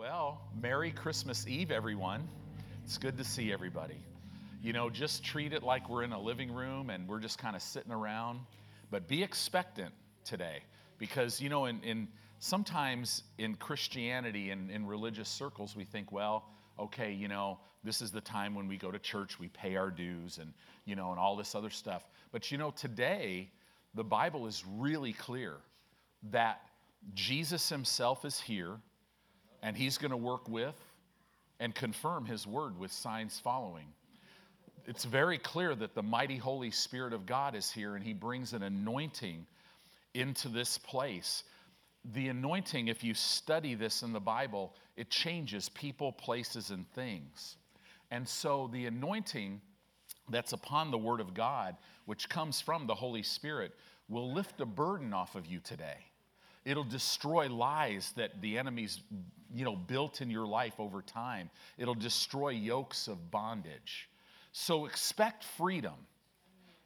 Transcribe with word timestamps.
Well, 0.00 0.40
Merry 0.62 0.92
Christmas 0.92 1.46
Eve, 1.46 1.70
everyone. 1.70 2.26
It's 2.86 2.96
good 2.96 3.18
to 3.18 3.24
see 3.24 3.52
everybody. 3.52 3.98
You 4.62 4.72
know, 4.72 4.88
just 4.88 5.22
treat 5.22 5.52
it 5.52 5.62
like 5.62 5.90
we're 5.90 6.04
in 6.04 6.12
a 6.12 6.18
living 6.18 6.50
room 6.50 6.88
and 6.88 7.06
we're 7.06 7.18
just 7.18 7.36
kind 7.36 7.54
of 7.54 7.60
sitting 7.60 7.92
around, 7.92 8.40
but 8.90 9.08
be 9.08 9.22
expectant 9.22 9.92
today 10.24 10.62
because, 10.96 11.38
you 11.38 11.50
know, 11.50 11.66
in, 11.66 11.82
in 11.82 12.08
sometimes 12.38 13.24
in 13.36 13.56
Christianity 13.56 14.48
and 14.48 14.70
in 14.70 14.86
religious 14.86 15.28
circles, 15.28 15.76
we 15.76 15.84
think, 15.84 16.10
well, 16.10 16.46
okay, 16.78 17.12
you 17.12 17.28
know, 17.28 17.58
this 17.84 18.00
is 18.00 18.10
the 18.10 18.22
time 18.22 18.54
when 18.54 18.68
we 18.68 18.78
go 18.78 18.90
to 18.90 18.98
church, 18.98 19.38
we 19.38 19.48
pay 19.48 19.76
our 19.76 19.90
dues 19.90 20.38
and, 20.38 20.54
you 20.86 20.96
know, 20.96 21.10
and 21.10 21.20
all 21.20 21.36
this 21.36 21.54
other 21.54 21.68
stuff. 21.68 22.08
But, 22.32 22.50
you 22.50 22.56
know, 22.56 22.70
today, 22.70 23.50
the 23.92 24.04
Bible 24.04 24.46
is 24.46 24.64
really 24.66 25.12
clear 25.12 25.56
that 26.30 26.62
Jesus 27.12 27.68
himself 27.68 28.24
is 28.24 28.40
here 28.40 28.78
and 29.62 29.76
he's 29.76 29.98
going 29.98 30.10
to 30.10 30.16
work 30.16 30.48
with 30.48 30.74
and 31.58 31.74
confirm 31.74 32.24
his 32.24 32.46
word 32.46 32.78
with 32.78 32.92
signs 32.92 33.38
following. 33.38 33.86
It's 34.86 35.04
very 35.04 35.38
clear 35.38 35.74
that 35.74 35.94
the 35.94 36.02
mighty 36.02 36.36
Holy 36.36 36.70
Spirit 36.70 37.12
of 37.12 37.26
God 37.26 37.54
is 37.54 37.70
here 37.70 37.96
and 37.96 38.04
he 38.04 38.12
brings 38.12 38.52
an 38.52 38.62
anointing 38.62 39.46
into 40.14 40.48
this 40.48 40.78
place. 40.78 41.44
The 42.14 42.28
anointing, 42.28 42.88
if 42.88 43.04
you 43.04 43.14
study 43.14 43.74
this 43.74 44.02
in 44.02 44.12
the 44.12 44.20
Bible, 44.20 44.72
it 44.96 45.10
changes 45.10 45.68
people, 45.68 46.12
places, 46.12 46.70
and 46.70 46.90
things. 46.92 47.56
And 48.10 48.26
so 48.26 48.70
the 48.72 48.86
anointing 48.86 49.60
that's 50.30 50.52
upon 50.52 50.90
the 50.90 50.98
Word 50.98 51.20
of 51.20 51.34
God, 51.34 51.76
which 52.06 52.28
comes 52.28 52.60
from 52.60 52.86
the 52.86 52.94
Holy 52.94 53.22
Spirit, 53.22 53.72
will 54.08 54.32
lift 54.32 54.60
a 54.60 54.66
burden 54.66 55.12
off 55.12 55.34
of 55.34 55.46
you 55.46 55.60
today. 55.60 56.06
It'll 56.64 56.84
destroy 56.84 57.48
lies 57.48 58.12
that 58.16 58.40
the 58.40 58.58
enemy's 58.58 59.00
you 59.54 59.64
know, 59.64 59.76
built 59.76 60.20
in 60.20 60.30
your 60.30 60.46
life 60.46 60.74
over 60.78 61.02
time. 61.02 61.50
It'll 61.78 61.94
destroy 61.94 62.50
yokes 62.50 63.08
of 63.08 63.30
bondage. 63.30 64.08
So 64.52 64.86
expect 64.86 65.44
freedom. 65.44 65.94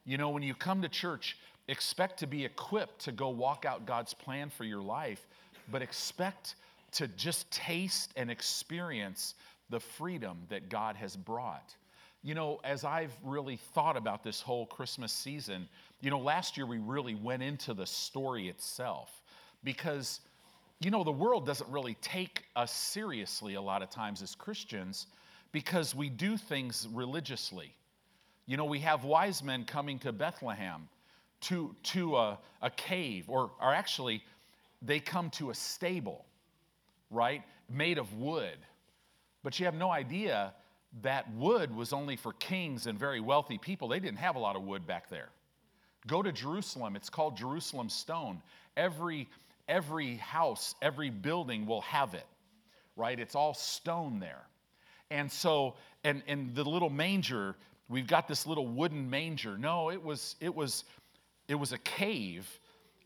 You 0.05 0.19
know, 0.19 0.31
when 0.31 0.43
you 0.43 0.55
come 0.55 0.83
to 0.83 0.89
church, 0.89 1.37
expect 1.69 2.19
to 2.21 2.27
be 2.27 2.45
equipped 2.45 3.01
to 3.05 3.13
go 3.13 3.31
walk 3.31 3.65
out 3.65 3.87
God's 3.87 4.13
plan 4.15 4.51
for 4.51 4.65
your 4.65 4.83
life, 4.83 5.27
but 5.71 5.83
expect 5.83 6.57
to 6.93 7.09
just 7.09 7.51
taste 7.51 8.13
and 8.17 8.31
experience 8.31 9.35
the 9.71 9.81
freedom 9.81 10.39
that 10.51 10.69
God 10.69 10.97
has 10.97 11.17
brought. 11.17 11.75
You 12.23 12.35
know, 12.35 12.61
as 12.65 12.85
I've 12.85 13.15
really 13.23 13.57
thought 13.75 13.97
about 13.97 14.23
this 14.23 14.41
whole 14.41 14.67
Christmas 14.67 15.13
season, 15.13 15.69
you 16.01 16.11
know, 16.11 16.21
last 16.21 16.57
year 16.57 16.67
we 16.67 16.79
really 16.79 17.15
went 17.15 17.43
into 17.43 17.75
the 17.75 17.87
story 17.87 18.49
itself 18.49 19.23
because, 19.63 20.21
you 20.81 20.91
know, 20.91 21.05
the 21.05 21.13
world 21.13 21.47
doesn't 21.47 21.71
really 21.71 21.95
take 22.01 22.45
us 22.57 22.73
seriously 22.73 23.55
a 23.55 23.61
lot 23.63 23.83
of 23.83 23.91
times 23.91 24.23
as 24.23 24.35
Christians 24.35 25.07
because 25.53 25.95
we 25.95 26.09
do 26.11 26.37
things 26.37 26.89
religiously. 26.93 27.75
You 28.47 28.57
know, 28.57 28.65
we 28.65 28.81
have 28.81 29.05
wise 29.05 29.43
men 29.43 29.65
coming 29.65 29.99
to 30.01 30.13
Bethlehem 30.13 30.89
to, 31.43 31.75
to 31.85 32.17
a, 32.17 32.39
a 32.61 32.71
cave, 32.71 33.27
or, 33.29 33.53
or 33.61 33.73
actually, 33.73 34.23
they 34.83 34.99
come 34.99 35.31
to 35.31 35.51
a 35.51 35.55
stable, 35.55 36.25
right? 37.11 37.43
Made 37.71 37.99
of 37.99 38.13
wood. 38.15 38.59
But 39.43 39.59
you 39.59 39.67
have 39.67 39.75
no 39.75 39.91
idea 39.91 40.55
that 41.03 41.31
wood 41.35 41.75
was 41.75 41.93
only 41.93 42.17
for 42.17 42.33
kings 42.35 42.87
and 42.87 42.99
very 42.99 43.21
wealthy 43.21 43.59
people. 43.59 43.89
They 43.89 44.01
didn't 44.01 44.19
have 44.19 44.37
a 44.37 44.39
lot 44.39 44.57
of 44.57 44.63
wood 44.63 44.87
back 44.87 45.09
there. 45.09 45.29
Go 46.07 46.23
to 46.23 46.33
Jerusalem, 46.33 46.97
it's 46.97 47.09
called 47.09 47.37
Jerusalem 47.37 47.89
stone. 47.89 48.43
Every 48.77 49.29
every 49.69 50.17
house, 50.17 50.75
every 50.83 51.11
building 51.11 51.67
will 51.67 51.83
have 51.83 52.15
it, 52.15 52.27
right? 52.97 53.19
It's 53.19 53.35
all 53.35 53.55
stone 53.55 54.21
there. 54.21 54.43
And 55.11 55.31
so, 55.31 55.75
and, 56.03 56.23
and 56.27 56.55
the 56.55 56.65
little 56.65 56.91
manger, 56.91 57.57
we've 57.89 58.07
got 58.07 58.29
this 58.29 58.47
little 58.47 58.67
wooden 58.67 59.09
manger. 59.09 59.57
No, 59.59 59.91
it 59.91 60.03
was, 60.03 60.37
it 60.41 60.55
was, 60.55 60.85
it 61.49 61.55
was 61.55 61.73
a 61.73 61.79
cave 61.79 62.49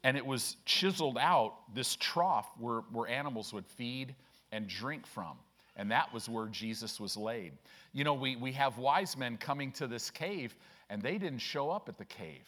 and 0.04 0.16
it 0.16 0.24
was 0.24 0.56
chiseled 0.64 1.18
out 1.18 1.54
this 1.74 1.96
trough 1.96 2.48
where, 2.58 2.80
where 2.92 3.08
animals 3.08 3.52
would 3.52 3.66
feed 3.66 4.14
and 4.52 4.68
drink 4.68 5.06
from. 5.06 5.36
And 5.76 5.90
that 5.90 6.12
was 6.12 6.28
where 6.28 6.46
Jesus 6.46 6.98
was 6.98 7.16
laid. 7.16 7.52
You 7.92 8.04
know, 8.04 8.14
we, 8.14 8.36
we 8.36 8.52
have 8.52 8.78
wise 8.78 9.16
men 9.16 9.36
coming 9.36 9.70
to 9.72 9.86
this 9.86 10.10
cave, 10.10 10.54
and 10.90 11.00
they 11.00 11.18
didn't 11.18 11.38
show 11.38 11.70
up 11.70 11.88
at 11.88 11.98
the 11.98 12.04
cave. 12.04 12.46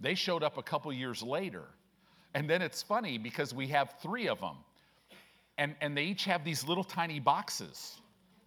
They 0.00 0.14
showed 0.14 0.42
up 0.42 0.56
a 0.56 0.62
couple 0.62 0.92
years 0.92 1.22
later. 1.22 1.64
And 2.34 2.48
then 2.48 2.62
it's 2.62 2.82
funny 2.82 3.18
because 3.18 3.52
we 3.52 3.66
have 3.68 3.94
three 4.02 4.28
of 4.28 4.40
them. 4.40 4.56
And, 5.58 5.74
and 5.80 5.96
they 5.96 6.04
each 6.04 6.24
have 6.24 6.44
these 6.44 6.66
little 6.66 6.84
tiny 6.84 7.20
boxes 7.20 8.00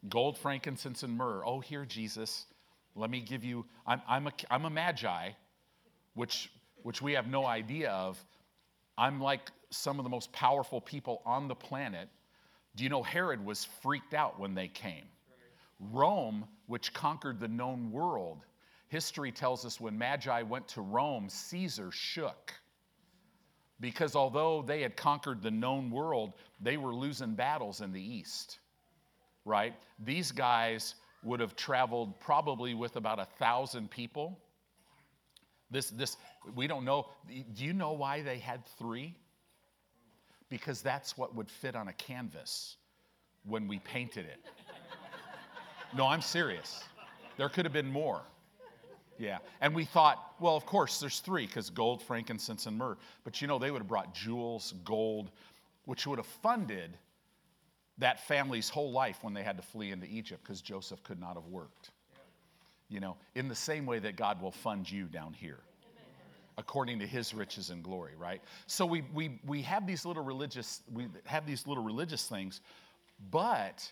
gold, 0.09 0.37
frankincense, 0.37 1.03
and 1.03 1.17
myrrh. 1.17 1.45
Oh, 1.45 1.59
here, 1.59 1.85
Jesus, 1.85 2.45
let 2.95 3.09
me 3.09 3.21
give 3.21 3.43
you, 3.43 3.65
I'm, 3.87 4.01
I'm, 4.07 4.27
a, 4.27 4.31
I'm 4.51 4.65
a 4.65 4.69
magi, 4.69 5.29
which, 6.13 6.51
which 6.81 7.01
we 7.01 7.13
have 7.13 7.27
no 7.27 7.45
idea 7.45 7.91
of. 7.91 8.23
I'm 8.97 9.21
like 9.21 9.49
some 9.69 9.99
of 9.99 10.03
the 10.03 10.09
most 10.09 10.31
powerful 10.33 10.81
people 10.81 11.21
on 11.25 11.47
the 11.47 11.55
planet. 11.55 12.09
Do 12.75 12.83
you 12.83 12.89
know 12.89 13.01
Herod 13.01 13.43
was 13.45 13.65
freaked 13.81 14.13
out 14.13 14.39
when 14.39 14.55
they 14.55 14.67
came? 14.67 15.05
Rome, 15.91 16.45
which 16.67 16.93
conquered 16.93 17.39
the 17.39 17.47
known 17.47 17.91
world, 17.91 18.45
history 18.89 19.31
tells 19.31 19.65
us 19.65 19.79
when 19.79 19.97
Magi 19.97 20.41
went 20.43 20.67
to 20.69 20.81
Rome, 20.81 21.29
Caesar 21.29 21.91
shook 21.91 22.53
because 23.79 24.15
although 24.15 24.61
they 24.61 24.81
had 24.81 24.95
conquered 24.95 25.41
the 25.41 25.51
known 25.51 25.89
world, 25.91 26.33
they 26.61 26.77
were 26.77 26.93
losing 26.93 27.35
battles 27.35 27.81
in 27.81 27.91
the 27.91 28.01
east, 28.01 28.59
right? 29.45 29.73
These 30.03 30.31
guys 30.31 30.95
would 31.23 31.39
have 31.39 31.55
traveled 31.55 32.19
probably 32.19 32.73
with 32.73 32.95
about 32.95 33.19
a 33.19 33.25
thousand 33.39 33.89
people. 33.89 34.39
This, 35.71 35.89
this, 35.89 36.17
we 36.55 36.67
don't 36.67 36.85
know. 36.85 37.07
Do 37.27 37.65
you 37.65 37.73
know 37.73 37.93
why 37.93 38.21
they 38.21 38.37
had 38.37 38.65
three? 38.77 39.15
Because 40.49 40.81
that's 40.81 41.17
what 41.17 41.33
would 41.35 41.49
fit 41.49 41.75
on 41.75 41.87
a 41.87 41.93
canvas 41.93 42.75
when 43.45 43.67
we 43.67 43.79
painted 43.79 44.25
it. 44.25 44.39
No, 45.95 46.07
I'm 46.07 46.21
serious. 46.21 46.83
There 47.37 47.49
could 47.49 47.65
have 47.65 47.73
been 47.73 47.91
more. 47.91 48.23
Yeah. 49.17 49.37
And 49.61 49.75
we 49.75 49.85
thought, 49.85 50.33
well, 50.39 50.55
of 50.55 50.65
course, 50.65 50.99
there's 50.99 51.19
three 51.19 51.45
because 51.45 51.69
gold, 51.69 52.01
frankincense, 52.01 52.65
and 52.65 52.77
myrrh. 52.77 52.97
But 53.23 53.41
you 53.41 53.47
know, 53.47 53.59
they 53.59 53.71
would 53.71 53.81
have 53.81 53.87
brought 53.87 54.13
jewels, 54.13 54.73
gold, 54.83 55.31
which 55.85 56.07
would 56.07 56.19
have 56.19 56.25
funded 56.25 56.97
that 57.99 58.25
family's 58.27 58.69
whole 58.69 58.91
life 58.91 59.19
when 59.21 59.33
they 59.33 59.43
had 59.43 59.57
to 59.57 59.63
flee 59.63 59.91
into 59.91 60.07
Egypt 60.07 60.43
because 60.43 60.61
Joseph 60.61 61.03
could 61.03 61.19
not 61.19 61.35
have 61.35 61.45
worked. 61.45 61.91
You 62.89 62.99
know, 62.99 63.17
in 63.35 63.47
the 63.47 63.55
same 63.55 63.85
way 63.85 63.99
that 63.99 64.15
God 64.15 64.41
will 64.41 64.51
fund 64.51 64.89
you 64.89 65.05
down 65.05 65.33
here 65.33 65.59
according 66.57 66.99
to 66.99 67.07
his 67.07 67.33
riches 67.33 67.69
and 67.71 67.83
glory, 67.83 68.13
right? 68.17 68.41
So 68.67 68.85
we, 68.85 69.03
we, 69.13 69.39
we 69.45 69.61
have 69.63 69.87
these 69.87 70.05
little 70.05 70.23
religious, 70.23 70.81
we 70.93 71.07
have 71.25 71.47
these 71.47 71.65
little 71.65 71.83
religious 71.83 72.27
things, 72.27 72.61
but 73.31 73.89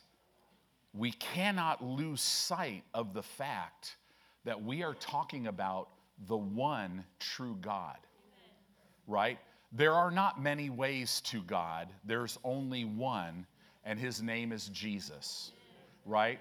we 0.93 1.11
cannot 1.13 1.83
lose 1.83 2.21
sight 2.21 2.83
of 2.93 3.13
the 3.13 3.23
fact 3.23 3.95
that 4.45 4.63
we 4.63 4.83
are 4.83 4.93
talking 4.95 5.47
about 5.47 5.89
the 6.27 6.37
one 6.37 7.03
true 7.19 7.57
God, 7.61 7.97
right? 9.07 9.39
There 9.71 9.93
are 9.93 10.11
not 10.11 10.41
many 10.41 10.69
ways 10.69 11.21
to 11.25 11.41
God, 11.41 11.87
there's 12.03 12.37
only 12.43 12.85
one, 12.85 13.45
and 13.83 13.97
his 13.99 14.21
name 14.21 14.51
is 14.51 14.67
Jesus, 14.67 15.51
right? 16.05 16.39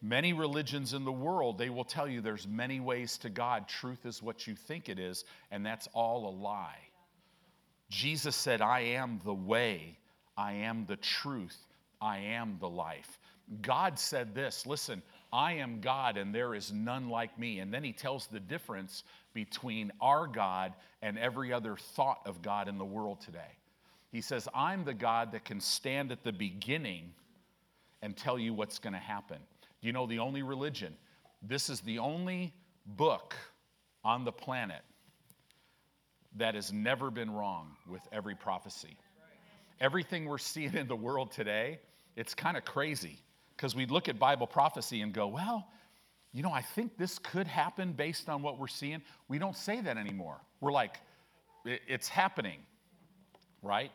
Many 0.00 0.32
religions 0.32 0.92
in 0.92 1.04
the 1.04 1.12
world, 1.12 1.56
they 1.58 1.70
will 1.70 1.84
tell 1.84 2.08
you 2.08 2.20
there's 2.20 2.46
many 2.46 2.78
ways 2.80 3.16
to 3.18 3.30
God. 3.30 3.68
Truth 3.68 4.04
is 4.04 4.22
what 4.22 4.46
you 4.46 4.54
think 4.54 4.88
it 4.88 4.98
is, 4.98 5.24
and 5.50 5.64
that's 5.64 5.88
all 5.94 6.28
a 6.28 6.34
lie. 6.42 6.78
Jesus 7.88 8.36
said, 8.36 8.60
I 8.60 8.80
am 8.80 9.20
the 9.24 9.34
way, 9.34 9.98
I 10.36 10.52
am 10.52 10.84
the 10.86 10.96
truth, 10.96 11.56
I 12.00 12.18
am 12.18 12.58
the 12.60 12.68
life. 12.68 13.18
God 13.60 13.98
said 13.98 14.34
this 14.34 14.66
listen, 14.66 15.02
I 15.34 15.54
am 15.54 15.80
God 15.80 16.16
and 16.16 16.32
there 16.32 16.54
is 16.54 16.72
none 16.72 17.08
like 17.08 17.36
me. 17.40 17.58
And 17.58 17.74
then 17.74 17.82
he 17.82 17.92
tells 17.92 18.28
the 18.28 18.38
difference 18.38 19.02
between 19.32 19.90
our 20.00 20.28
God 20.28 20.74
and 21.02 21.18
every 21.18 21.52
other 21.52 21.76
thought 21.76 22.20
of 22.24 22.40
God 22.40 22.68
in 22.68 22.78
the 22.78 22.84
world 22.84 23.20
today. 23.20 23.58
He 24.12 24.20
says, 24.20 24.48
I'm 24.54 24.84
the 24.84 24.94
God 24.94 25.32
that 25.32 25.44
can 25.44 25.60
stand 25.60 26.12
at 26.12 26.22
the 26.22 26.32
beginning 26.32 27.12
and 28.00 28.16
tell 28.16 28.38
you 28.38 28.54
what's 28.54 28.78
going 28.78 28.92
to 28.92 29.00
happen. 29.00 29.38
Do 29.80 29.88
you 29.88 29.92
know 29.92 30.06
the 30.06 30.20
only 30.20 30.42
religion? 30.42 30.94
This 31.42 31.68
is 31.68 31.80
the 31.80 31.98
only 31.98 32.54
book 32.86 33.34
on 34.04 34.24
the 34.24 34.30
planet 34.30 34.82
that 36.36 36.54
has 36.54 36.72
never 36.72 37.10
been 37.10 37.32
wrong 37.32 37.72
with 37.90 38.02
every 38.12 38.36
prophecy. 38.36 38.96
Everything 39.80 40.26
we're 40.26 40.38
seeing 40.38 40.74
in 40.74 40.86
the 40.86 40.94
world 40.94 41.32
today, 41.32 41.80
it's 42.14 42.36
kind 42.36 42.56
of 42.56 42.64
crazy 42.64 43.18
because 43.64 43.74
we 43.74 43.86
look 43.86 44.10
at 44.10 44.18
Bible 44.18 44.46
prophecy 44.46 45.00
and 45.00 45.10
go, 45.14 45.26
well, 45.26 45.66
you 46.34 46.42
know, 46.42 46.52
I 46.52 46.60
think 46.60 46.98
this 46.98 47.18
could 47.18 47.46
happen 47.46 47.94
based 47.94 48.28
on 48.28 48.42
what 48.42 48.58
we're 48.58 48.68
seeing. 48.68 49.00
We 49.26 49.38
don't 49.38 49.56
say 49.56 49.80
that 49.80 49.96
anymore. 49.96 50.36
We're 50.60 50.70
like, 50.70 51.00
it's 51.64 52.06
happening, 52.06 52.58
right? 53.62 53.90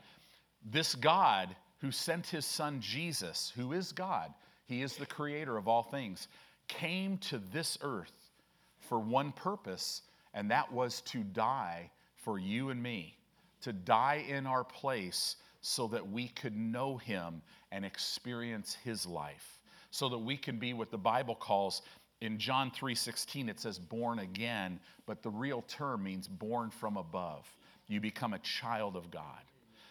This 0.66 0.96
God 0.96 1.56
who 1.82 1.92
sent 1.92 2.26
his 2.26 2.46
son 2.46 2.82
Jesus, 2.82 3.54
who 3.56 3.74
is 3.74 3.92
God, 3.92 4.34
he 4.66 4.82
is 4.82 4.96
the 4.96 5.06
creator 5.06 5.56
of 5.56 5.68
all 5.68 5.84
things, 5.84 6.30
came 6.68 7.20
to 7.20 7.38
this 7.54 7.78
earth 7.84 8.32
for 8.80 8.98
one 8.98 9.32
purpose, 9.32 10.02
and 10.34 10.50
that 10.50 10.74
was 10.74 11.02
to 11.02 11.20
die 11.20 11.92
for 12.16 12.40
you 12.40 12.72
and 12.72 12.82
me, 12.82 13.16
to 13.62 13.72
die 13.72 14.26
in 14.28 14.48
our 14.48 14.64
place 14.64 15.36
so 15.62 15.86
that 15.88 16.10
we 16.10 16.28
could 16.30 16.58
know 16.58 16.98
him 16.98 17.44
and 17.72 17.86
experience 17.86 18.76
his 18.84 19.06
life, 19.06 19.59
so 19.92 20.10
that 20.10 20.18
we 20.18 20.38
can 20.38 20.58
be 20.58 20.74
what 20.74 20.92
the 20.92 20.98
Bible 20.98 21.36
calls 21.36 21.82
in 22.22 22.38
John 22.38 22.72
3:16 22.72 23.50
it 23.50 23.60
says 23.60 23.80
born 23.80 24.20
again, 24.20 24.80
but 25.06 25.24
the 25.24 25.30
real 25.30 25.62
term 25.64 26.04
means 26.04 26.28
born 26.28 26.70
from 26.70 26.98
above. 26.98 27.48
You 27.88 28.00
become 28.00 28.34
a 28.34 28.40
child 28.40 28.96
of 28.96 29.10
God. 29.10 29.44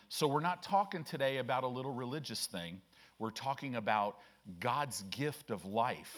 So 0.09 0.27
we're 0.27 0.41
not 0.41 0.63
talking 0.63 1.05
today 1.05 1.39
about 1.39 1.65
a 1.65 1.69
little 1.69 1.93
religious 1.93 2.47
thing. 2.47 2.81
We're 3.19 3.31
talking 3.31 3.77
about 3.77 4.19
God's 4.61 5.03
gift 5.11 5.51
of 5.51 5.65
life 5.65 6.17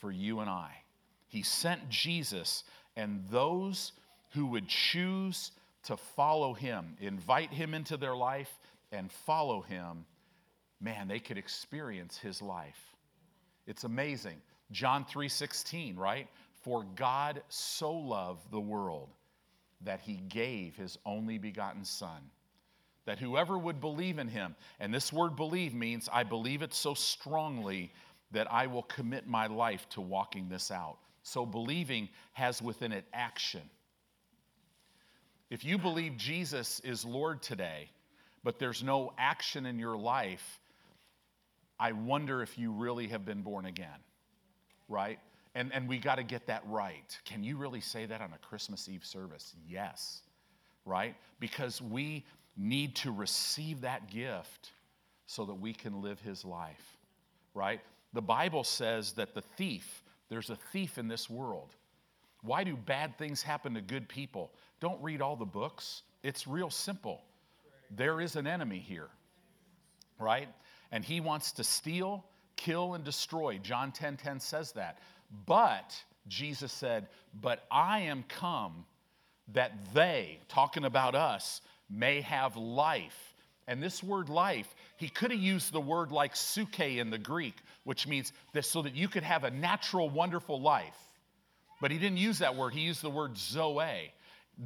for 0.00 0.10
you 0.10 0.40
and 0.40 0.48
I. 0.48 0.82
He 1.28 1.42
sent 1.42 1.88
Jesus, 1.88 2.64
and 2.96 3.26
those 3.28 3.92
who 4.30 4.46
would 4.46 4.68
choose 4.68 5.52
to 5.84 5.96
follow 5.96 6.54
him, 6.54 6.96
invite 7.00 7.50
him 7.50 7.74
into 7.74 7.96
their 7.96 8.14
life, 8.14 8.58
and 8.92 9.10
follow 9.10 9.62
him, 9.62 10.04
man, 10.80 11.08
they 11.08 11.18
could 11.18 11.38
experience 11.38 12.18
his 12.18 12.40
life. 12.40 12.91
It's 13.66 13.84
amazing. 13.84 14.40
John 14.70 15.04
3:16, 15.04 15.96
right? 15.96 16.28
For 16.62 16.84
God 16.94 17.42
so 17.48 17.92
loved 17.92 18.50
the 18.50 18.60
world 18.60 19.10
that 19.80 20.00
he 20.00 20.16
gave 20.16 20.76
his 20.76 20.98
only 21.04 21.38
begotten 21.38 21.84
son 21.84 22.30
that 23.04 23.18
whoever 23.18 23.58
would 23.58 23.80
believe 23.80 24.18
in 24.18 24.28
him, 24.28 24.54
and 24.78 24.92
this 24.92 25.12
word 25.12 25.36
believe 25.36 25.74
means 25.74 26.08
I 26.12 26.22
believe 26.22 26.62
it 26.62 26.72
so 26.72 26.94
strongly 26.94 27.92
that 28.30 28.50
I 28.50 28.66
will 28.66 28.84
commit 28.84 29.26
my 29.26 29.46
life 29.46 29.88
to 29.90 30.00
walking 30.00 30.48
this 30.48 30.70
out. 30.70 30.98
So 31.22 31.44
believing 31.44 32.08
has 32.32 32.62
within 32.62 32.92
it 32.92 33.04
action. 33.12 33.62
If 35.50 35.64
you 35.64 35.78
believe 35.78 36.16
Jesus 36.16 36.80
is 36.80 37.04
Lord 37.04 37.42
today, 37.42 37.90
but 38.42 38.58
there's 38.58 38.82
no 38.82 39.12
action 39.18 39.66
in 39.66 39.78
your 39.78 39.96
life, 39.96 40.60
I 41.82 41.90
wonder 41.90 42.42
if 42.42 42.56
you 42.56 42.70
really 42.70 43.08
have 43.08 43.24
been 43.24 43.42
born 43.42 43.66
again, 43.66 43.88
right? 44.88 45.18
And, 45.56 45.72
and 45.74 45.88
we 45.88 45.98
got 45.98 46.14
to 46.14 46.22
get 46.22 46.46
that 46.46 46.62
right. 46.68 47.18
Can 47.24 47.42
you 47.42 47.56
really 47.56 47.80
say 47.80 48.06
that 48.06 48.20
on 48.20 48.32
a 48.32 48.38
Christmas 48.38 48.88
Eve 48.88 49.04
service? 49.04 49.56
Yes, 49.68 50.22
right? 50.84 51.16
Because 51.40 51.82
we 51.82 52.24
need 52.56 52.94
to 52.94 53.10
receive 53.10 53.80
that 53.80 54.08
gift 54.08 54.70
so 55.26 55.44
that 55.44 55.54
we 55.54 55.72
can 55.72 56.00
live 56.00 56.20
his 56.20 56.44
life, 56.44 56.98
right? 57.52 57.80
The 58.12 58.22
Bible 58.22 58.62
says 58.62 59.14
that 59.14 59.34
the 59.34 59.42
thief, 59.56 60.04
there's 60.28 60.50
a 60.50 60.58
thief 60.72 60.98
in 60.98 61.08
this 61.08 61.28
world. 61.28 61.74
Why 62.42 62.62
do 62.62 62.76
bad 62.76 63.18
things 63.18 63.42
happen 63.42 63.74
to 63.74 63.80
good 63.80 64.08
people? 64.08 64.52
Don't 64.78 65.02
read 65.02 65.20
all 65.20 65.34
the 65.34 65.44
books. 65.44 66.02
It's 66.22 66.46
real 66.46 66.70
simple. 66.70 67.22
There 67.90 68.20
is 68.20 68.36
an 68.36 68.46
enemy 68.46 68.78
here, 68.78 69.08
right? 70.20 70.48
And 70.92 71.04
he 71.04 71.20
wants 71.20 71.52
to 71.52 71.64
steal, 71.64 72.24
kill, 72.56 72.94
and 72.94 73.02
destroy. 73.02 73.58
John 73.58 73.90
10 73.90 74.18
10 74.18 74.38
says 74.38 74.72
that. 74.72 74.98
But, 75.46 75.96
Jesus 76.28 76.70
said, 76.70 77.08
But 77.40 77.64
I 77.70 78.00
am 78.00 78.24
come 78.28 78.84
that 79.54 79.72
they, 79.94 80.38
talking 80.48 80.84
about 80.84 81.14
us, 81.14 81.62
may 81.90 82.20
have 82.20 82.56
life. 82.56 83.34
And 83.68 83.82
this 83.82 84.02
word 84.02 84.28
life, 84.28 84.74
he 84.96 85.08
could 85.08 85.30
have 85.30 85.40
used 85.40 85.72
the 85.72 85.80
word 85.80 86.10
like 86.10 86.34
suke 86.34 86.80
in 86.80 87.10
the 87.10 87.18
Greek, 87.18 87.54
which 87.84 88.06
means 88.06 88.32
this 88.52 88.68
so 88.68 88.82
that 88.82 88.94
you 88.94 89.08
could 89.08 89.22
have 89.22 89.44
a 89.44 89.50
natural, 89.50 90.10
wonderful 90.10 90.60
life. 90.60 90.96
But 91.80 91.90
he 91.90 91.98
didn't 91.98 92.18
use 92.18 92.38
that 92.38 92.54
word, 92.54 92.74
he 92.74 92.80
used 92.80 93.02
the 93.02 93.10
word 93.10 93.36
zoe. 93.36 94.12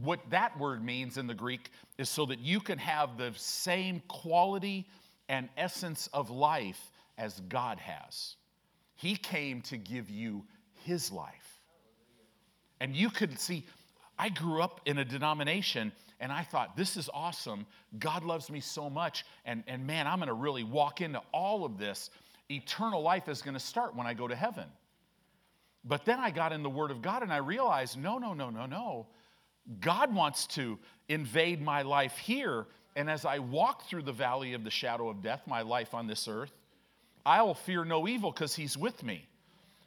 What 0.03 0.21
that 0.31 0.59
word 0.59 0.85
means 0.85 1.17
in 1.17 1.27
the 1.27 1.35
Greek 1.35 1.71
is 1.97 2.09
so 2.09 2.27
that 2.27 2.41
you 2.41 2.61
can 2.61 2.79
have 2.79 3.17
the 3.17 3.33
same 3.37 4.03
quality 4.09 4.87
and 5.29 5.49
essence 5.57 6.09
of 6.13 6.31
life 6.31 6.81
as 7.19 7.41
God 7.49 7.79
has. 7.79 8.37
He 8.95 9.17
came 9.17 9.63
to 9.63 9.77
give 9.77 10.11
you 10.11 10.45
his 10.85 11.13
life. 11.13 11.61
And 12.81 12.95
you 12.95 13.11
could 13.11 13.39
see, 13.39 13.65
I 14.19 14.29
grew 14.29 14.63
up 14.63 14.81
in 14.87 14.99
a 14.99 15.05
denomination 15.05 15.93
and 16.19 16.33
I 16.33 16.43
thought, 16.43 16.77
this 16.77 16.97
is 16.97 17.11
awesome. 17.13 17.67
God 17.99 18.25
loves 18.25 18.51
me 18.51 18.61
so 18.61 18.89
much. 18.89 19.25
And, 19.45 19.63
and 19.67 19.87
man, 19.87 20.07
I'm 20.07 20.19
going 20.19 20.29
to 20.29 20.35
really 20.35 20.65
walk 20.65 21.01
into 21.01 21.21
all 21.33 21.65
of 21.65 21.79
this. 21.79 22.11
Eternal 22.51 23.03
life 23.03 23.29
is 23.29 23.43
going 23.43 23.55
to 23.55 23.61
start 23.61 23.95
when 23.95 24.07
I 24.07 24.15
go 24.15 24.27
to 24.27 24.37
heaven. 24.37 24.65
But 25.85 26.05
then 26.05 26.19
I 26.19 26.31
got 26.31 26.53
in 26.53 26.63
the 26.63 26.71
Word 26.71 26.91
of 26.91 27.03
God 27.03 27.23
and 27.23 27.33
I 27.33 27.37
realized 27.39 27.99
no, 27.99 28.19
no, 28.19 28.33
no, 28.33 28.51
no, 28.51 28.67
no. 28.67 29.07
God 29.81 30.15
wants 30.15 30.47
to 30.49 30.79
invade 31.09 31.61
my 31.61 31.83
life 31.83 32.17
here. 32.17 32.67
And 32.97 33.09
as 33.09 33.25
I 33.25 33.39
walk 33.39 33.89
through 33.89 34.03
the 34.03 34.13
valley 34.13 34.55
of 34.55 34.65
the 34.65 34.71
shadow 34.71 35.09
of 35.09 35.23
death, 35.23 35.43
my 35.47 35.63
life 35.63 35.95
on 35.95 36.09
this 36.09 36.27
earth, 36.27 36.53
I 37.25 37.43
will 37.43 37.55
fear 37.55 37.85
no 37.85 38.09
evil 38.09 38.33
because 38.33 38.57
He's 38.57 38.77
with 38.77 39.05
me. 39.05 39.29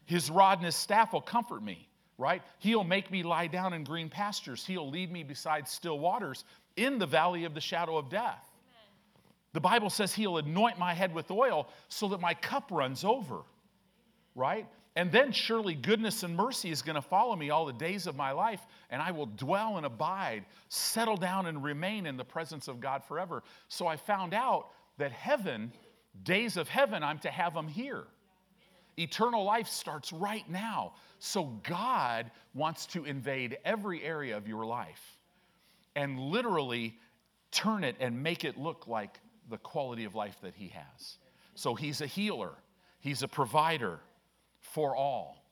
His 0.06 0.32
rod 0.32 0.60
and 0.60 0.66
His 0.66 0.76
staff 0.76 1.12
will 1.12 1.22
comfort 1.22 1.62
me 1.62 1.90
right? 2.20 2.44
He'll 2.60 2.84
make 2.84 3.10
me 3.10 3.24
lie 3.24 3.48
down 3.48 3.74
in 3.74 3.86
green 3.86 4.10
pastures. 4.10 4.66
He'll 4.66 4.90
lead 4.90 5.12
me 5.12 5.24
beside 5.24 5.68
still 5.68 5.98
waters 5.98 6.44
in 6.76 7.00
the 7.00 7.06
valley 7.06 7.46
of 7.46 7.54
the 7.56 7.62
shadow 7.62 7.98
of 7.98 8.10
death. 8.10 8.46
The 9.54 9.62
Bible 9.62 9.90
says 9.90 10.14
He'll 10.14 10.38
anoint 10.38 10.78
my 10.78 10.94
head 10.94 11.14
with 11.14 11.32
oil 11.32 11.70
so 11.88 12.10
that 12.10 12.20
my 12.20 12.36
cup 12.36 12.70
runs 12.72 13.04
over, 13.04 13.40
right? 14.36 14.68
And 15.00 15.10
then 15.14 15.32
surely 15.32 15.76
goodness 15.76 16.24
and 16.24 16.36
mercy 16.36 16.72
is 16.72 16.82
going 16.82 16.98
to 16.98 17.02
follow 17.02 17.34
me 17.34 17.52
all 17.52 17.66
the 17.66 17.72
days 17.72 18.06
of 18.06 18.18
my 18.18 18.34
life, 18.34 18.60
and 18.90 19.02
I 19.02 19.12
will 19.12 19.28
dwell 19.28 19.78
and 19.78 19.86
abide, 19.86 20.44
settle 20.68 21.16
down 21.16 21.46
and 21.46 21.64
remain 21.64 22.06
in 22.06 22.18
the 22.18 22.26
presence 22.26 22.68
of 22.68 22.82
God 22.82 23.02
forever. 23.06 23.42
So 23.70 23.88
I 23.88 23.96
found 23.96 24.34
out 24.34 24.72
that 24.98 25.14
heaven, 25.14 25.72
days 26.24 26.58
of 26.58 26.68
heaven, 26.68 27.02
I'm 27.02 27.18
to 27.20 27.30
have 27.30 27.54
them 27.54 27.70
here. 27.70 28.04
Eternal 28.98 29.46
life 29.46 29.70
starts 29.70 30.12
right 30.12 30.44
now. 30.50 30.96
So 31.20 31.46
God 31.64 32.30
wants 32.54 32.86
to 32.88 33.06
invade 33.06 33.58
every 33.64 34.04
area 34.04 34.36
of 34.36 34.50
your 34.50 34.66
life 34.66 35.16
and 35.96 36.20
literally 36.20 36.94
turn 37.52 37.86
it 37.86 37.96
and 38.02 38.22
make 38.22 38.44
it 38.44 38.58
look 38.58 38.86
like 38.86 39.22
the 39.50 39.60
quality 39.60 40.04
of 40.04 40.14
life 40.14 40.36
that 40.42 40.56
He 40.56 40.68
has. 40.68 41.20
So 41.56 41.74
He's 41.74 42.02
a 42.02 42.06
healer, 42.06 42.52
He's 43.00 43.24
a 43.24 43.30
provider 43.30 44.02
for 44.74 44.96
all, 44.96 45.44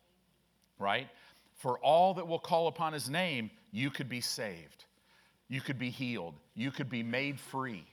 right? 0.79 1.07
For 1.55 1.79
all 1.79 2.15
that 2.15 2.27
will 2.27 2.39
call 2.39 2.67
upon 2.67 2.93
His 2.93 3.09
name, 3.09 3.49
you 3.71 3.89
could 3.89 4.09
be 4.09 4.21
saved, 4.21 4.85
you 5.47 5.61
could 5.61 5.79
be 5.79 5.89
healed, 5.89 6.35
you 6.55 6.71
could 6.71 6.89
be 6.89 7.03
made 7.03 7.39
free, 7.39 7.85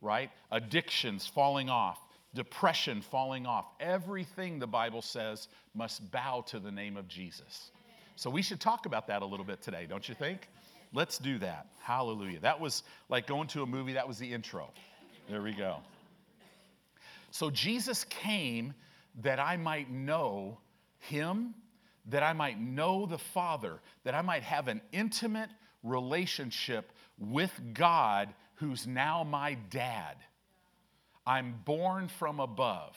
right? 0.00 0.30
Addictions 0.50 1.26
falling 1.26 1.68
off 1.68 1.98
depression 2.34 3.02
falling 3.02 3.46
off. 3.46 3.66
Everything 3.80 4.58
the 4.58 4.66
Bible 4.66 5.02
says 5.02 5.48
must 5.74 6.10
bow 6.10 6.44
to 6.48 6.58
the 6.58 6.70
name 6.70 6.96
of 6.96 7.08
Jesus. 7.08 7.70
So 8.16 8.30
we 8.30 8.42
should 8.42 8.60
talk 8.60 8.86
about 8.86 9.06
that 9.08 9.22
a 9.22 9.26
little 9.26 9.44
bit 9.44 9.62
today, 9.62 9.86
don't 9.88 10.08
you 10.08 10.14
think? 10.14 10.48
Let's 10.92 11.18
do 11.18 11.38
that. 11.38 11.66
Hallelujah. 11.80 12.40
That 12.40 12.60
was 12.60 12.82
like 13.08 13.26
going 13.26 13.48
to 13.48 13.62
a 13.62 13.66
movie, 13.66 13.94
that 13.94 14.08
was 14.08 14.18
the 14.18 14.32
intro. 14.32 14.70
There 15.28 15.42
we 15.42 15.52
go. 15.52 15.78
So 17.30 17.50
Jesus 17.50 18.04
came 18.04 18.74
that 19.22 19.38
I 19.38 19.56
might 19.56 19.90
know 19.90 20.58
him, 20.98 21.54
that 22.06 22.22
I 22.22 22.32
might 22.32 22.60
know 22.60 23.06
the 23.06 23.18
Father, 23.18 23.80
that 24.04 24.14
I 24.14 24.22
might 24.22 24.42
have 24.42 24.68
an 24.68 24.80
intimate 24.92 25.50
relationship 25.82 26.92
with 27.18 27.52
God 27.74 28.32
who's 28.56 28.86
now 28.86 29.24
my 29.24 29.54
dad. 29.70 30.16
I'm 31.26 31.60
born 31.64 32.08
from 32.08 32.40
above, 32.40 32.96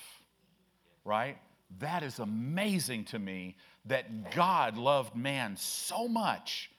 right? 1.03 1.37
That 1.79 2.03
is 2.03 2.19
amazing 2.19 3.05
to 3.05 3.19
me 3.19 3.57
that 3.85 4.33
God 4.33 4.77
loved 4.77 5.15
man 5.15 5.57
so 5.57 6.07
much 6.07 6.71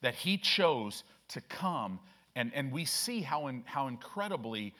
that 0.00 0.14
he 0.14 0.36
chose 0.36 1.04
to 1.28 1.40
come. 1.42 1.98
And, 2.36 2.52
and 2.54 2.70
we 2.70 2.84
see 2.84 3.20
how, 3.20 3.48
in, 3.48 3.64
how 3.66 3.88
incredibly 3.88 4.74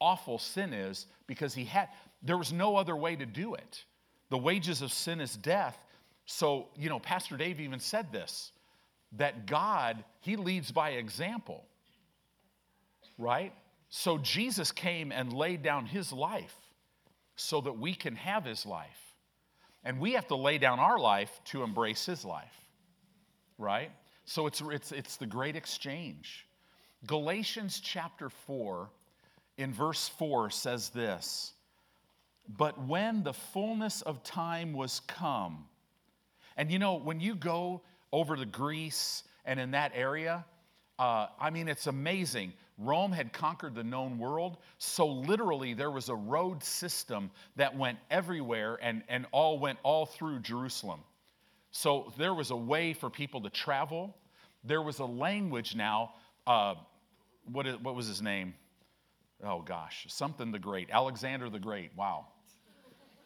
awful 0.00 0.38
sin 0.38 0.72
is 0.72 1.06
because 1.26 1.54
he 1.54 1.64
had, 1.64 1.88
there 2.22 2.36
was 2.36 2.52
no 2.52 2.76
other 2.76 2.96
way 2.96 3.16
to 3.16 3.26
do 3.26 3.54
it. 3.54 3.84
The 4.32 4.38
wages 4.38 4.80
of 4.80 4.90
sin 4.94 5.20
is 5.20 5.36
death. 5.36 5.76
So, 6.24 6.68
you 6.74 6.88
know, 6.88 6.98
Pastor 6.98 7.36
Dave 7.36 7.60
even 7.60 7.78
said 7.78 8.10
this 8.10 8.50
that 9.18 9.44
God, 9.44 10.02
he 10.20 10.36
leads 10.36 10.72
by 10.72 10.92
example, 10.92 11.66
right? 13.18 13.52
So 13.90 14.16
Jesus 14.16 14.72
came 14.72 15.12
and 15.12 15.34
laid 15.34 15.62
down 15.62 15.84
his 15.84 16.14
life 16.14 16.56
so 17.36 17.60
that 17.60 17.78
we 17.78 17.92
can 17.92 18.16
have 18.16 18.46
his 18.46 18.64
life. 18.64 19.16
And 19.84 20.00
we 20.00 20.12
have 20.12 20.28
to 20.28 20.36
lay 20.36 20.56
down 20.56 20.78
our 20.78 20.98
life 20.98 21.42
to 21.46 21.62
embrace 21.62 22.06
his 22.06 22.24
life, 22.24 22.56
right? 23.58 23.90
So 24.24 24.46
it's, 24.46 24.62
it's, 24.62 24.92
it's 24.92 25.16
the 25.16 25.26
great 25.26 25.56
exchange. 25.56 26.46
Galatians 27.06 27.80
chapter 27.84 28.30
4 28.30 28.88
in 29.58 29.74
verse 29.74 30.08
4 30.08 30.48
says 30.48 30.88
this 30.88 31.52
But 32.56 32.86
when 32.86 33.22
the 33.22 33.32
fullness 33.32 34.02
of 34.02 34.22
time 34.22 34.72
was 34.72 35.00
come, 35.00 35.64
and 36.56 36.70
you 36.70 36.78
know, 36.78 36.94
when 36.94 37.20
you 37.20 37.34
go 37.34 37.82
over 38.12 38.36
to 38.36 38.44
Greece 38.44 39.22
and 39.44 39.58
in 39.58 39.70
that 39.70 39.92
area, 39.94 40.44
uh, 40.98 41.28
I 41.40 41.50
mean, 41.50 41.68
it's 41.68 41.86
amazing. 41.86 42.52
Rome 42.78 43.12
had 43.12 43.32
conquered 43.32 43.74
the 43.74 43.84
known 43.84 44.18
world, 44.18 44.58
so 44.78 45.06
literally 45.06 45.72
there 45.74 45.90
was 45.90 46.08
a 46.08 46.14
road 46.14 46.62
system 46.62 47.30
that 47.56 47.76
went 47.76 47.98
everywhere 48.10 48.78
and, 48.82 49.02
and 49.08 49.26
all 49.30 49.58
went 49.58 49.78
all 49.82 50.06
through 50.06 50.40
Jerusalem. 50.40 51.00
So 51.70 52.12
there 52.18 52.34
was 52.34 52.50
a 52.50 52.56
way 52.56 52.92
for 52.92 53.08
people 53.08 53.40
to 53.42 53.50
travel. 53.50 54.14
There 54.64 54.82
was 54.82 54.98
a 54.98 55.04
language 55.04 55.74
now. 55.74 56.12
Uh, 56.46 56.74
what, 57.50 57.66
what 57.82 57.94
was 57.94 58.06
his 58.06 58.20
name? 58.20 58.54
Oh 59.44 59.60
gosh, 59.60 60.06
something 60.08 60.52
the 60.52 60.58
Great. 60.58 60.90
Alexander 60.90 61.48
the 61.48 61.58
Great. 61.58 61.90
Wow. 61.96 62.26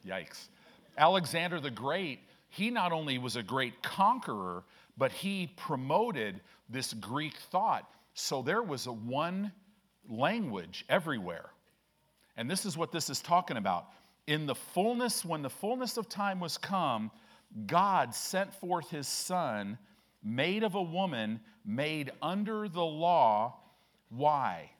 Yikes. 0.06 0.48
Alexander 0.96 1.60
the 1.60 1.70
Great, 1.70 2.20
he 2.48 2.70
not 2.70 2.92
only 2.92 3.18
was 3.18 3.36
a 3.36 3.42
great 3.42 3.82
conqueror, 3.82 4.64
but 4.96 5.12
he 5.12 5.52
promoted 5.56 6.40
this 6.68 6.94
Greek 6.94 7.36
thought. 7.50 7.90
So 8.14 8.42
there 8.42 8.62
was 8.62 8.86
a 8.86 8.92
one 8.92 9.52
language 10.08 10.84
everywhere. 10.88 11.50
And 12.36 12.50
this 12.50 12.64
is 12.64 12.76
what 12.76 12.92
this 12.92 13.10
is 13.10 13.20
talking 13.20 13.56
about. 13.56 13.88
In 14.26 14.46
the 14.46 14.54
fullness, 14.54 15.24
when 15.24 15.42
the 15.42 15.50
fullness 15.50 15.96
of 15.96 16.08
time 16.08 16.40
was 16.40 16.56
come, 16.56 17.10
God 17.66 18.14
sent 18.14 18.52
forth 18.54 18.90
his 18.90 19.06
son, 19.06 19.78
made 20.22 20.62
of 20.64 20.74
a 20.74 20.82
woman, 20.82 21.40
made 21.64 22.10
under 22.22 22.68
the 22.68 22.84
law. 22.84 23.56
Why? 24.08 24.70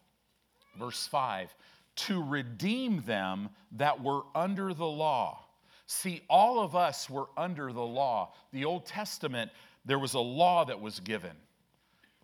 Verse 0.78 1.06
5 1.06 1.54
to 1.96 2.22
redeem 2.22 3.02
them 3.02 3.48
that 3.72 4.02
were 4.02 4.22
under 4.34 4.72
the 4.74 4.86
law. 4.86 5.42
See, 5.86 6.22
all 6.28 6.60
of 6.60 6.74
us 6.74 7.08
were 7.08 7.28
under 7.36 7.72
the 7.72 7.80
law. 7.80 8.32
The 8.52 8.64
Old 8.64 8.86
Testament, 8.86 9.50
there 9.84 9.98
was 9.98 10.14
a 10.14 10.20
law 10.20 10.64
that 10.64 10.80
was 10.80 11.00
given. 11.00 11.32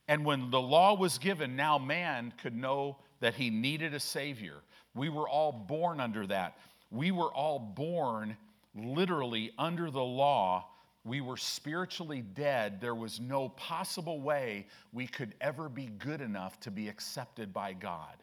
And 0.08 0.24
when 0.24 0.50
the 0.50 0.60
law 0.60 0.94
was 0.94 1.18
given, 1.18 1.56
now 1.56 1.78
man 1.78 2.34
could 2.42 2.56
know 2.56 2.98
that 3.20 3.34
he 3.34 3.50
needed 3.50 3.94
a 3.94 4.00
Savior. 4.00 4.56
We 4.94 5.08
were 5.08 5.28
all 5.28 5.52
born 5.52 6.00
under 6.00 6.26
that. 6.26 6.58
We 6.90 7.12
were 7.12 7.32
all 7.32 7.58
born 7.58 8.36
literally 8.74 9.52
under 9.58 9.90
the 9.90 10.02
law. 10.02 10.66
We 11.04 11.20
were 11.20 11.36
spiritually 11.36 12.22
dead. 12.34 12.80
There 12.80 12.94
was 12.94 13.20
no 13.20 13.48
possible 13.50 14.20
way 14.20 14.66
we 14.92 15.06
could 15.06 15.34
ever 15.40 15.68
be 15.68 15.86
good 15.98 16.20
enough 16.20 16.58
to 16.60 16.70
be 16.70 16.88
accepted 16.88 17.52
by 17.52 17.72
God. 17.72 18.16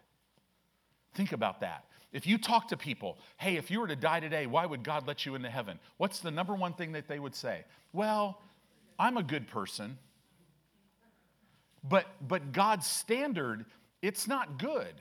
Think 1.14 1.32
about 1.32 1.62
that. 1.62 1.86
If 2.12 2.26
you 2.26 2.38
talk 2.38 2.70
to 2.70 2.78
people, 2.78 3.18
hey, 3.38 3.58
if 3.58 3.70
you 3.70 3.80
were 3.80 3.88
to 3.88 3.96
die 3.96 4.20
today, 4.20 4.48
why 4.48 4.66
would 4.66 4.84
God 4.84 5.08
let 5.08 5.26
you 5.26 5.36
into 5.36 5.50
heaven? 5.50 5.80
What's 5.98 6.20
the 6.20 6.32
number 6.32 6.56
one 6.56 6.74
thing 6.74 6.94
that 6.94 7.08
they 7.08 7.20
would 7.20 7.36
say? 7.36 7.66
Well, 7.94 8.42
I'm 8.98 9.18
a 9.18 9.24
good 9.24 9.48
person. 9.48 9.98
But, 11.88 12.08
but 12.28 12.52
God's 12.52 12.88
standard, 12.88 13.66
it's 14.02 14.28
not 14.28 14.60
good, 14.60 14.94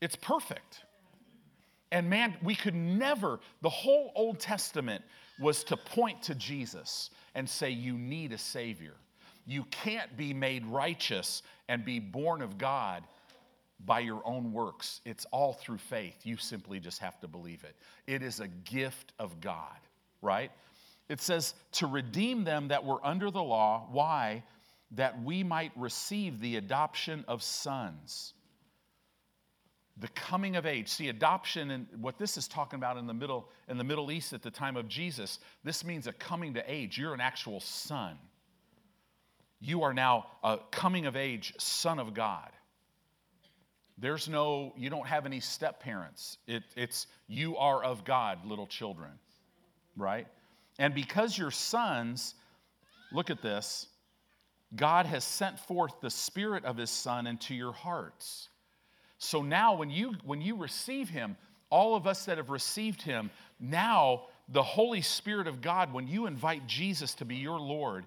it's 0.00 0.16
perfect. 0.16 0.84
And 1.92 2.08
man, 2.08 2.36
we 2.42 2.54
could 2.54 2.74
never, 2.74 3.40
the 3.62 3.70
whole 3.70 4.12
Old 4.14 4.38
Testament 4.38 5.02
was 5.40 5.64
to 5.64 5.76
point 5.76 6.22
to 6.22 6.34
Jesus 6.36 7.10
and 7.34 7.48
say, 7.48 7.70
You 7.70 7.98
need 7.98 8.32
a 8.32 8.38
Savior. 8.38 8.94
You 9.46 9.64
can't 9.64 10.16
be 10.16 10.32
made 10.32 10.64
righteous 10.66 11.42
and 11.68 11.84
be 11.84 11.98
born 11.98 12.42
of 12.42 12.58
God 12.58 13.02
by 13.84 14.00
your 14.00 14.22
own 14.26 14.52
works. 14.52 15.00
It's 15.04 15.26
all 15.26 15.54
through 15.54 15.78
faith. 15.78 16.16
You 16.24 16.36
simply 16.36 16.80
just 16.80 16.98
have 17.00 17.18
to 17.20 17.28
believe 17.28 17.64
it. 17.64 17.76
It 18.06 18.22
is 18.22 18.40
a 18.40 18.48
gift 18.48 19.12
of 19.18 19.40
God, 19.40 19.78
right? 20.22 20.50
It 21.08 21.20
says, 21.20 21.54
To 21.72 21.86
redeem 21.86 22.44
them 22.44 22.68
that 22.68 22.84
were 22.84 23.04
under 23.04 23.30
the 23.30 23.42
law. 23.42 23.88
Why? 23.90 24.44
That 24.92 25.22
we 25.22 25.42
might 25.44 25.72
receive 25.76 26.40
the 26.40 26.56
adoption 26.56 27.24
of 27.28 27.42
sons 27.42 28.34
the 30.00 30.08
coming 30.08 30.56
of 30.56 30.66
age 30.66 30.88
see 30.88 31.08
adoption 31.08 31.70
and 31.70 31.86
what 32.00 32.18
this 32.18 32.36
is 32.36 32.48
talking 32.48 32.78
about 32.78 32.96
in 32.96 33.06
the 33.06 33.14
middle 33.14 33.48
in 33.68 33.76
the 33.76 33.84
middle 33.84 34.10
east 34.10 34.32
at 34.32 34.42
the 34.42 34.50
time 34.50 34.76
of 34.76 34.88
jesus 34.88 35.38
this 35.62 35.84
means 35.84 36.06
a 36.06 36.12
coming 36.12 36.54
to 36.54 36.72
age 36.72 36.98
you're 36.98 37.14
an 37.14 37.20
actual 37.20 37.60
son 37.60 38.16
you 39.60 39.82
are 39.82 39.92
now 39.92 40.26
a 40.42 40.58
coming 40.70 41.06
of 41.06 41.16
age 41.16 41.52
son 41.58 41.98
of 41.98 42.14
god 42.14 42.50
there's 44.00 44.28
no 44.28 44.72
you 44.76 44.90
don't 44.90 45.06
have 45.06 45.26
any 45.26 45.40
step 45.40 45.80
parents. 45.80 46.38
It, 46.46 46.62
it's 46.76 47.06
you 47.28 47.56
are 47.56 47.82
of 47.84 48.04
god 48.04 48.44
little 48.44 48.66
children 48.66 49.10
right? 49.96 50.26
And 50.78 50.94
because 50.94 51.36
you're 51.36 51.50
sons 51.50 52.34
look 53.12 53.30
at 53.30 53.42
this 53.42 53.86
god 54.76 55.06
has 55.06 55.24
sent 55.24 55.58
forth 55.58 55.92
the 56.00 56.10
spirit 56.10 56.64
of 56.64 56.76
his 56.76 56.90
son 56.90 57.26
into 57.26 57.54
your 57.54 57.72
hearts. 57.72 58.48
So 59.18 59.42
now 59.42 59.74
when 59.74 59.90
you 59.90 60.14
when 60.24 60.40
you 60.40 60.56
receive 60.56 61.08
him, 61.08 61.36
all 61.70 61.94
of 61.94 62.06
us 62.06 62.24
that 62.24 62.38
have 62.38 62.50
received 62.50 63.02
him, 63.02 63.30
now 63.58 64.22
the 64.48 64.62
Holy 64.62 65.02
Spirit 65.02 65.46
of 65.46 65.60
God, 65.60 65.92
when 65.92 66.08
you 66.08 66.26
invite 66.26 66.66
Jesus 66.66 67.14
to 67.14 67.24
be 67.24 67.36
your 67.36 67.60
Lord, 67.60 68.04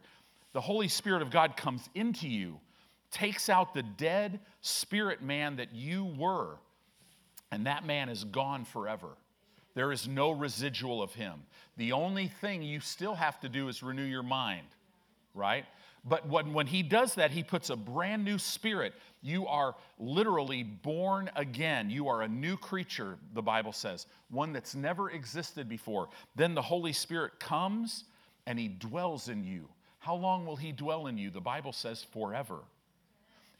the 0.51 0.59
Holy 0.59 0.89
Spirit 0.89 1.21
of 1.21 1.31
God 1.31 1.55
comes 1.55 1.87
into 1.95 2.27
you, 2.27 2.59
takes 3.13 3.47
out 3.47 3.73
the 3.73 3.83
dead 3.83 4.39
spirit 4.61 5.21
man 5.21 5.55
that 5.55 5.73
you 5.73 6.03
were, 6.17 6.57
and 7.51 7.65
that 7.67 7.85
man 7.85 8.09
is 8.09 8.25
gone 8.25 8.65
forever. 8.65 9.09
There 9.75 9.91
is 9.91 10.07
no 10.07 10.31
residual 10.31 11.01
of 11.01 11.13
him. 11.13 11.43
The 11.77 11.93
only 11.93 12.27
thing 12.27 12.61
you 12.61 12.79
still 12.79 13.15
have 13.15 13.39
to 13.39 13.49
do 13.49 13.69
is 13.69 13.81
renew 13.81 14.03
your 14.03 14.23
mind, 14.23 14.67
right? 15.33 15.65
But 16.05 16.27
when, 16.27 16.53
when 16.53 16.67
he 16.67 16.83
does 16.83 17.15
that, 17.15 17.31
he 17.31 17.43
puts 17.43 17.69
a 17.69 17.75
brand 17.75 18.25
new 18.25 18.37
spirit. 18.37 18.93
You 19.21 19.47
are 19.47 19.75
literally 19.97 20.63
born 20.63 21.29
again. 21.35 21.89
You 21.89 22.09
are 22.09 22.23
a 22.23 22.27
new 22.27 22.57
creature, 22.57 23.17
the 23.33 23.41
Bible 23.41 23.71
says, 23.71 24.05
one 24.29 24.51
that's 24.51 24.75
never 24.75 25.11
existed 25.11 25.69
before. 25.69 26.09
Then 26.35 26.55
the 26.55 26.61
Holy 26.61 26.91
Spirit 26.93 27.39
comes 27.39 28.03
and 28.45 28.59
he 28.59 28.67
dwells 28.67 29.29
in 29.29 29.45
you. 29.45 29.69
How 29.99 30.15
long 30.15 30.45
will 30.45 30.57
he 30.57 30.73
dwell 30.73 31.07
in 31.07 31.17
you? 31.17 31.29
The 31.29 31.39
Bible 31.39 31.71
says 31.71 32.03
forever. 32.03 32.59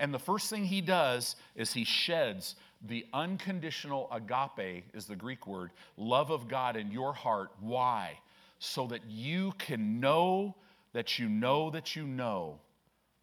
And 0.04 0.14
the 0.14 0.20
first 0.20 0.50
thing 0.50 0.66
he 0.66 0.82
does 0.82 1.38
is 1.56 1.72
he 1.72 1.86
sheds 1.86 2.58
the 2.86 3.06
unconditional 3.14 4.12
agape, 4.12 4.84
is 4.94 5.06
the 5.06 5.16
Greek 5.16 5.48
word, 5.48 5.72
love 5.96 6.30
of 6.30 6.50
God 6.50 6.76
in 6.76 6.92
your 6.92 7.14
heart. 7.14 7.52
Why? 7.62 8.20
So 8.60 8.86
that 8.88 9.06
you 9.08 9.54
can 9.60 10.02
know 10.02 10.56
that 10.92 11.20
you 11.20 11.30
know 11.30 11.70
that 11.70 11.96
you 11.96 12.06
know 12.06 12.60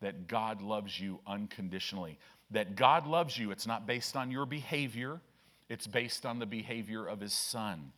that 0.00 0.26
God 0.26 0.62
loves 0.62 0.98
you 0.98 1.20
unconditionally. 1.26 2.18
That 2.50 2.76
God 2.76 3.06
loves 3.06 3.36
you, 3.36 3.50
it's 3.50 3.66
not 3.66 3.86
based 3.86 4.16
on 4.16 4.30
your 4.30 4.46
behavior, 4.46 5.20
it's 5.68 5.86
based 5.86 6.24
on 6.24 6.38
the 6.38 6.46
behavior 6.46 7.06
of 7.06 7.20
His 7.20 7.34
Son. 7.34 7.92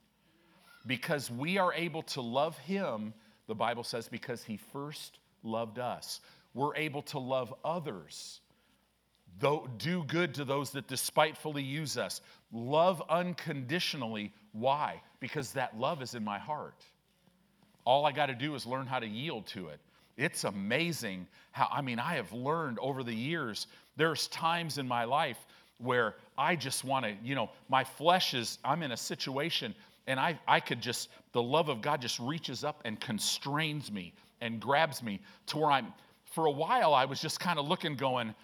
Because 0.89 1.31
we 1.31 1.57
are 1.57 1.73
able 1.73 2.03
to 2.03 2.21
love 2.21 2.59
Him, 2.59 3.15
the 3.47 3.55
Bible 3.55 3.85
says, 3.85 4.09
because 4.09 4.43
He 4.43 4.57
first 4.57 5.21
loved 5.45 5.79
us. 5.79 6.21
We're 6.53 6.75
able 6.75 7.03
to 7.03 7.21
love 7.21 7.55
others. 7.65 8.41
Do 9.39 10.05
good 10.07 10.35
to 10.35 10.45
those 10.45 10.71
that 10.71 10.87
despitefully 10.87 11.63
use 11.63 11.97
us. 11.97 12.21
Love 12.53 13.03
unconditionally. 13.09 14.33
Why? 14.53 15.03
Because 15.21 15.53
that 15.53 15.79
love 15.79 16.03
is 16.03 16.15
in 16.15 16.23
my 16.25 16.39
heart. 16.39 16.85
All 17.85 18.07
I 18.07 18.13
got 18.13 18.27
to 18.27 18.35
do 18.35 18.55
is 18.55 18.67
learn 18.67 18.87
how 18.87 19.01
to 19.01 19.07
yield 19.07 19.47
to 19.49 19.69
it. 19.69 19.81
It's 20.17 20.45
amazing 20.45 21.27
how, 21.51 21.69
I 21.73 21.81
mean, 21.81 21.99
I 21.99 22.15
have 22.15 22.33
learned 22.33 22.79
over 22.81 23.03
the 23.03 23.15
years, 23.15 23.67
there's 23.97 24.29
times 24.29 24.79
in 24.79 24.87
my 24.87 25.05
life 25.05 25.39
where 25.79 26.17
I 26.39 26.55
just 26.55 26.85
want 26.85 27.05
to, 27.05 27.17
you 27.25 27.35
know, 27.35 27.51
my 27.69 27.83
flesh 27.83 28.35
is, 28.35 28.59
I'm 28.65 28.83
in 28.83 28.93
a 28.93 28.97
situation 28.97 29.75
and 30.07 30.21
I, 30.21 30.39
I 30.47 30.61
could 30.61 30.81
just, 30.81 31.09
the 31.33 31.43
love 31.43 31.69
of 31.69 31.81
God 31.81 32.01
just 32.01 32.19
reaches 32.21 32.63
up 32.63 32.83
and 32.85 33.01
constrains 33.01 33.91
me 33.91 34.13
and 34.41 34.61
grabs 34.61 35.03
me 35.03 35.21
to 35.47 35.59
where 35.59 35.71
I'm, 35.71 35.93
for 36.25 36.47
a 36.47 36.51
while, 36.51 36.95
I 36.95 37.05
was 37.05 37.21
just 37.21 37.41
kind 37.41 37.59
of 37.59 37.69
looking, 37.69 37.95
going, 37.95 38.35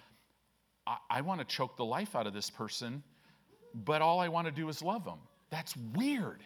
I, 0.89 0.97
I 1.09 1.21
want 1.21 1.39
to 1.39 1.45
choke 1.45 1.77
the 1.77 1.85
life 1.85 2.15
out 2.15 2.25
of 2.25 2.33
this 2.33 2.49
person, 2.49 3.03
but 3.73 4.01
all 4.01 4.19
I 4.19 4.27
want 4.27 4.47
to 4.47 4.51
do 4.51 4.67
is 4.69 4.81
love 4.81 5.05
them. 5.05 5.19
That's 5.51 5.75
weird. 5.95 6.43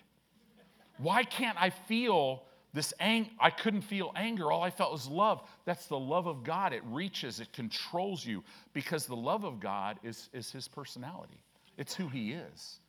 Why 0.97 1.23
can't 1.23 1.59
I 1.59 1.69
feel 1.69 2.43
this 2.73 2.93
anger? 2.99 3.29
I 3.39 3.49
couldn't 3.49 3.81
feel 3.81 4.11
anger. 4.15 4.51
All 4.51 4.61
I 4.61 4.69
felt 4.69 4.91
was 4.91 5.07
love. 5.07 5.41
That's 5.65 5.85
the 5.87 5.97
love 5.97 6.27
of 6.27 6.43
God. 6.43 6.73
It 6.73 6.83
reaches, 6.85 7.39
it 7.39 7.53
controls 7.53 8.25
you 8.25 8.43
because 8.73 9.05
the 9.05 9.15
love 9.15 9.45
of 9.45 9.59
God 9.59 9.99
is, 10.03 10.29
is 10.33 10.51
his 10.51 10.67
personality, 10.67 11.41
it's 11.77 11.95
who 11.95 12.09
he 12.09 12.33
is. 12.33 12.79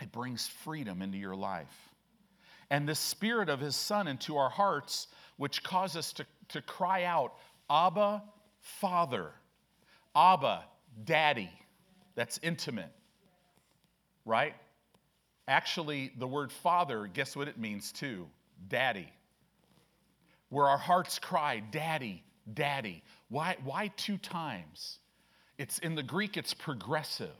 It 0.00 0.10
brings 0.12 0.46
freedom 0.46 1.02
into 1.02 1.18
your 1.18 1.36
life. 1.36 1.90
And 2.70 2.88
the 2.88 2.94
spirit 2.94 3.50
of 3.50 3.60
his 3.60 3.76
son 3.76 4.08
into 4.08 4.38
our 4.38 4.48
hearts, 4.48 5.08
which 5.36 5.62
cause 5.62 5.94
us 5.94 6.14
to, 6.14 6.26
to 6.48 6.62
cry 6.62 7.04
out, 7.04 7.34
Abba, 7.68 8.22
Father, 8.60 9.32
Abba, 10.14 10.64
Daddy. 11.04 11.50
That's 12.14 12.38
intimate, 12.42 12.92
right? 14.24 14.54
Actually, 15.48 16.12
the 16.18 16.26
word 16.26 16.52
father, 16.52 17.06
guess 17.06 17.34
what 17.34 17.48
it 17.48 17.58
means 17.58 17.92
too? 17.92 18.26
Daddy. 18.68 19.08
Where 20.48 20.66
our 20.66 20.78
hearts 20.78 21.18
cry, 21.18 21.60
Daddy, 21.70 22.22
Daddy. 22.52 23.02
Why, 23.28 23.56
why 23.62 23.92
two 23.96 24.18
times? 24.18 24.98
It's 25.58 25.78
in 25.78 25.94
the 25.94 26.02
Greek, 26.02 26.36
it's 26.36 26.54
progressive. 26.54 27.36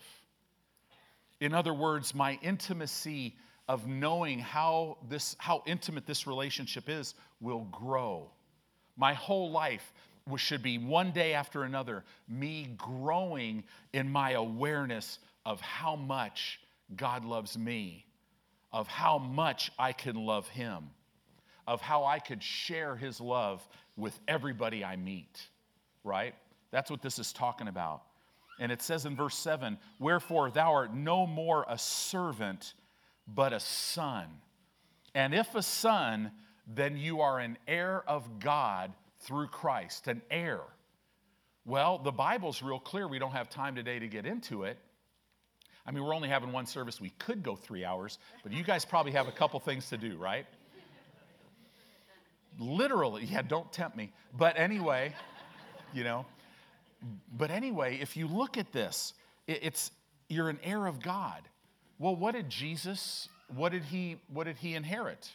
In 1.40 1.54
other 1.54 1.72
words, 1.72 2.14
my 2.14 2.38
intimacy 2.42 3.34
of 3.66 3.86
knowing 3.86 4.38
how 4.40 4.98
this 5.08 5.36
how 5.38 5.62
intimate 5.64 6.04
this 6.04 6.26
relationship 6.26 6.88
is 6.88 7.14
will 7.40 7.66
grow. 7.70 8.28
My 8.96 9.14
whole 9.14 9.50
life 9.50 9.92
should 10.36 10.62
be 10.62 10.78
one 10.78 11.12
day 11.12 11.34
after 11.34 11.64
another 11.64 12.04
me 12.28 12.68
growing 12.76 13.64
in 13.92 14.10
my 14.10 14.32
awareness 14.32 15.18
of 15.44 15.60
how 15.60 15.96
much 15.96 16.60
God 16.96 17.24
loves 17.24 17.56
me, 17.56 18.04
of 18.72 18.86
how 18.86 19.18
much 19.18 19.70
I 19.78 19.92
can 19.92 20.16
love 20.16 20.48
him, 20.48 20.90
of 21.66 21.80
how 21.80 22.04
I 22.04 22.18
could 22.18 22.42
share 22.42 22.96
his 22.96 23.20
love 23.20 23.66
with 23.96 24.18
everybody 24.28 24.84
I 24.84 24.96
meet, 24.96 25.48
right? 26.04 26.34
That's 26.70 26.90
what 26.90 27.02
this 27.02 27.18
is 27.18 27.32
talking 27.32 27.68
about. 27.68 28.02
And 28.58 28.70
it 28.70 28.82
says 28.82 29.06
in 29.06 29.16
verse 29.16 29.36
7 29.36 29.78
Wherefore 29.98 30.50
thou 30.50 30.74
art 30.74 30.94
no 30.94 31.26
more 31.26 31.64
a 31.68 31.78
servant, 31.78 32.74
but 33.26 33.52
a 33.52 33.60
son. 33.60 34.26
And 35.14 35.34
if 35.34 35.54
a 35.54 35.62
son, 35.62 36.30
then 36.66 36.96
you 36.96 37.20
are 37.20 37.38
an 37.38 37.58
heir 37.66 38.04
of 38.06 38.38
God 38.38 38.92
through 39.20 39.48
Christ, 39.48 40.08
an 40.08 40.22
heir. 40.30 40.60
Well, 41.64 41.98
the 41.98 42.12
Bible's 42.12 42.62
real 42.62 42.80
clear. 42.80 43.06
We 43.06 43.18
don't 43.18 43.32
have 43.32 43.50
time 43.50 43.74
today 43.74 43.98
to 43.98 44.08
get 44.08 44.26
into 44.26 44.64
it. 44.64 44.78
I 45.86 45.92
mean, 45.92 46.04
we're 46.04 46.14
only 46.14 46.28
having 46.28 46.52
one 46.52 46.66
service. 46.66 47.00
We 47.00 47.10
could 47.18 47.42
go 47.42 47.56
three 47.56 47.84
hours, 47.84 48.18
but 48.42 48.52
you 48.52 48.62
guys 48.62 48.84
probably 48.84 49.12
have 49.12 49.28
a 49.28 49.32
couple 49.32 49.58
things 49.60 49.88
to 49.90 49.96
do, 49.96 50.16
right? 50.16 50.46
Literally, 52.58 53.24
yeah, 53.24 53.42
don't 53.42 53.70
tempt 53.72 53.96
me. 53.96 54.12
But 54.36 54.58
anyway, 54.58 55.14
you 55.92 56.04
know, 56.04 56.26
but 57.36 57.50
anyway, 57.50 57.98
if 58.00 58.16
you 58.16 58.26
look 58.26 58.58
at 58.58 58.72
this, 58.72 59.14
it's 59.46 59.90
you're 60.28 60.48
an 60.48 60.58
heir 60.62 60.86
of 60.86 61.02
God. 61.02 61.42
Well, 61.98 62.14
what 62.14 62.34
did 62.34 62.48
Jesus, 62.48 63.28
what 63.54 63.72
did 63.72 63.84
he, 63.84 64.16
what 64.32 64.44
did 64.44 64.56
he 64.58 64.74
inherit 64.74 65.30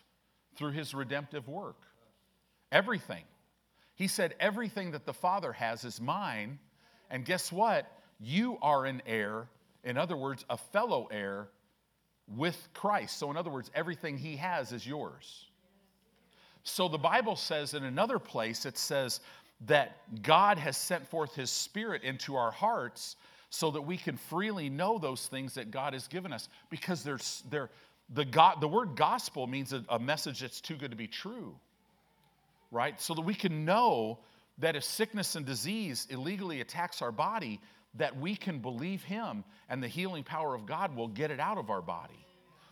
through 0.55 0.71
his 0.71 0.93
redemptive 0.93 1.47
work? 1.47 1.77
Everything. 2.71 3.23
He 3.95 4.07
said, 4.07 4.35
Everything 4.39 4.91
that 4.91 5.05
the 5.05 5.13
Father 5.13 5.53
has 5.53 5.83
is 5.83 5.99
mine. 5.99 6.59
And 7.09 7.25
guess 7.25 7.51
what? 7.51 7.91
You 8.19 8.57
are 8.61 8.85
an 8.85 9.01
heir. 9.05 9.47
In 9.83 9.97
other 9.97 10.17
words, 10.17 10.45
a 10.49 10.57
fellow 10.57 11.07
heir 11.11 11.47
with 12.27 12.67
Christ. 12.73 13.17
So, 13.17 13.29
in 13.31 13.37
other 13.37 13.49
words, 13.49 13.71
everything 13.73 14.17
he 14.17 14.35
has 14.37 14.71
is 14.71 14.85
yours. 14.85 15.45
So, 16.63 16.87
the 16.87 16.97
Bible 16.97 17.35
says 17.35 17.73
in 17.73 17.83
another 17.83 18.19
place, 18.19 18.65
it 18.65 18.77
says 18.77 19.21
that 19.67 19.97
God 20.23 20.57
has 20.57 20.75
sent 20.75 21.07
forth 21.07 21.35
his 21.35 21.49
Spirit 21.49 22.03
into 22.03 22.35
our 22.35 22.51
hearts 22.51 23.15
so 23.49 23.71
that 23.71 23.81
we 23.81 23.95
can 23.95 24.17
freely 24.17 24.69
know 24.69 24.97
those 24.97 25.27
things 25.27 25.53
that 25.53 25.71
God 25.71 25.93
has 25.93 26.07
given 26.07 26.33
us 26.33 26.49
because 26.69 27.03
there's, 27.03 27.43
there, 27.49 27.69
the, 28.13 28.25
God, 28.25 28.59
the 28.59 28.67
word 28.67 28.95
gospel 28.95 29.47
means 29.47 29.71
a, 29.71 29.85
a 29.87 29.99
message 29.99 30.41
that's 30.41 30.59
too 30.59 30.75
good 30.75 30.91
to 30.91 30.97
be 30.97 31.07
true 31.07 31.55
right? 32.71 32.99
So 32.99 33.13
that 33.13 33.21
we 33.21 33.33
can 33.33 33.65
know 33.65 34.19
that 34.59 34.75
if 34.75 34.83
sickness 34.83 35.35
and 35.35 35.45
disease 35.45 36.07
illegally 36.09 36.61
attacks 36.61 37.01
our 37.01 37.11
body, 37.11 37.59
that 37.95 38.17
we 38.17 38.35
can 38.35 38.59
believe 38.59 39.03
Him 39.03 39.43
and 39.69 39.81
the 39.81 39.87
healing 39.87 40.23
power 40.23 40.53
of 40.55 40.65
God 40.65 40.95
will 40.95 41.07
get 41.07 41.31
it 41.31 41.39
out 41.39 41.57
of 41.57 41.69
our 41.69 41.81
body. 41.81 42.25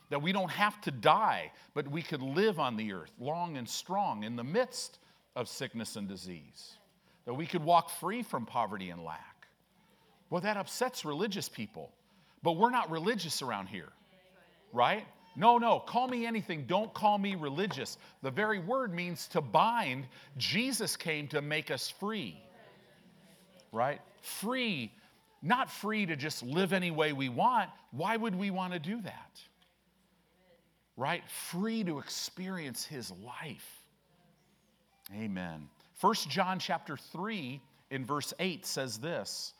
That 0.10 0.22
we 0.22 0.32
don't 0.32 0.52
have 0.52 0.80
to 0.82 0.92
die, 0.92 1.52
but 1.74 1.88
we 1.90 2.02
can 2.02 2.36
live 2.36 2.60
on 2.60 2.78
the 2.78 2.94
earth 2.94 3.12
long 3.20 3.58
and 3.58 3.68
strong 3.68 4.24
in 4.24 4.36
the 4.36 4.44
midst 4.44 5.00
of 5.36 5.48
sickness 5.48 5.96
and 5.96 6.08
disease. 6.08 6.74
That 7.26 7.34
we 7.34 7.48
could 7.48 7.64
walk 7.64 7.90
free 7.90 8.22
from 8.22 8.46
poverty 8.46 8.90
and 8.90 9.04
lack. 9.04 9.48
Well, 10.30 10.42
that 10.42 10.58
upsets 10.58 11.06
religious 11.06 11.48
people, 11.48 11.92
but 12.42 12.54
we're 12.54 12.70
not 12.70 12.92
religious 12.92 13.42
around 13.42 13.68
here, 13.68 13.90
right? 14.72 15.06
No, 15.36 15.58
no, 15.58 15.80
call 15.80 16.08
me 16.08 16.26
anything. 16.26 16.66
Don't 16.68 16.94
call 16.94 17.18
me 17.18 17.36
religious. 17.36 17.98
The 18.22 18.32
very 18.32 18.60
word 18.60 18.94
means 18.94 19.28
to 19.30 19.42
bind. 19.42 20.06
Jesus 20.38 20.96
came 20.96 21.28
to 21.30 21.42
make 21.42 21.72
us 21.72 21.90
free, 21.90 22.40
right? 23.72 24.00
Free, 24.22 24.92
not 25.42 25.72
free 25.72 26.06
to 26.06 26.16
just 26.16 26.44
live 26.44 26.72
any 26.72 26.92
way 26.92 27.14
we 27.14 27.30
want. 27.30 27.70
Why 27.92 28.16
would 28.16 28.36
we 28.36 28.52
want 28.52 28.74
to 28.74 28.80
do 28.80 29.02
that? 29.02 29.42
Right? 30.96 31.28
Free 31.30 31.84
to 31.84 31.98
experience 31.98 32.86
his 32.86 33.12
life. 33.12 33.84
Amen. 35.16 35.68
First 35.96 36.30
John 36.30 36.60
chapter 36.60 36.96
3 36.96 37.60
in 37.90 38.06
verse 38.06 38.34
8 38.40 38.66
says 38.66 39.00
this 39.00 39.54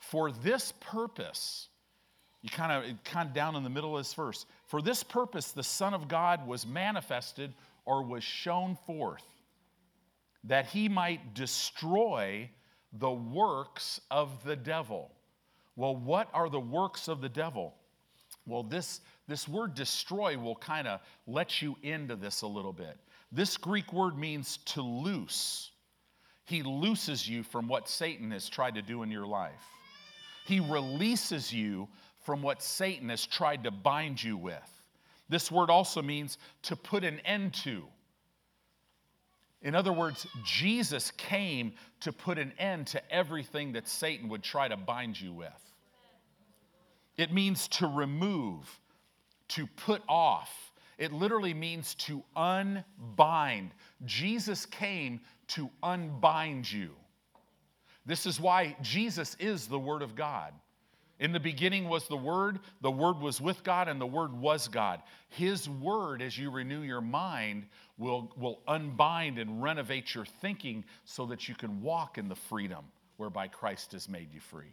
For 0.00 0.32
this 0.32 0.72
purpose, 0.80 1.68
you 2.42 2.48
kind 2.50 2.72
of 2.72 3.04
kind 3.04 3.28
of 3.28 3.34
down 3.34 3.56
in 3.56 3.62
the 3.62 3.70
middle 3.70 3.96
of 3.96 4.00
this 4.00 4.14
verse. 4.14 4.46
For 4.66 4.80
this 4.80 5.02
purpose 5.02 5.52
the 5.52 5.62
Son 5.62 5.94
of 5.94 6.08
God 6.08 6.46
was 6.46 6.66
manifested 6.66 7.52
or 7.84 8.02
was 8.02 8.24
shown 8.24 8.76
forth, 8.86 9.24
that 10.44 10.66
he 10.66 10.88
might 10.88 11.34
destroy 11.34 12.48
the 12.92 13.10
works 13.10 14.00
of 14.10 14.44
the 14.44 14.56
devil. 14.56 15.10
Well, 15.76 15.96
what 15.96 16.28
are 16.32 16.48
the 16.48 16.60
works 16.60 17.08
of 17.08 17.20
the 17.20 17.28
devil? 17.28 17.74
Well, 18.46 18.62
this, 18.62 19.00
this 19.28 19.46
word 19.46 19.74
destroy 19.74 20.36
will 20.36 20.56
kind 20.56 20.88
of 20.88 21.00
let 21.26 21.62
you 21.62 21.76
into 21.82 22.16
this 22.16 22.42
a 22.42 22.46
little 22.46 22.72
bit. 22.72 22.96
This 23.30 23.56
Greek 23.56 23.92
word 23.92 24.18
means 24.18 24.58
to 24.66 24.82
loose. 24.82 25.70
He 26.46 26.62
looses 26.62 27.28
you 27.28 27.42
from 27.42 27.68
what 27.68 27.88
Satan 27.88 28.32
has 28.32 28.48
tried 28.48 28.74
to 28.74 28.82
do 28.82 29.02
in 29.02 29.10
your 29.10 29.26
life. 29.26 29.64
He 30.46 30.58
releases 30.58 31.52
you 31.52 31.88
from 32.20 32.42
what 32.42 32.62
Satan 32.62 33.08
has 33.08 33.26
tried 33.26 33.64
to 33.64 33.70
bind 33.70 34.22
you 34.22 34.36
with. 34.36 34.82
This 35.28 35.50
word 35.50 35.70
also 35.70 36.02
means 36.02 36.38
to 36.62 36.76
put 36.76 37.04
an 37.04 37.20
end 37.20 37.54
to. 37.54 37.84
In 39.62 39.74
other 39.74 39.92
words, 39.92 40.26
Jesus 40.44 41.10
came 41.12 41.72
to 42.00 42.12
put 42.12 42.38
an 42.38 42.52
end 42.58 42.86
to 42.88 43.14
everything 43.14 43.72
that 43.72 43.86
Satan 43.86 44.28
would 44.30 44.42
try 44.42 44.68
to 44.68 44.76
bind 44.76 45.20
you 45.20 45.32
with. 45.32 45.52
It 47.16 47.32
means 47.32 47.68
to 47.68 47.86
remove, 47.86 48.66
to 49.48 49.66
put 49.66 50.02
off. 50.08 50.72
It 50.96 51.12
literally 51.12 51.54
means 51.54 51.94
to 51.96 52.22
unbind. 52.34 53.72
Jesus 54.06 54.64
came 54.66 55.20
to 55.48 55.70
unbind 55.82 56.70
you. 56.70 56.90
This 58.06 58.24
is 58.24 58.40
why 58.40 58.76
Jesus 58.80 59.36
is 59.38 59.66
the 59.66 59.78
Word 59.78 60.00
of 60.02 60.14
God. 60.14 60.54
In 61.20 61.32
the 61.32 61.40
beginning 61.40 61.86
was 61.86 62.08
the 62.08 62.16
Word, 62.16 62.60
the 62.80 62.90
Word 62.90 63.20
was 63.20 63.42
with 63.42 63.62
God, 63.62 63.88
and 63.88 64.00
the 64.00 64.06
Word 64.06 64.32
was 64.32 64.68
God. 64.68 65.02
His 65.28 65.68
Word, 65.68 66.22
as 66.22 66.36
you 66.36 66.50
renew 66.50 66.80
your 66.80 67.02
mind, 67.02 67.66
will, 67.98 68.32
will 68.38 68.60
unbind 68.66 69.38
and 69.38 69.62
renovate 69.62 70.14
your 70.14 70.24
thinking 70.24 70.82
so 71.04 71.26
that 71.26 71.46
you 71.46 71.54
can 71.54 71.82
walk 71.82 72.16
in 72.16 72.28
the 72.28 72.34
freedom 72.34 72.86
whereby 73.18 73.48
Christ 73.48 73.92
has 73.92 74.08
made 74.08 74.32
you 74.32 74.40
free. 74.40 74.72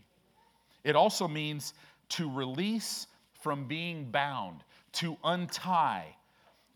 It 0.86 0.96
also 0.96 1.28
means 1.28 1.74
to 2.10 2.32
release 2.32 3.08
from 3.42 3.68
being 3.68 4.06
bound, 4.06 4.64
to 4.94 5.18
untie, 5.26 6.16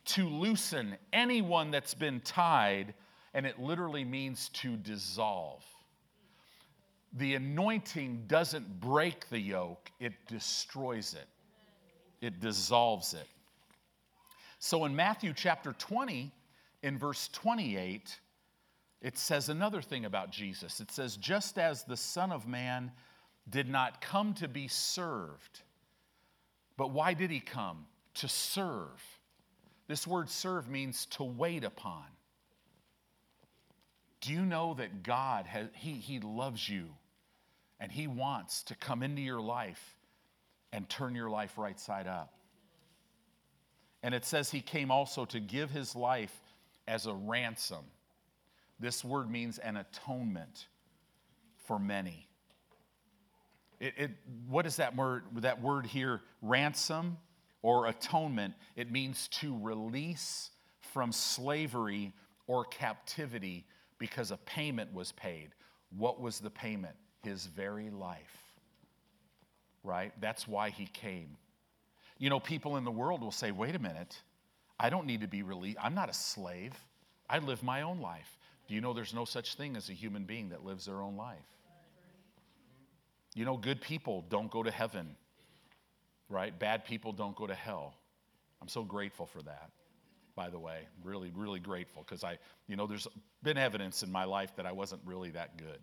to 0.03 0.27
loosen 0.27 0.97
anyone 1.13 1.71
that's 1.71 1.93
been 1.93 2.19
tied, 2.19 2.93
and 3.33 3.45
it 3.45 3.57
literally 3.57 4.03
means 4.03 4.49
to 4.49 4.75
dissolve 4.75 5.63
the 7.13 7.35
anointing 7.35 8.23
doesn't 8.27 8.79
break 8.79 9.29
the 9.29 9.39
yoke, 9.39 9.91
it 9.99 10.13
destroys 10.27 11.13
it, 11.13 11.27
it 12.25 12.39
dissolves 12.39 13.13
it. 13.13 13.27
So 14.59 14.85
in 14.85 14.95
Matthew 14.95 15.33
chapter 15.35 15.73
20, 15.73 16.31
in 16.83 16.97
verse 16.97 17.29
28, 17.33 18.19
it 19.01 19.17
says 19.17 19.49
another 19.49 19.81
thing 19.81 20.05
about 20.05 20.31
Jesus. 20.31 20.79
It 20.79 20.91
says, 20.91 21.17
just 21.17 21.57
as 21.57 21.83
the 21.83 21.97
Son 21.97 22.31
of 22.31 22.47
Man 22.47 22.91
did 23.49 23.67
not 23.67 24.01
come 24.01 24.33
to 24.35 24.47
be 24.47 24.67
served, 24.67 25.61
but 26.77 26.91
why 26.91 27.13
did 27.13 27.31
he 27.31 27.39
come? 27.39 27.85
To 28.15 28.27
serve. 28.27 29.01
This 29.87 30.05
word 30.05 30.29
serve 30.29 30.69
means 30.69 31.07
to 31.07 31.23
wait 31.23 31.63
upon. 31.63 32.05
Do 34.21 34.31
you 34.31 34.41
know 34.43 34.75
that 34.75 35.01
God, 35.01 35.47
has, 35.47 35.67
he, 35.73 35.93
he 35.93 36.19
loves 36.19 36.69
you 36.69 36.89
and 37.81 37.91
He 37.91 38.07
wants 38.07 38.63
to 38.63 38.75
come 38.75 39.03
into 39.03 39.21
your 39.21 39.41
life 39.41 39.97
and 40.71 40.87
turn 40.87 41.15
your 41.15 41.29
life 41.29 41.57
right 41.57 41.77
side 41.77 42.07
up. 42.07 42.31
And 44.03 44.15
it 44.15 44.23
says 44.23 44.51
He 44.51 44.61
came 44.61 44.91
also 44.91 45.25
to 45.25 45.39
give 45.39 45.71
His 45.71 45.95
life 45.95 46.35
as 46.87 47.07
a 47.07 47.13
ransom. 47.13 47.83
This 48.79 49.03
word 49.03 49.29
means 49.29 49.57
an 49.57 49.77
atonement 49.77 50.67
for 51.65 51.79
many. 51.79 52.27
It, 53.79 53.93
it, 53.97 54.11
what 54.47 54.67
is 54.67 54.75
that 54.75 54.95
word, 54.95 55.23
that 55.37 55.59
word 55.59 55.87
here? 55.87 56.21
Ransom 56.43 57.17
or 57.63 57.87
atonement. 57.87 58.53
It 58.75 58.91
means 58.91 59.27
to 59.39 59.57
release 59.59 60.51
from 60.93 61.11
slavery 61.11 62.13
or 62.45 62.65
captivity 62.65 63.65
because 63.97 64.29
a 64.29 64.37
payment 64.37 64.93
was 64.93 65.11
paid. 65.11 65.49
What 65.97 66.21
was 66.21 66.39
the 66.39 66.49
payment? 66.49 66.95
His 67.23 67.45
very 67.45 67.89
life. 67.89 68.37
Right? 69.83 70.13
That's 70.19 70.47
why 70.47 70.69
he 70.69 70.85
came. 70.85 71.37
You 72.17 72.29
know, 72.29 72.39
people 72.39 72.77
in 72.77 72.83
the 72.83 72.91
world 72.91 73.21
will 73.21 73.31
say, 73.31 73.51
wait 73.51 73.75
a 73.75 73.79
minute, 73.79 74.21
I 74.79 74.89
don't 74.89 75.05
need 75.05 75.21
to 75.21 75.27
be 75.27 75.43
released. 75.43 75.77
I'm 75.81 75.95
not 75.95 76.09
a 76.09 76.13
slave. 76.13 76.73
I 77.29 77.39
live 77.39 77.63
my 77.63 77.81
own 77.81 77.99
life. 77.99 78.37
Do 78.67 78.75
you 78.75 78.81
know 78.81 78.93
there's 78.93 79.13
no 79.13 79.25
such 79.25 79.55
thing 79.55 79.75
as 79.75 79.89
a 79.89 79.93
human 79.93 80.23
being 80.25 80.49
that 80.49 80.63
lives 80.63 80.85
their 80.85 81.01
own 81.01 81.17
life? 81.17 81.37
You 83.33 83.45
know, 83.45 83.57
good 83.57 83.81
people 83.81 84.25
don't 84.29 84.51
go 84.51 84.61
to 84.61 84.71
heaven, 84.71 85.15
right? 86.29 86.57
Bad 86.57 86.85
people 86.85 87.11
don't 87.11 87.35
go 87.35 87.47
to 87.47 87.53
hell. 87.53 87.93
I'm 88.61 88.67
so 88.67 88.83
grateful 88.83 89.25
for 89.25 89.41
that, 89.43 89.71
by 90.35 90.49
the 90.49 90.59
way. 90.59 90.81
Really, 91.03 91.31
really 91.35 91.59
grateful 91.59 92.03
because 92.05 92.23
I, 92.23 92.37
you 92.67 92.75
know, 92.75 92.87
there's 92.87 93.07
been 93.41 93.57
evidence 93.57 94.03
in 94.03 94.11
my 94.11 94.25
life 94.25 94.55
that 94.57 94.65
I 94.65 94.71
wasn't 94.71 95.01
really 95.05 95.31
that 95.31 95.57
good, 95.57 95.79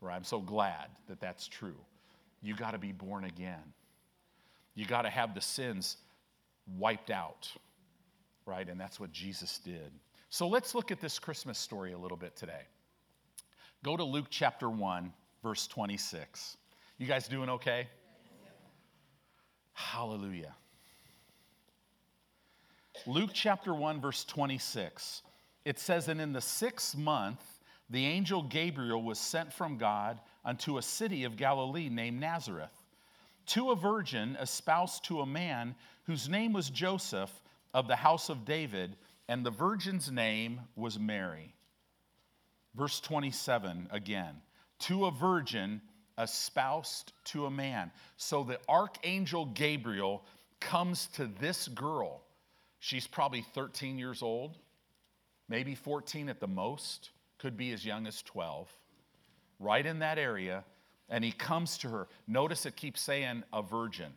right? 0.00 0.14
I'm 0.14 0.24
so 0.24 0.40
glad 0.40 0.88
that 1.08 1.20
that's 1.20 1.46
true. 1.46 1.76
You 2.42 2.54
got 2.54 2.72
to 2.72 2.78
be 2.78 2.92
born 2.92 3.24
again. 3.24 3.74
You 4.74 4.86
got 4.86 5.02
to 5.02 5.10
have 5.10 5.34
the 5.34 5.40
sins 5.40 5.96
wiped 6.78 7.10
out, 7.10 7.50
right? 8.46 8.68
And 8.68 8.80
that's 8.80 8.98
what 8.98 9.12
Jesus 9.12 9.58
did. 9.58 9.92
So 10.30 10.48
let's 10.48 10.74
look 10.74 10.90
at 10.90 11.00
this 11.00 11.18
Christmas 11.18 11.58
story 11.58 11.92
a 11.92 11.98
little 11.98 12.16
bit 12.16 12.36
today. 12.36 12.62
Go 13.82 13.96
to 13.96 14.04
Luke 14.04 14.26
chapter 14.30 14.70
1, 14.70 15.12
verse 15.42 15.66
26. 15.66 16.56
You 16.98 17.06
guys 17.06 17.28
doing 17.28 17.48
okay? 17.48 17.88
Hallelujah. 19.72 20.54
Luke 23.06 23.30
chapter 23.32 23.74
1, 23.74 24.00
verse 24.00 24.24
26. 24.24 25.22
It 25.64 25.78
says, 25.78 26.08
And 26.08 26.20
in 26.20 26.32
the 26.32 26.40
sixth 26.40 26.96
month, 26.96 27.42
the 27.90 28.06
angel 28.06 28.42
Gabriel 28.42 29.02
was 29.02 29.18
sent 29.18 29.52
from 29.52 29.76
God 29.76 30.20
unto 30.44 30.78
a 30.78 30.82
city 30.82 31.24
of 31.24 31.36
Galilee 31.36 31.88
named 31.88 32.20
Nazareth, 32.20 32.70
to 33.46 33.70
a 33.70 33.76
virgin 33.76 34.36
espoused 34.40 35.04
to 35.06 35.20
a 35.20 35.26
man 35.26 35.74
whose 36.04 36.28
name 36.28 36.52
was 36.52 36.70
Joseph 36.70 37.30
of 37.74 37.88
the 37.88 37.96
house 37.96 38.28
of 38.28 38.44
David, 38.44 38.96
and 39.28 39.44
the 39.44 39.50
virgin's 39.50 40.10
name 40.10 40.60
was 40.76 40.98
Mary. 40.98 41.54
Verse 42.76 43.00
27 43.00 43.88
again, 43.90 44.36
to 44.80 45.06
a 45.06 45.10
virgin 45.10 45.80
espoused 46.18 47.12
to 47.24 47.46
a 47.46 47.50
man. 47.50 47.90
So 48.16 48.44
the 48.44 48.60
archangel 48.68 49.46
Gabriel 49.46 50.22
comes 50.60 51.06
to 51.14 51.26
this 51.40 51.66
girl. 51.68 52.22
She's 52.78 53.06
probably 53.06 53.42
13 53.54 53.98
years 53.98 54.22
old, 54.22 54.56
maybe 55.48 55.74
14 55.74 56.28
at 56.28 56.40
the 56.40 56.46
most, 56.46 57.10
could 57.40 57.56
be 57.56 57.72
as 57.72 57.84
young 57.84 58.06
as 58.06 58.22
12, 58.22 58.68
right 59.58 59.84
in 59.84 59.98
that 60.00 60.18
area. 60.18 60.64
And 61.08 61.24
he 61.24 61.32
comes 61.32 61.78
to 61.78 61.88
her. 61.88 62.08
Notice 62.28 62.66
it 62.66 62.76
keeps 62.76 63.00
saying 63.00 63.42
a 63.52 63.62
virgin. 63.62 64.12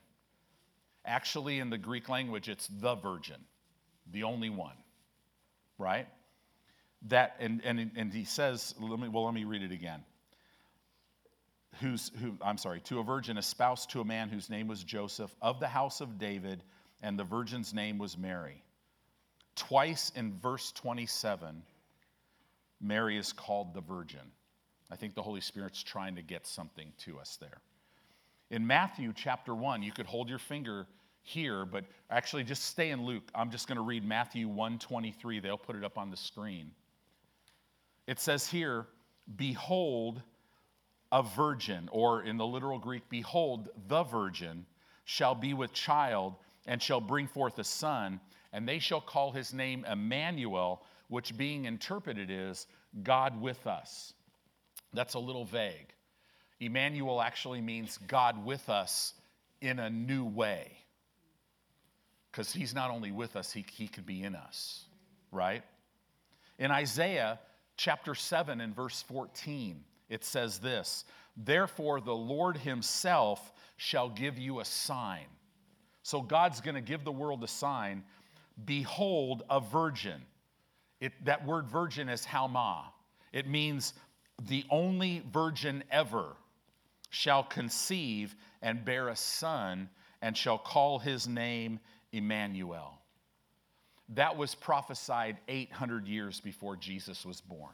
Actually, 1.06 1.60
in 1.60 1.70
the 1.70 1.78
Greek 1.78 2.08
language, 2.08 2.50
it's 2.50 2.68
the 2.68 2.96
virgin, 2.96 3.40
the 4.12 4.24
only 4.24 4.50
one, 4.50 4.76
right? 5.78 6.08
That, 7.08 7.36
and, 7.40 7.62
and, 7.66 7.92
and 7.96 8.14
he 8.14 8.24
says, 8.24 8.76
let 8.80 9.00
me, 9.00 9.10
well, 9.10 9.26
let 9.26 9.34
me 9.34 9.44
read 9.44 9.64
it 9.64 9.72
again 9.72 10.04
who's, 11.82 12.12
who, 12.22 12.38
I'm 12.42 12.58
sorry, 12.58 12.80
to 12.82 13.00
a 13.00 13.04
virgin 13.04 13.38
espoused 13.38 13.90
to 13.92 14.02
a 14.02 14.06
man 14.06 14.30
whose 14.30 14.50
name 14.50 14.68
was 14.68 14.84
Joseph 14.84 15.36
of 15.42 15.60
the 15.60 15.68
house 15.68 16.02
of 16.02 16.18
David, 16.18 16.64
and 17.02 17.18
the 17.18 17.24
virgin's 17.24 17.74
name 17.74 17.98
was 17.98 18.18
Mary. 18.18 18.64
Twice 19.56 20.12
in 20.16 20.34
verse 20.40 20.72
27, 20.72 21.62
Mary 22.84 23.18
is 23.18 23.32
called 23.32 23.74
the 23.74 23.82
virgin. 23.82 24.32
I 24.92 24.96
think 24.96 25.16
the 25.16 25.24
Holy 25.24 25.42
Spirit's 25.42 25.82
trying 25.82 26.16
to 26.18 26.22
get 26.22 26.46
something 26.46 26.92
to 27.00 27.18
us 27.18 27.38
there. 27.40 27.62
In 28.52 28.68
Matthew 28.68 29.14
chapter 29.16 29.56
1, 29.56 29.82
you 29.82 29.92
could 29.92 30.06
hold 30.06 30.30
your 30.30 30.38
finger 30.38 30.86
here, 31.24 31.66
but 31.66 31.86
actually 32.12 32.44
just 32.44 32.66
stay 32.66 32.92
in 32.92 33.06
Luke. 33.06 33.24
I'm 33.34 33.50
just 33.50 33.68
going 33.68 33.78
to 33.78 33.84
read 33.84 34.06
Matthew 34.06 34.48
1:23. 34.48 35.42
They'll 35.42 35.58
put 35.58 35.78
it 35.78 35.84
up 35.84 35.98
on 35.98 36.12
the 36.12 36.18
screen. 36.18 36.72
It 38.06 38.20
says 38.20 38.48
here, 38.48 38.88
"Behold, 39.38 40.22
a 41.12 41.24
virgin, 41.24 41.88
or 41.92 42.24
in 42.24 42.38
the 42.38 42.46
literal 42.46 42.78
Greek, 42.78 43.08
behold, 43.08 43.70
the 43.88 44.04
virgin 44.04 44.66
shall 45.06 45.36
be 45.36 45.54
with 45.54 45.72
child 45.74 46.36
and 46.66 46.82
shall 46.82 47.00
bring 47.00 47.28
forth 47.28 47.58
a 47.60 47.64
son, 47.64 48.20
and 48.52 48.68
they 48.68 48.80
shall 48.80 49.02
call 49.02 49.32
his 49.32 49.54
name 49.54 49.86
Emmanuel, 49.86 50.86
which 51.08 51.38
being 51.38 51.66
interpreted 51.66 52.30
is 52.30 52.68
God 53.04 53.40
with 53.42 53.68
us. 53.68 54.14
That's 54.94 55.16
a 55.16 55.20
little 55.20 55.46
vague. 55.46 55.88
Emmanuel 56.60 57.22
actually 57.22 57.62
means 57.62 57.98
God 58.08 58.46
with 58.46 58.70
us 58.70 59.14
in 59.62 59.80
a 59.80 59.90
new 59.90 60.26
way. 60.26 60.72
Because 62.32 62.54
he's 62.54 62.74
not 62.74 62.90
only 62.90 63.12
with 63.12 63.36
us, 63.36 63.52
he, 63.52 63.66
he 63.72 63.88
can 63.88 64.04
be 64.04 64.24
in 64.24 64.36
us, 64.36 64.86
right? 65.32 65.64
In 66.58 66.72
Isaiah 66.72 67.40
chapter 67.78 68.16
7 68.16 68.62
and 68.62 68.76
verse 68.76 69.04
14, 69.04 69.84
it 70.10 70.24
says 70.24 70.60
this 70.60 71.06
Therefore, 71.38 72.02
the 72.02 72.16
Lord 72.16 72.58
Himself 72.58 73.52
shall 73.78 74.10
give 74.10 74.38
you 74.38 74.60
a 74.60 74.66
sign. 74.66 75.26
So, 76.04 76.22
God's 76.22 76.62
going 76.62 76.76
to 76.76 76.82
give 76.82 77.04
the 77.04 77.12
world 77.12 77.44
a 77.44 77.48
sign 77.48 78.04
Behold, 78.66 79.44
a 79.50 79.60
virgin. 79.60 80.22
It, 81.04 81.26
that 81.26 81.46
word 81.46 81.68
virgin 81.68 82.08
is 82.08 82.26
almah. 82.26 82.84
It 83.34 83.46
means 83.46 83.94
the 84.48 84.64
only 84.70 85.22
virgin 85.34 85.84
ever 85.92 86.28
shall 87.10 87.44
conceive 87.44 88.34
and 88.62 88.86
bear 88.86 89.10
a 89.10 89.16
son 89.18 89.90
and 90.22 90.38
shall 90.38 90.58
call 90.58 91.00
his 91.00 91.28
name 91.28 91.82
Emmanuel. 92.14 92.98
That 94.16 94.38
was 94.38 94.56
prophesied 94.56 95.40
800 95.50 96.08
years 96.08 96.40
before 96.40 96.78
Jesus 96.78 97.26
was 97.26 97.42
born, 97.42 97.74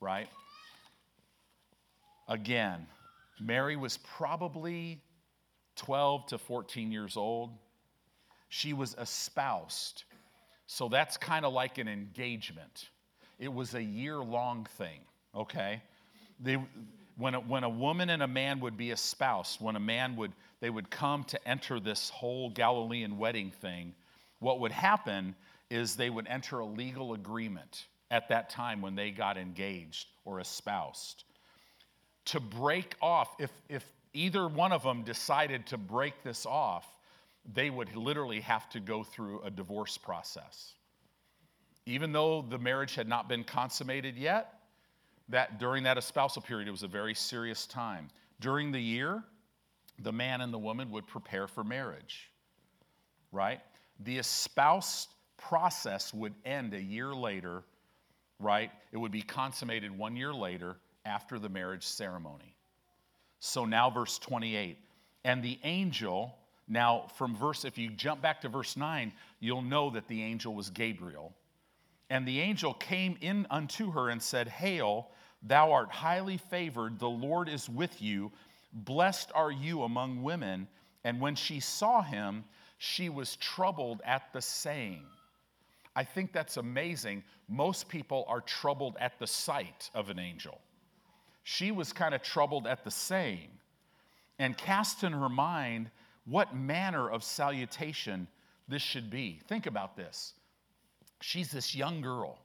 right? 0.00 0.28
Again, 2.28 2.86
Mary 3.40 3.74
was 3.74 3.96
probably 3.96 5.02
12 5.74 6.26
to 6.26 6.38
14 6.38 6.92
years 6.92 7.16
old. 7.16 7.50
She 8.48 8.74
was 8.74 8.94
espoused. 8.96 10.04
So 10.68 10.88
that's 10.88 11.16
kind 11.16 11.44
of 11.44 11.52
like 11.52 11.78
an 11.78 11.88
engagement. 11.88 12.90
It 13.40 13.52
was 13.52 13.74
a 13.74 13.82
year 13.82 14.18
long 14.18 14.66
thing, 14.76 15.00
okay? 15.34 15.82
They, 16.38 16.58
when, 17.16 17.34
a, 17.34 17.40
when 17.40 17.64
a 17.64 17.68
woman 17.68 18.10
and 18.10 18.22
a 18.22 18.28
man 18.28 18.60
would 18.60 18.76
be 18.76 18.90
espoused, 18.90 19.60
when 19.60 19.74
a 19.74 19.80
man 19.80 20.14
would, 20.14 20.30
they 20.60 20.70
would 20.70 20.90
come 20.90 21.24
to 21.24 21.48
enter 21.48 21.80
this 21.80 22.08
whole 22.08 22.50
Galilean 22.50 23.18
wedding 23.18 23.50
thing, 23.50 23.92
what 24.38 24.60
would 24.60 24.70
happen 24.70 25.34
is 25.70 25.96
they 25.96 26.10
would 26.10 26.28
enter 26.28 26.60
a 26.60 26.66
legal 26.66 27.14
agreement 27.14 27.86
at 28.12 28.28
that 28.28 28.48
time 28.48 28.80
when 28.80 28.94
they 28.94 29.10
got 29.10 29.36
engaged 29.36 30.06
or 30.24 30.38
espoused 30.38 31.24
to 32.28 32.40
break 32.40 32.94
off, 33.00 33.34
if, 33.38 33.50
if 33.70 33.84
either 34.12 34.48
one 34.48 34.70
of 34.70 34.82
them 34.82 35.02
decided 35.02 35.66
to 35.66 35.78
break 35.78 36.22
this 36.22 36.44
off, 36.44 36.86
they 37.54 37.70
would 37.70 37.94
literally 37.96 38.40
have 38.40 38.68
to 38.70 38.80
go 38.80 39.02
through 39.02 39.40
a 39.42 39.50
divorce 39.50 39.96
process. 39.96 40.74
Even 41.86 42.12
though 42.12 42.42
the 42.42 42.58
marriage 42.58 42.94
had 42.94 43.08
not 43.08 43.28
been 43.28 43.44
consummated 43.44 44.16
yet, 44.16 44.60
that 45.28 45.58
during 45.58 45.82
that 45.84 45.98
espousal 45.98 46.42
period, 46.42 46.68
it 46.68 46.70
was 46.70 46.82
a 46.82 46.88
very 46.88 47.14
serious 47.14 47.66
time. 47.66 48.08
During 48.40 48.72
the 48.72 48.80
year, 48.80 49.22
the 49.98 50.12
man 50.12 50.40
and 50.40 50.52
the 50.52 50.58
woman 50.58 50.90
would 50.90 51.06
prepare 51.06 51.46
for 51.46 51.64
marriage, 51.64 52.30
right? 53.32 53.60
The 54.00 54.18
espoused 54.18 55.08
process 55.36 56.12
would 56.12 56.34
end 56.44 56.74
a 56.74 56.82
year 56.82 57.14
later, 57.14 57.62
right? 58.38 58.70
It 58.92 58.98
would 58.98 59.12
be 59.12 59.22
consummated 59.22 59.96
one 59.96 60.16
year 60.16 60.32
later, 60.32 60.76
after 61.08 61.38
the 61.38 61.48
marriage 61.48 61.84
ceremony. 61.84 62.54
So 63.40 63.64
now, 63.64 63.90
verse 63.90 64.18
28. 64.18 64.78
And 65.24 65.42
the 65.42 65.58
angel, 65.64 66.36
now 66.68 67.06
from 67.16 67.34
verse, 67.34 67.64
if 67.64 67.78
you 67.78 67.90
jump 67.90 68.20
back 68.20 68.40
to 68.42 68.48
verse 68.48 68.76
9, 68.76 69.12
you'll 69.40 69.62
know 69.62 69.90
that 69.90 70.08
the 70.08 70.22
angel 70.22 70.54
was 70.54 70.70
Gabriel. 70.70 71.34
And 72.10 72.26
the 72.26 72.40
angel 72.40 72.74
came 72.74 73.16
in 73.20 73.46
unto 73.50 73.92
her 73.92 74.08
and 74.10 74.22
said, 74.22 74.48
Hail, 74.48 75.08
thou 75.42 75.72
art 75.72 75.90
highly 75.90 76.36
favored, 76.36 76.98
the 76.98 77.08
Lord 77.08 77.48
is 77.48 77.68
with 77.68 78.00
you. 78.02 78.32
Blessed 78.72 79.30
are 79.34 79.52
you 79.52 79.82
among 79.82 80.22
women. 80.22 80.68
And 81.04 81.20
when 81.20 81.34
she 81.34 81.60
saw 81.60 82.02
him, 82.02 82.44
she 82.78 83.08
was 83.08 83.36
troubled 83.36 84.00
at 84.04 84.32
the 84.32 84.42
saying. 84.42 85.02
I 85.96 86.04
think 86.04 86.32
that's 86.32 86.58
amazing. 86.58 87.24
Most 87.48 87.88
people 87.88 88.24
are 88.28 88.40
troubled 88.40 88.96
at 89.00 89.18
the 89.18 89.26
sight 89.26 89.90
of 89.94 90.10
an 90.10 90.18
angel. 90.18 90.60
She 91.44 91.72
was 91.72 91.92
kind 91.92 92.14
of 92.14 92.22
troubled 92.22 92.66
at 92.66 92.84
the 92.84 92.90
saying. 92.90 93.48
and 94.38 94.56
cast 94.56 95.02
in 95.02 95.12
her 95.12 95.28
mind 95.28 95.90
what 96.28 96.54
manner 96.54 97.10
of 97.10 97.24
salutation 97.24 98.28
this 98.68 98.82
should 98.82 99.10
be. 99.10 99.40
Think 99.48 99.66
about 99.66 99.96
this. 99.96 100.34
She's 101.20 101.50
this 101.50 101.74
young 101.74 102.00
girl. 102.00 102.38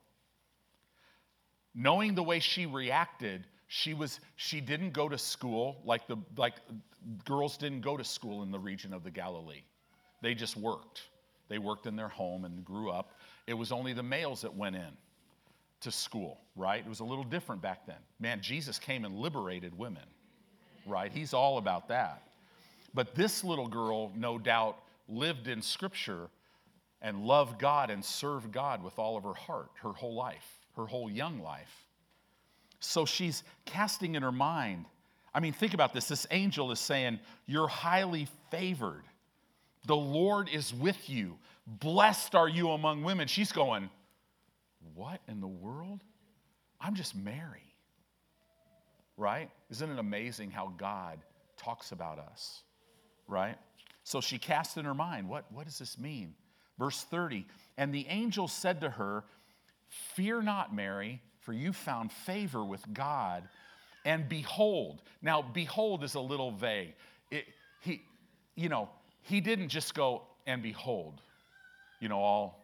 Knowing 1.75 2.15
the 2.15 2.23
way 2.23 2.39
she 2.39 2.65
reacted, 2.65 3.45
she 3.67 3.93
was 3.93 4.19
she 4.35 4.61
didn't 4.61 4.91
go 4.91 5.09
to 5.09 5.17
school 5.17 5.81
like 5.83 6.07
the 6.07 6.17
like 6.37 6.53
girls 7.25 7.57
didn't 7.57 7.81
go 7.81 7.97
to 7.97 8.03
school 8.03 8.43
in 8.43 8.51
the 8.51 8.59
region 8.59 8.93
of 8.93 9.03
the 9.03 9.11
Galilee. 9.11 9.63
They 10.21 10.33
just 10.33 10.55
worked. 10.55 11.01
They 11.49 11.57
worked 11.57 11.85
in 11.85 11.95
their 11.95 12.07
home 12.07 12.45
and 12.45 12.63
grew 12.63 12.89
up. 12.89 13.11
It 13.47 13.53
was 13.53 13.71
only 13.71 13.93
the 13.93 14.03
males 14.03 14.41
that 14.41 14.55
went 14.55 14.75
in 14.75 14.97
to 15.81 15.91
school, 15.91 16.39
right? 16.55 16.79
It 16.79 16.87
was 16.87 17.01
a 17.01 17.03
little 17.03 17.25
different 17.25 17.61
back 17.61 17.85
then. 17.85 17.97
Man, 18.19 18.41
Jesus 18.41 18.79
came 18.79 19.03
and 19.03 19.15
liberated 19.15 19.77
women, 19.77 20.05
right? 20.85 21.11
He's 21.11 21.33
all 21.33 21.57
about 21.57 21.89
that. 21.89 22.23
But 22.93 23.15
this 23.15 23.43
little 23.43 23.67
girl, 23.67 24.11
no 24.15 24.37
doubt, 24.37 24.77
lived 25.07 25.47
in 25.47 25.61
Scripture 25.61 26.29
and 27.01 27.25
loved 27.25 27.59
God 27.59 27.89
and 27.89 28.03
served 28.03 28.51
God 28.51 28.83
with 28.83 28.97
all 28.99 29.17
of 29.17 29.23
her 29.23 29.33
heart, 29.33 29.69
her 29.81 29.91
whole 29.91 30.15
life, 30.15 30.59
her 30.77 30.85
whole 30.85 31.09
young 31.09 31.41
life. 31.41 31.85
So 32.79 33.05
she's 33.05 33.43
casting 33.65 34.15
in 34.15 34.23
her 34.23 34.31
mind. 34.31 34.85
I 35.33 35.39
mean, 35.39 35.53
think 35.53 35.73
about 35.73 35.93
this. 35.93 36.07
This 36.07 36.27
angel 36.31 36.71
is 36.71 36.79
saying, 36.79 37.19
You're 37.45 37.67
highly 37.67 38.27
favored. 38.51 39.03
The 39.85 39.95
Lord 39.95 40.49
is 40.49 40.73
with 40.73 41.09
you. 41.09 41.37
Blessed 41.65 42.35
are 42.35 42.47
you 42.47 42.69
among 42.71 43.03
women. 43.03 43.27
She's 43.27 43.51
going, 43.51 43.89
What 44.93 45.21
in 45.27 45.41
the 45.41 45.47
world? 45.47 46.01
I'm 46.79 46.95
just 46.95 47.15
Mary. 47.15 47.73
Right? 49.17 49.49
Isn't 49.71 49.89
it 49.89 49.99
amazing 49.99 50.51
how 50.51 50.73
God 50.77 51.19
talks 51.57 51.91
about 51.91 52.19
us? 52.19 52.63
Right? 53.27 53.57
So 54.03 54.21
she 54.21 54.37
cast 54.37 54.77
in 54.77 54.85
her 54.85 54.93
mind, 54.93 55.29
What, 55.29 55.51
what 55.51 55.65
does 55.65 55.79
this 55.79 55.97
mean? 55.97 56.35
Verse 56.77 57.03
30 57.03 57.45
And 57.77 57.93
the 57.93 58.05
angel 58.07 58.47
said 58.47 58.81
to 58.81 58.89
her, 58.89 59.23
Fear 60.15 60.41
not, 60.41 60.73
Mary, 60.73 61.21
for 61.41 61.53
you 61.53 61.73
found 61.73 62.11
favor 62.11 62.63
with 62.63 62.81
God. 62.93 63.47
And 64.05 64.27
behold, 64.27 65.01
now 65.21 65.41
behold 65.41 66.03
is 66.03 66.15
a 66.15 66.19
little 66.19 66.51
vague. 66.51 66.93
It, 67.31 67.45
he, 67.81 68.01
you 68.55 68.69
know, 68.69 68.89
he 69.21 69.39
didn't 69.39 69.69
just 69.69 69.93
go 69.93 70.23
and 70.45 70.61
behold, 70.61 71.21
you 71.99 72.09
know, 72.09 72.19
all. 72.19 72.59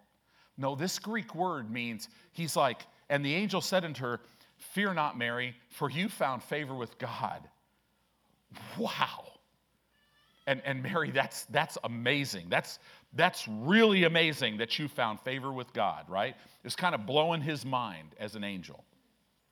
No, 0.58 0.76
this 0.76 1.00
Greek 1.00 1.34
word 1.34 1.72
means 1.72 2.10
he's 2.34 2.56
like, 2.56 2.86
and 3.10 3.24
the 3.24 3.34
angel 3.34 3.62
said 3.62 3.86
unto 3.86 4.04
her, 4.04 4.20
Fear 4.58 4.96
not, 4.96 5.18
Mary, 5.18 5.56
for 5.70 5.90
you 5.90 6.10
found 6.10 6.44
favor 6.44 6.76
with 6.76 6.98
God. 6.98 7.48
Wow. 8.78 9.29
And, 10.50 10.64
and 10.66 10.82
Mary, 10.82 11.12
that's, 11.12 11.46
that's 11.46 11.78
amazing. 11.84 12.48
That's, 12.50 12.80
that's 13.14 13.48
really 13.48 14.06
amazing 14.06 14.58
that 14.58 14.80
you 14.80 14.88
found 14.88 15.20
favor 15.20 15.54
with 15.54 15.72
God, 15.74 16.10
right? 16.10 16.36
It's 16.64 16.76
kind 16.76 16.96
of 16.96 17.06
blowing 17.06 17.40
his 17.40 17.64
mind 17.64 18.16
as 18.20 18.34
an 18.34 18.44
angel, 18.44 18.84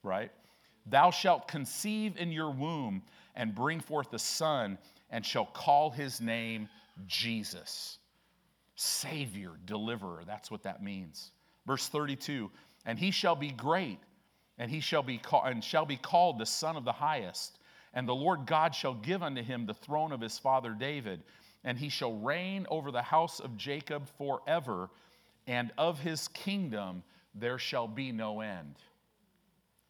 right? 0.02 0.32
Thou 0.88 1.12
shalt 1.12 1.48
conceive 1.48 2.18
in 2.18 2.32
your 2.32 2.50
womb 2.50 3.04
and 3.36 3.54
bring 3.54 3.80
forth 3.80 4.12
a 4.14 4.18
son, 4.18 4.80
and 5.12 5.24
shall 5.24 5.46
call 5.46 5.92
his 5.92 6.20
name 6.20 6.68
Jesus. 7.06 8.00
Savior, 8.74 9.52
deliverer, 9.66 10.24
that's 10.26 10.50
what 10.50 10.64
that 10.64 10.82
means. 10.82 11.32
Verse 11.68 11.88
32 11.90 12.50
And 12.88 12.98
he 12.98 13.12
shall 13.12 13.36
be 13.36 13.52
great, 13.52 14.00
and 14.58 14.72
he 14.72 14.80
shall 14.80 15.04
be, 15.04 15.20
call, 15.20 15.44
and 15.44 15.64
shall 15.64 15.86
be 15.86 15.98
called 15.98 16.40
the 16.40 16.46
Son 16.48 16.76
of 16.76 16.86
the 16.86 16.92
Highest. 16.92 17.60
And 17.94 18.08
the 18.08 18.16
Lord 18.16 18.46
God 18.46 18.76
shall 18.76 18.94
give 18.94 19.24
unto 19.24 19.42
him 19.42 19.66
the 19.66 19.74
throne 19.74 20.12
of 20.12 20.22
his 20.22 20.38
father 20.38 20.72
David 20.72 21.24
and 21.68 21.78
he 21.78 21.90
shall 21.90 22.14
reign 22.14 22.66
over 22.70 22.92
the 22.92 23.02
house 23.02 23.42
of 23.42 23.58
Jacob 23.58 24.08
forever, 24.18 24.90
and 25.48 25.72
of 25.78 26.00
his 26.00 26.30
kingdom 26.30 27.04
there 27.36 27.58
shall 27.58 27.90
be 27.90 28.14
no 28.14 28.40
end. 28.40 28.76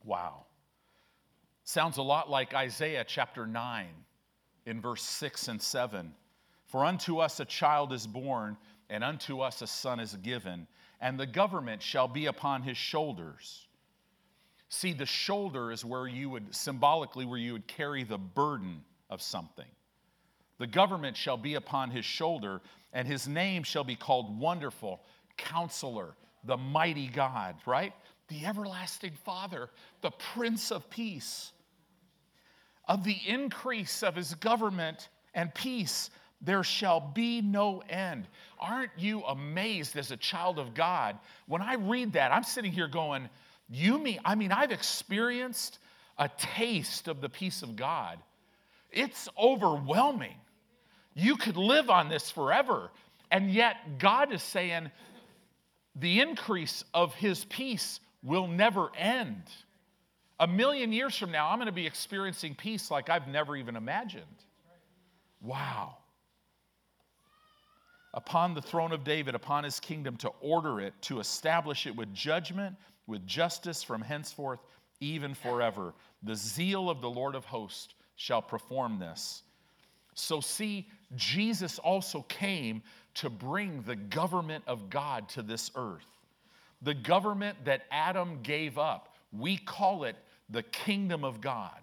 Wow. 0.03 0.45
Sounds 1.63 1.97
a 1.97 2.01
lot 2.01 2.31
like 2.31 2.55
Isaiah 2.55 3.05
chapter 3.07 3.45
9 3.45 3.85
in 4.65 4.81
verse 4.81 5.03
6 5.03 5.49
and 5.49 5.61
7. 5.61 6.13
For 6.65 6.83
unto 6.83 7.19
us 7.19 7.39
a 7.39 7.45
child 7.45 7.93
is 7.93 8.07
born, 8.07 8.57
and 8.89 9.03
unto 9.03 9.41
us 9.41 9.61
a 9.61 9.67
son 9.67 9.99
is 9.99 10.15
given, 10.15 10.65
and 10.99 11.19
the 11.19 11.27
government 11.27 11.83
shall 11.83 12.07
be 12.07 12.25
upon 12.25 12.63
his 12.63 12.77
shoulders. 12.77 13.66
See, 14.69 14.93
the 14.93 15.05
shoulder 15.05 15.71
is 15.71 15.85
where 15.85 16.07
you 16.07 16.29
would, 16.31 16.53
symbolically, 16.53 17.25
where 17.25 17.39
you 17.39 17.53
would 17.53 17.67
carry 17.67 18.03
the 18.03 18.17
burden 18.17 18.83
of 19.09 19.21
something. 19.21 19.65
The 20.57 20.67
government 20.67 21.15
shall 21.15 21.37
be 21.37 21.53
upon 21.53 21.91
his 21.91 22.03
shoulder, 22.03 22.61
and 22.91 23.07
his 23.07 23.27
name 23.27 23.63
shall 23.63 23.83
be 23.83 23.95
called 23.95 24.39
Wonderful, 24.39 25.01
Counselor, 25.37 26.15
the 26.43 26.57
Mighty 26.57 27.07
God, 27.07 27.55
right? 27.65 27.93
The 28.27 28.45
Everlasting 28.45 29.13
Father, 29.23 29.69
the 30.01 30.11
Prince 30.11 30.71
of 30.71 30.89
Peace. 30.89 31.51
Of 32.87 33.03
the 33.03 33.17
increase 33.25 34.03
of 34.03 34.15
his 34.15 34.33
government 34.35 35.09
and 35.33 35.53
peace, 35.53 36.09
there 36.41 36.63
shall 36.63 36.99
be 36.99 37.41
no 37.41 37.83
end. 37.89 38.27
Aren't 38.59 38.91
you 38.97 39.23
amazed 39.23 39.97
as 39.97 40.11
a 40.11 40.17
child 40.17 40.59
of 40.59 40.73
God? 40.73 41.17
When 41.47 41.61
I 41.61 41.75
read 41.75 42.13
that, 42.13 42.31
I'm 42.31 42.43
sitting 42.43 42.71
here 42.71 42.87
going, 42.87 43.29
You 43.69 43.97
mean, 43.97 44.19
I 44.23 44.35
mean, 44.35 44.51
I've 44.51 44.71
experienced 44.71 45.79
a 46.17 46.29
taste 46.37 47.07
of 47.07 47.21
the 47.21 47.29
peace 47.29 47.61
of 47.61 47.75
God. 47.75 48.19
It's 48.91 49.27
overwhelming. 49.37 50.35
You 51.13 51.35
could 51.35 51.57
live 51.57 51.89
on 51.89 52.09
this 52.09 52.31
forever. 52.31 52.89
And 53.29 53.51
yet, 53.51 53.99
God 53.99 54.31
is 54.31 54.41
saying 54.41 54.89
the 55.95 56.21
increase 56.21 56.83
of 56.93 57.13
His 57.15 57.43
peace 57.45 57.99
will 58.23 58.47
never 58.47 58.89
end. 58.95 59.43
A 60.39 60.47
million 60.47 60.91
years 60.91 61.17
from 61.17 61.31
now, 61.31 61.49
I'm 61.49 61.57
going 61.57 61.65
to 61.65 61.71
be 61.71 61.87
experiencing 61.87 62.55
peace 62.55 62.91
like 62.91 63.09
I've 63.09 63.27
never 63.27 63.55
even 63.55 63.75
imagined. 63.75 64.23
Wow. 65.41 65.97
Upon 68.13 68.53
the 68.53 68.61
throne 68.61 68.91
of 68.91 69.03
David, 69.03 69.35
upon 69.35 69.63
his 69.63 69.79
kingdom, 69.79 70.17
to 70.17 70.31
order 70.41 70.79
it, 70.79 70.93
to 71.03 71.19
establish 71.19 71.87
it 71.87 71.95
with 71.95 72.13
judgment, 72.13 72.75
with 73.07 73.25
justice 73.25 73.81
from 73.81 74.01
henceforth, 74.01 74.59
even 74.99 75.33
forever. 75.33 75.93
The 76.23 76.35
zeal 76.35 76.89
of 76.89 77.01
the 77.01 77.09
Lord 77.09 77.35
of 77.35 77.45
hosts 77.45 77.93
shall 78.15 78.41
perform 78.41 78.99
this. 78.99 79.43
So, 80.13 80.41
see, 80.41 80.87
Jesus 81.15 81.79
also 81.79 82.23
came 82.23 82.81
to 83.15 83.29
bring 83.29 83.83
the 83.83 83.95
government 83.95 84.63
of 84.67 84.89
God 84.89 85.29
to 85.29 85.41
this 85.41 85.71
earth. 85.75 86.05
The 86.81 86.93
government 86.93 87.57
that 87.65 87.83
Adam 87.91 88.39
gave 88.43 88.77
up, 88.77 89.15
we 89.31 89.57
call 89.57 90.03
it 90.03 90.15
the 90.49 90.63
kingdom 90.63 91.23
of 91.23 91.41
God, 91.41 91.79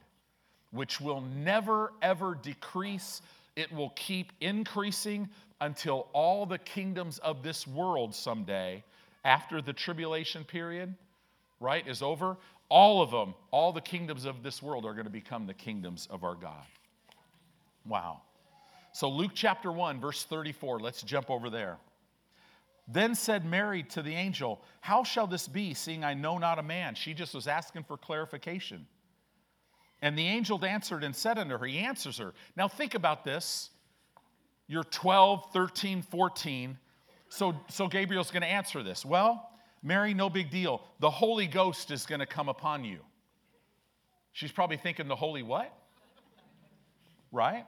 which 0.72 1.00
will 1.00 1.20
never 1.20 1.92
ever 2.02 2.34
decrease. 2.34 3.22
It 3.56 3.72
will 3.72 3.90
keep 3.90 4.32
increasing 4.40 5.28
until 5.60 6.08
all 6.12 6.44
the 6.44 6.58
kingdoms 6.58 7.18
of 7.18 7.42
this 7.42 7.66
world 7.66 8.14
someday, 8.14 8.82
after 9.24 9.62
the 9.62 9.72
tribulation 9.72 10.44
period, 10.44 10.94
right, 11.60 11.86
is 11.86 12.02
over, 12.02 12.36
all 12.68 13.02
of 13.02 13.10
them, 13.10 13.34
all 13.50 13.72
the 13.72 13.80
kingdoms 13.80 14.24
of 14.24 14.42
this 14.42 14.62
world 14.62 14.84
are 14.84 14.92
going 14.92 15.04
to 15.04 15.10
become 15.10 15.46
the 15.46 15.54
kingdoms 15.54 16.08
of 16.10 16.24
our 16.24 16.34
God. 16.34 16.64
Wow. 17.86 18.22
So, 18.92 19.08
Luke 19.08 19.32
chapter 19.34 19.72
1, 19.72 20.00
verse 20.00 20.24
34, 20.24 20.80
let's 20.80 21.02
jump 21.02 21.30
over 21.30 21.50
there. 21.50 21.78
Then 22.86 23.14
said 23.14 23.44
Mary 23.44 23.82
to 23.90 24.02
the 24.02 24.14
angel, 24.14 24.62
How 24.80 25.04
shall 25.04 25.26
this 25.26 25.48
be, 25.48 25.74
seeing 25.74 26.04
I 26.04 26.14
know 26.14 26.38
not 26.38 26.58
a 26.58 26.62
man? 26.62 26.94
She 26.94 27.14
just 27.14 27.34
was 27.34 27.46
asking 27.46 27.84
for 27.84 27.96
clarification. 27.96 28.86
And 30.02 30.18
the 30.18 30.26
angel 30.26 30.62
answered 30.64 31.02
and 31.02 31.16
said 31.16 31.38
unto 31.38 31.56
her, 31.56 31.66
He 31.66 31.78
answers 31.78 32.18
her. 32.18 32.34
Now, 32.56 32.68
think 32.68 32.94
about 32.94 33.24
this. 33.24 33.70
You're 34.66 34.84
12, 34.84 35.52
13, 35.52 36.02
14. 36.02 36.78
So, 37.28 37.54
so 37.68 37.88
Gabriel's 37.88 38.30
going 38.30 38.42
to 38.42 38.48
answer 38.48 38.82
this. 38.82 39.04
Well, 39.04 39.50
Mary, 39.84 40.14
no 40.14 40.30
big 40.30 40.50
deal. 40.50 40.82
The 40.98 41.10
Holy 41.10 41.46
Ghost 41.46 41.90
is 41.90 42.06
going 42.06 42.20
to 42.20 42.26
come 42.26 42.48
upon 42.48 42.84
you. 42.84 43.00
She's 44.32 44.50
probably 44.50 44.78
thinking, 44.78 45.06
The 45.06 45.14
Holy 45.14 45.42
what? 45.42 45.72
Right? 47.30 47.66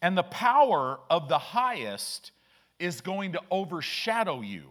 And 0.00 0.16
the 0.16 0.22
power 0.22 0.98
of 1.10 1.28
the 1.28 1.38
highest 1.38 2.32
is 2.78 3.00
going 3.02 3.32
to 3.32 3.40
overshadow 3.50 4.40
you. 4.40 4.64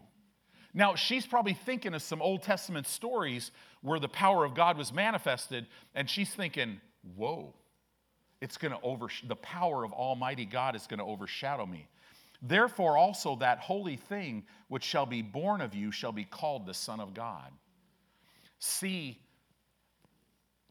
Now, 0.73 0.95
she's 0.95 1.27
probably 1.27 1.53
thinking 1.53 1.93
of 1.93 2.01
some 2.01 2.21
Old 2.21 2.41
Testament 2.41 2.87
stories 2.87 3.51
where 3.81 3.99
the 3.99 4.09
power 4.09 4.43
of 4.43 4.55
God 4.55 4.77
was 4.77 4.91
manifested, 4.91 5.67
and 5.93 6.09
she's 6.09 6.33
thinking, 6.33 6.81
whoa, 7.15 7.53
it's 8.41 8.57
going 8.57 8.73
to 8.73 8.79
over, 8.81 9.07
the 9.27 9.35
power 9.35 9.83
of 9.83 9.93
Almighty 9.93 10.45
God 10.45 10.75
is 10.75 10.87
going 10.87 10.97
to 10.97 11.05
overshadow 11.05 11.65
me. 11.65 11.87
Therefore, 12.45 12.97
also 12.97 13.37
that 13.37 13.59
holy 13.59 13.95
thing 13.95 14.43
which 14.67 14.83
shall 14.83 15.05
be 15.05 15.21
born 15.21 15.61
of 15.61 15.73
you 15.73 15.91
shall 15.91 16.11
be 16.11 16.25
called 16.25 16.65
the 16.65 16.73
Son 16.73 16.99
of 16.99 17.13
God. 17.13 17.49
See, 18.59 19.17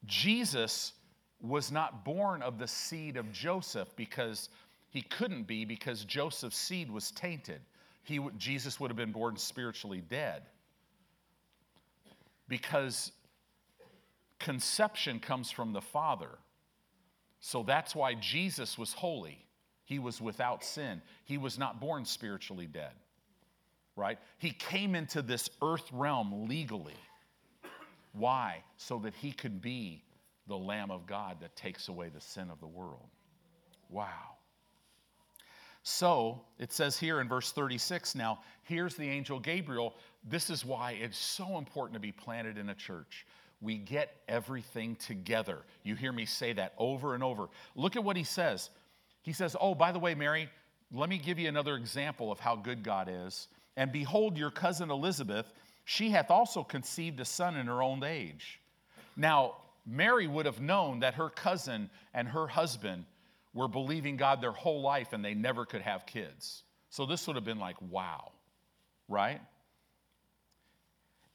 Jesus 0.05 0.93
was 1.41 1.73
not 1.73 2.05
born 2.05 2.43
of 2.43 2.59
the 2.59 2.69
seed 2.69 3.17
of 3.17 3.33
Joseph 3.33 3.89
because 3.97 4.51
he 4.91 5.01
couldn't 5.01 5.47
be 5.47 5.65
because 5.65 6.05
Joseph's 6.05 6.59
seed 6.59 6.91
was 6.91 7.11
tainted. 7.11 7.63
He, 8.05 8.21
Jesus 8.37 8.79
would 8.79 8.91
have 8.91 8.97
been 8.97 9.13
born 9.13 9.39
spiritually 9.39 10.03
dead. 10.07 10.43
Because 12.49 13.13
conception 14.39 15.21
comes 15.21 15.51
from 15.51 15.73
the 15.73 15.81
Father. 15.81 16.39
So 17.41 17.63
that's 17.63 17.95
why 17.95 18.15
Jesus 18.15 18.77
was 18.77 18.93
holy. 18.93 19.47
He 19.93 19.99
was 19.99 20.23
without 20.23 20.65
sin. 20.65 21.03
He 21.27 21.37
was 21.37 21.59
not 21.59 21.79
born 21.79 22.07
spiritually 22.07 22.67
dead, 22.67 22.93
right? 23.95 24.19
He 24.39 24.51
came 24.51 24.95
into 24.95 25.21
this 25.21 25.51
earth 25.61 25.87
realm 25.93 26.49
legally. 26.49 26.97
Why? 28.15 28.65
So 28.79 29.01
that 29.01 29.13
he 29.15 29.33
could 29.33 29.61
be 29.61 30.03
the 30.47 30.57
Lamb 30.57 30.91
of 30.91 31.05
God 31.07 31.41
that 31.43 31.55
takes 31.57 31.89
away 31.89 32.09
the 32.09 32.23
sin 32.23 32.49
of 32.49 32.59
the 32.59 32.67
world. 32.67 33.07
Wow. 33.91 34.39
So 35.83 36.41
it 36.59 36.73
says 36.73 36.99
here 36.99 37.21
in 37.21 37.29
verse 37.29 37.53
36 37.53 38.15
now, 38.15 38.41
here's 38.63 38.95
the 38.95 39.07
angel 39.07 39.39
Gabriel. 39.39 39.95
This 40.27 40.49
is 40.49 40.65
why 40.65 40.93
it's 40.93 41.19
so 41.19 41.59
important 41.59 41.93
to 41.97 42.01
be 42.01 42.13
planted 42.13 42.57
in 42.57 42.71
a 42.71 42.75
church. 42.75 43.27
We 43.61 43.77
get 43.77 44.17
everything 44.27 44.97
together. 44.97 45.59
You 45.83 45.97
hear 45.97 46.13
me 46.13 46.25
say 46.25 46.55
that 46.55 46.73
over 46.79 47.15
and 47.15 47.23
over. 47.23 47.49
Look 47.77 47.95
at 47.97 48.03
what 48.03 48.17
he 48.17 48.25
says. 48.25 48.71
He 49.23 49.33
says, 49.33 49.57
Oh, 49.61 49.75
by 49.75 49.93
the 49.93 49.99
way, 49.99 50.15
Mary, 50.15 50.49
let 50.93 51.09
me 51.09 51.19
give 51.19 51.39
you 51.39 51.49
another 51.49 51.77
example 51.77 52.31
of 52.31 52.39
how 52.39 52.57
good 52.57 52.83
God 52.83 53.09
is. 53.11 53.49
And 53.77 53.91
behold, 53.91 54.37
your 54.37 54.51
cousin 54.51 54.91
Elizabeth, 54.91 55.53
she 55.85 56.11
hath 56.11 56.31
also 56.31 56.63
conceived 56.63 57.21
a 57.21 57.25
son 57.25 57.57
in 57.57 57.67
her 57.67 57.83
old 57.83 58.05
age. 58.05 58.61
Now, 59.17 59.57
Mary 59.87 60.27
would 60.27 60.47
have 60.47 60.61
known 60.61 61.01
that 61.01 61.15
her 61.15 61.31
cousin 61.31 61.91
and 62.15 62.29
her 62.29 62.47
husband 62.47 63.05
were 63.55 63.69
believing 63.69 64.17
God 64.17 64.41
their 64.41 64.53
whole 64.53 64.81
life 64.81 65.13
and 65.13 65.25
they 65.25 65.35
never 65.35 65.65
could 65.65 65.83
have 65.83 66.07
kids. 66.07 66.63
So 66.91 67.07
this 67.07 67.27
would 67.27 67.37
have 67.37 67.45
been 67.45 67.59
like, 67.59 67.77
wow, 67.91 68.33
right? 69.09 69.41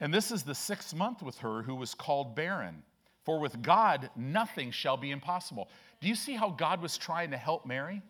And 0.00 0.14
this 0.14 0.30
is 0.30 0.42
the 0.42 0.54
sixth 0.54 0.94
month 0.94 1.22
with 1.22 1.38
her 1.38 1.62
who 1.62 1.74
was 1.74 1.94
called 1.94 2.34
barren. 2.34 2.82
For 3.24 3.38
with 3.38 3.60
God, 3.60 4.08
nothing 4.16 4.70
shall 4.70 4.96
be 4.96 5.10
impossible. 5.10 5.68
Do 6.00 6.08
you 6.08 6.14
see 6.14 6.34
how 6.34 6.50
God 6.50 6.80
was 6.80 6.96
trying 6.96 7.32
to 7.32 7.36
help 7.36 7.66
Mary? 7.66 8.02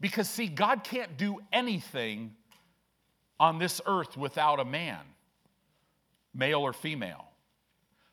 Because, 0.00 0.28
see, 0.28 0.46
God 0.46 0.84
can't 0.84 1.16
do 1.16 1.40
anything 1.52 2.34
on 3.38 3.58
this 3.58 3.80
earth 3.86 4.16
without 4.16 4.60
a 4.60 4.64
man, 4.64 5.00
male 6.34 6.60
or 6.60 6.72
female. 6.72 7.26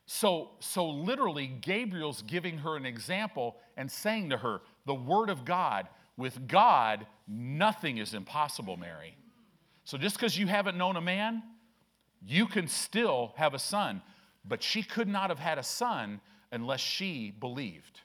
So, 0.05 0.51
so 0.59 0.87
literally, 0.89 1.47
Gabriel's 1.47 2.21
giving 2.21 2.59
her 2.59 2.77
an 2.77 2.85
example 2.85 3.57
and 3.75 3.91
saying 3.91 4.29
to 4.29 4.37
her, 4.37 4.61
The 4.85 4.95
Word 4.95 5.29
of 5.29 5.45
God, 5.45 5.87
with 6.15 6.47
God, 6.47 7.05
nothing 7.27 7.97
is 7.97 8.13
impossible, 8.13 8.77
Mary. 8.77 9.15
So 9.83 9.97
just 9.97 10.15
because 10.15 10.37
you 10.37 10.47
haven't 10.47 10.77
known 10.77 10.95
a 10.95 11.01
man, 11.01 11.43
you 12.25 12.47
can 12.47 12.67
still 12.67 13.33
have 13.35 13.53
a 13.53 13.59
son. 13.59 14.01
But 14.43 14.63
she 14.63 14.81
could 14.81 15.07
not 15.07 15.29
have 15.29 15.39
had 15.39 15.57
a 15.57 15.63
son 15.63 16.21
unless 16.51 16.79
she 16.79 17.31
believed. 17.31 18.01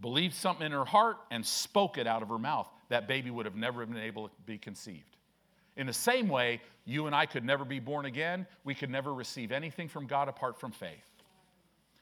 Believed 0.00 0.34
something 0.34 0.64
in 0.64 0.72
her 0.72 0.84
heart 0.84 1.18
and 1.30 1.44
spoke 1.44 1.98
it 1.98 2.06
out 2.06 2.22
of 2.22 2.28
her 2.28 2.38
mouth. 2.38 2.68
That 2.88 3.06
baby 3.06 3.30
would 3.30 3.46
have 3.46 3.56
never 3.56 3.84
been 3.84 3.98
able 3.98 4.28
to 4.28 4.34
be 4.46 4.58
conceived. 4.58 5.16
In 5.76 5.86
the 5.86 5.92
same 5.92 6.28
way, 6.28 6.60
you 6.84 7.06
and 7.06 7.14
I 7.14 7.26
could 7.26 7.44
never 7.44 7.64
be 7.64 7.80
born 7.80 8.06
again. 8.06 8.46
We 8.64 8.74
could 8.74 8.90
never 8.90 9.12
receive 9.14 9.52
anything 9.52 9.88
from 9.88 10.06
God 10.06 10.28
apart 10.28 10.58
from 10.58 10.72
faith. 10.72 11.06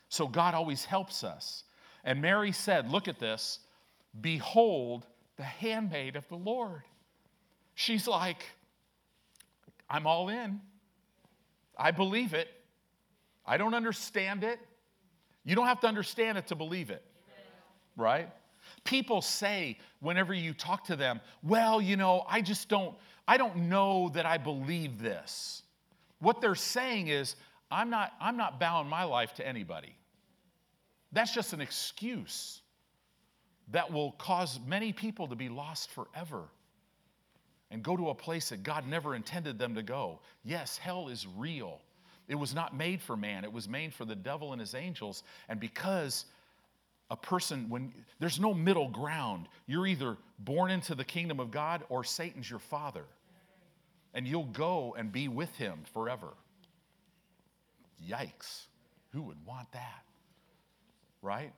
So 0.09 0.27
God 0.27 0.55
always 0.55 0.85
helps 0.85 1.25
us. 1.25 1.65
And 2.05 2.23
Mary 2.23 2.53
said, 2.53 2.91
Look 2.91 3.09
at 3.09 3.19
this. 3.19 3.59
Behold, 4.21 5.07
the 5.37 5.43
handmaid 5.43 6.17
of 6.17 6.27
the 6.29 6.37
Lord. 6.37 6.83
She's 7.75 8.09
like, 8.09 8.45
I'm 9.89 10.07
all 10.07 10.29
in. 10.29 10.61
I 11.77 11.91
believe 11.91 12.35
it. 12.35 12.49
I 13.47 13.57
don't 13.57 13.75
understand 13.75 14.45
it. 14.45 14.59
You 15.45 15.55
don't 15.57 15.67
have 15.67 15.81
to 15.81 15.87
understand 15.87 16.39
it 16.39 16.47
to 16.49 16.55
believe 16.55 16.91
it, 16.91 17.03
right? 17.97 18.29
People 18.85 19.23
say 19.23 19.79
whenever 20.01 20.35
you 20.35 20.53
talk 20.53 20.85
to 20.85 20.97
them, 20.97 21.21
well, 21.43 21.81
you 21.81 21.97
know, 21.97 22.25
I 22.29 22.43
just 22.43 22.69
don't, 22.69 22.95
I 23.27 23.37
don't 23.37 23.69
know 23.69 24.11
that 24.15 24.27
I 24.27 24.39
believe 24.39 25.01
this. 25.01 25.63
What 26.21 26.41
they're 26.41 26.55
saying 26.55 27.09
is, 27.09 27.37
I'm 27.71 27.91
not, 27.91 28.13
I'm 28.21 28.37
not 28.37 28.59
bowing 28.59 28.89
my 28.89 29.05
life 29.05 29.35
to 29.35 29.47
anybody. 29.47 29.95
That's 31.13 31.33
just 31.33 31.53
an 31.53 31.61
excuse 31.61 32.61
that 33.71 33.93
will 33.93 34.13
cause 34.13 34.59
many 34.67 34.93
people 34.93 35.29
to 35.29 35.37
be 35.37 35.49
lost 35.49 35.91
forever 35.91 36.45
and 37.71 37.83
go 37.83 37.97
to 37.97 38.09
a 38.09 38.15
place 38.15 38.49
that 38.49 38.63
God 38.63 38.87
never 38.87 39.15
intended 39.15 39.59
them 39.59 39.75
to 39.75 39.83
go. 39.83 40.21
Yes, 40.45 40.79
hell 40.79 41.09
is 41.09 41.27
real. 41.37 41.81
It 42.29 42.35
was 42.35 42.55
not 42.55 42.77
made 42.77 43.01
for 43.01 43.17
man, 43.17 43.45
it 43.45 43.53
was 43.53 43.69
made 43.69 43.95
for 43.95 44.05
the 44.05 44.15
devil 44.17 44.53
and 44.53 44.61
his 44.61 44.75
angels. 44.75 45.23
And 45.49 45.59
because 45.59 46.27
a 47.11 47.17
person, 47.17 47.71
when 47.71 47.93
there's 48.21 48.39
no 48.39 48.53
middle 48.53 48.89
ground, 48.89 49.49
you're 49.67 49.87
either 49.87 50.17
born 50.39 50.71
into 50.71 50.95
the 50.95 51.05
kingdom 51.05 51.41
of 51.41 51.51
God 51.51 51.83
or 51.89 52.05
Satan's 52.05 52.49
your 52.49 52.59
father 52.59 53.05
and 54.15 54.27
you'll 54.27 54.45
go 54.45 54.95
and 54.99 55.13
be 55.13 55.29
with 55.29 55.55
him 55.57 55.81
forever. 55.93 56.29
Yikes. 58.09 58.67
Who 59.13 59.23
would 59.23 59.45
want 59.47 59.71
that? 59.73 60.03
Right? 61.23 61.53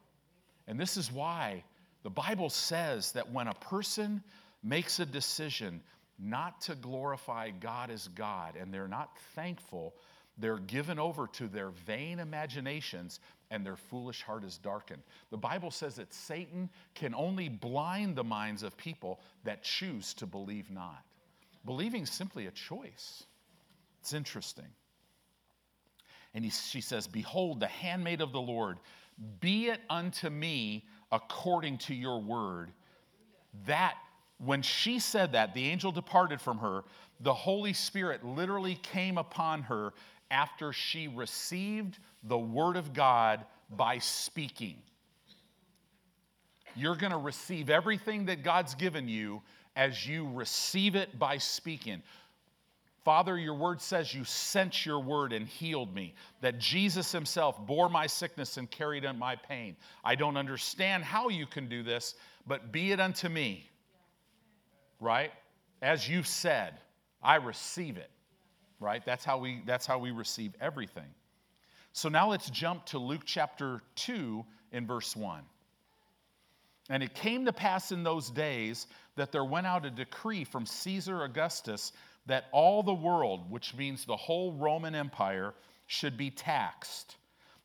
And 0.67 0.79
this 0.79 0.97
is 0.97 1.11
why 1.11 1.65
the 2.03 2.11
Bible 2.11 2.51
says 2.51 3.13
that 3.13 3.31
when 3.33 3.49
a 3.49 3.55
person 3.55 4.23
makes 4.63 5.01
a 5.01 5.07
decision 5.07 5.81
not 6.19 6.61
to 6.63 6.75
glorify 6.75 7.51
God 7.51 7.91
as 7.91 8.09
God 8.09 8.57
and 8.57 8.73
they're 8.73 8.89
not 8.89 9.17
thankful, 9.35 9.95
they're 10.41 10.59
given 10.59 10.99
over 10.99 11.27
to 11.27 11.49
their 11.49 11.71
vain 11.71 12.19
imaginations 12.19 13.21
and 13.51 13.67
their 13.67 13.77
foolish 13.77 14.23
heart 14.23 14.45
is 14.45 14.59
darkened. 14.59 15.03
The 15.31 15.37
Bible 15.37 15.71
says 15.71 15.97
that 15.97 16.15
Satan 16.15 16.71
can 16.95 17.15
only 17.15 17.49
blind 17.49 18.17
the 18.17 18.25
minds 18.25 18.63
of 18.63 18.77
people 18.77 19.21
that 19.45 19.63
choose 19.63 20.15
to 20.15 20.27
believe 20.27 20.71
not. 20.71 21.03
Believing 21.67 22.05
is 22.05 22.11
simply 22.11 22.47
a 22.47 22.51
choice. 22.53 23.25
It's 24.01 24.13
interesting. 24.13 24.67
And 26.35 26.45
he, 26.45 26.51
she 26.51 26.81
says, 26.81 27.07
Behold, 27.07 27.61
the 27.61 27.67
handmaid 27.67 28.21
of 28.21 28.33
the 28.33 28.41
Lord, 28.41 28.79
be 29.41 29.67
it 29.67 29.81
unto 29.91 30.31
me 30.31 30.87
according 31.13 31.79
to 31.79 31.95
your 31.95 32.21
word. 32.21 32.71
That, 33.67 33.95
when 34.39 34.63
she 34.63 35.01
said 35.01 35.33
that, 35.33 35.55
the 35.55 35.69
angel 35.69 35.91
departed 35.91 36.41
from 36.41 36.59
her. 36.59 36.85
The 37.19 37.35
Holy 37.35 37.73
Spirit 37.73 38.25
literally 38.25 38.77
came 38.77 39.19
upon 39.19 39.63
her 39.63 39.93
after 40.31 40.73
she 40.73 41.09
received 41.09 41.99
the 42.23 42.39
word 42.39 42.77
of 42.77 42.93
God 42.93 43.45
by 43.71 43.99
speaking. 43.99 44.77
You're 46.77 46.97
going 46.97 47.13
to 47.13 47.19
receive 47.19 47.69
everything 47.71 48.27
that 48.27 48.45
God's 48.45 48.75
given 48.75 49.09
you 49.09 49.43
as 49.77 50.07
you 50.07 50.29
receive 50.33 50.95
it 50.95 51.19
by 51.19 51.39
speaking. 51.39 52.03
Father, 53.05 53.39
your 53.39 53.55
word 53.55 53.81
says 53.81 54.15
you 54.15 54.25
sent 54.25 54.85
your 54.85 55.01
word 55.01 55.33
and 55.33 55.49
healed 55.49 55.95
me, 55.95 56.15
that 56.43 56.59
Jesus 56.59 57.11
himself 57.11 57.59
bore 57.67 57.89
my 57.89 58.07
sickness 58.07 58.57
and 58.57 58.71
carried 58.71 59.05
my 59.19 59.37
pain. 59.37 59.75
I 60.05 60.15
don't 60.15 60.37
understand 60.37 61.03
how 61.03 61.29
you 61.29 61.47
can 61.47 61.69
do 61.69 61.83
this, 61.83 62.15
but 62.47 62.73
be 62.73 62.93
it 62.93 63.01
unto 63.01 63.29
me. 63.29 63.69
Right? 65.01 65.33
As 65.81 66.07
you've 66.09 66.27
said, 66.27 66.75
I 67.23 67.37
receive 67.37 67.97
it. 67.97 68.11
Right? 68.81 69.05
That's 69.05 69.25
how 69.25 69.39
we 69.39 69.63
that's 69.67 69.87
how 69.87 69.99
we 69.99 70.11
receive 70.11 70.55
everything. 70.61 71.15
So 71.93 72.09
now 72.09 72.31
let's 72.31 72.49
jump 72.51 72.87
to 72.87 72.99
Luke 72.99 73.23
chapter 73.25 73.81
2 73.97 74.45
in 74.73 74.87
verse 74.87 75.15
1. 75.15 75.43
And 76.89 77.03
it 77.03 77.15
came 77.15 77.45
to 77.45 77.53
pass 77.53 77.93
in 77.93 78.03
those 78.03 78.31
days 78.31 78.87
that 79.17 79.33
there 79.33 79.45
went 79.45 79.67
out 79.67 79.87
a 79.87 79.91
decree 79.91 80.45
from 80.45 80.67
Caesar 80.67 81.23
Augustus 81.23 81.93
that 82.27 82.47
all 82.53 82.83
the 82.83 82.95
world, 82.95 83.51
which 83.51 83.75
means 83.75 84.05
the 84.05 84.17
whole 84.17 84.53
Roman 84.53 84.95
Empire, 84.95 85.55
should 85.87 86.17
be 86.17 86.31
taxed. 86.31 87.17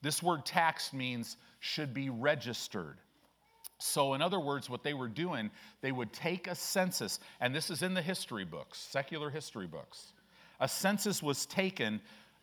This 0.01 0.21
word 0.21 0.45
taxed 0.45 0.93
means 0.93 1.37
should 1.59 1.93
be 1.93 2.09
registered. 2.09 2.97
So, 3.77 4.13
in 4.13 4.21
other 4.21 4.39
words, 4.39 4.69
what 4.69 4.83
they 4.83 4.93
were 4.93 5.07
doing, 5.07 5.51
they 5.81 5.91
would 5.91 6.13
take 6.13 6.47
a 6.47 6.55
census, 6.55 7.19
and 7.41 7.53
this 7.53 7.69
is 7.69 7.81
in 7.81 7.93
the 7.93 8.01
history 8.01 8.45
books, 8.45 8.79
secular 8.79 9.29
history 9.29 9.67
books. 9.67 10.13
A 10.59 10.67
census 10.67 11.21
was 11.21 11.45
taken. 11.45 12.01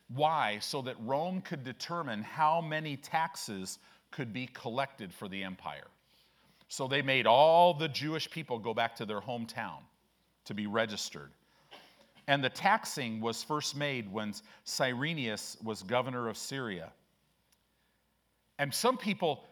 Why? 0.08 0.58
So 0.60 0.82
that 0.82 0.96
Rome 1.00 1.40
could 1.40 1.64
determine 1.64 2.22
how 2.22 2.60
many 2.60 2.96
taxes 2.96 3.78
could 4.10 4.32
be 4.32 4.46
collected 4.46 5.12
for 5.12 5.28
the 5.28 5.42
empire. 5.42 5.88
So 6.68 6.88
they 6.88 7.02
made 7.02 7.26
all 7.26 7.74
the 7.74 7.88
Jewish 7.88 8.30
people 8.30 8.58
go 8.58 8.72
back 8.72 8.96
to 8.96 9.04
their 9.04 9.20
hometown 9.20 9.80
to 10.44 10.54
be 10.54 10.66
registered. 10.66 11.30
And 12.28 12.42
the 12.42 12.50
taxing 12.50 13.20
was 13.20 13.42
first 13.42 13.76
made 13.76 14.10
when 14.10 14.32
Cyrenius 14.64 15.56
was 15.62 15.82
governor 15.82 16.28
of 16.28 16.36
Syria. 16.38 16.92
And 18.58 18.72
some 18.72 18.96
people 18.96 19.44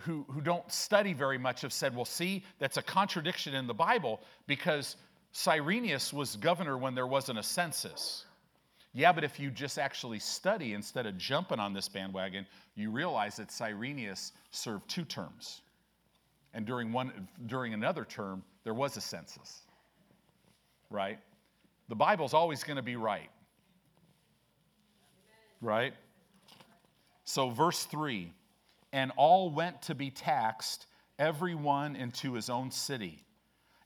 who, 0.00 0.26
who 0.28 0.40
don't 0.40 0.70
study 0.70 1.12
very 1.12 1.38
much 1.38 1.62
have 1.62 1.72
said, 1.72 1.94
well, 1.94 2.04
see, 2.04 2.44
that's 2.58 2.76
a 2.76 2.82
contradiction 2.82 3.54
in 3.54 3.66
the 3.66 3.74
Bible 3.74 4.20
because 4.46 4.96
Cyrenius 5.36 6.14
was 6.14 6.34
governor 6.36 6.78
when 6.78 6.94
there 6.94 7.06
wasn't 7.06 7.38
a 7.38 7.42
census. 7.42 8.24
Yeah, 8.94 9.12
but 9.12 9.22
if 9.22 9.38
you 9.38 9.50
just 9.50 9.78
actually 9.78 10.18
study 10.18 10.72
instead 10.72 11.04
of 11.04 11.18
jumping 11.18 11.60
on 11.60 11.74
this 11.74 11.90
bandwagon, 11.90 12.46
you 12.74 12.90
realize 12.90 13.36
that 13.36 13.48
Cyrenius 13.48 14.32
served 14.50 14.88
two 14.88 15.04
terms. 15.04 15.60
And 16.54 16.64
during, 16.64 16.90
one, 16.90 17.28
during 17.44 17.74
another 17.74 18.06
term, 18.06 18.42
there 18.64 18.72
was 18.72 18.96
a 18.96 19.00
census. 19.02 19.60
Right? 20.88 21.18
The 21.90 21.96
Bible's 21.96 22.32
always 22.32 22.64
going 22.64 22.78
to 22.78 22.82
be 22.82 22.96
right. 22.96 23.28
Right? 25.60 25.92
So, 27.24 27.50
verse 27.50 27.84
3 27.84 28.32
and 28.94 29.12
all 29.16 29.50
went 29.50 29.82
to 29.82 29.94
be 29.94 30.10
taxed, 30.10 30.86
every 31.18 31.54
one 31.54 31.94
into 31.94 32.32
his 32.32 32.48
own 32.48 32.70
city. 32.70 33.25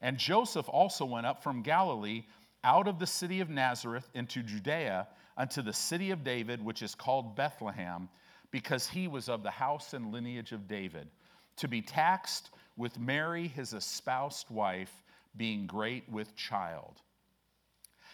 And 0.02 0.16
Joseph 0.16 0.68
also 0.68 1.04
went 1.04 1.26
up 1.26 1.42
from 1.42 1.62
Galilee 1.62 2.24
out 2.64 2.88
of 2.88 2.98
the 2.98 3.06
city 3.06 3.40
of 3.40 3.50
Nazareth 3.50 4.08
into 4.14 4.42
Judea 4.42 5.06
unto 5.36 5.62
the 5.62 5.72
city 5.72 6.10
of 6.10 6.22
David, 6.22 6.62
which 6.62 6.82
is 6.82 6.94
called 6.94 7.34
Bethlehem, 7.34 8.08
because 8.50 8.86
he 8.86 9.08
was 9.08 9.28
of 9.28 9.42
the 9.42 9.50
house 9.50 9.94
and 9.94 10.12
lineage 10.12 10.52
of 10.52 10.68
David, 10.68 11.08
to 11.56 11.68
be 11.68 11.80
taxed 11.80 12.50
with 12.76 12.98
Mary, 12.98 13.48
his 13.48 13.72
espoused 13.72 14.50
wife, 14.50 14.92
being 15.36 15.66
great 15.66 16.06
with 16.10 16.34
child. 16.36 17.00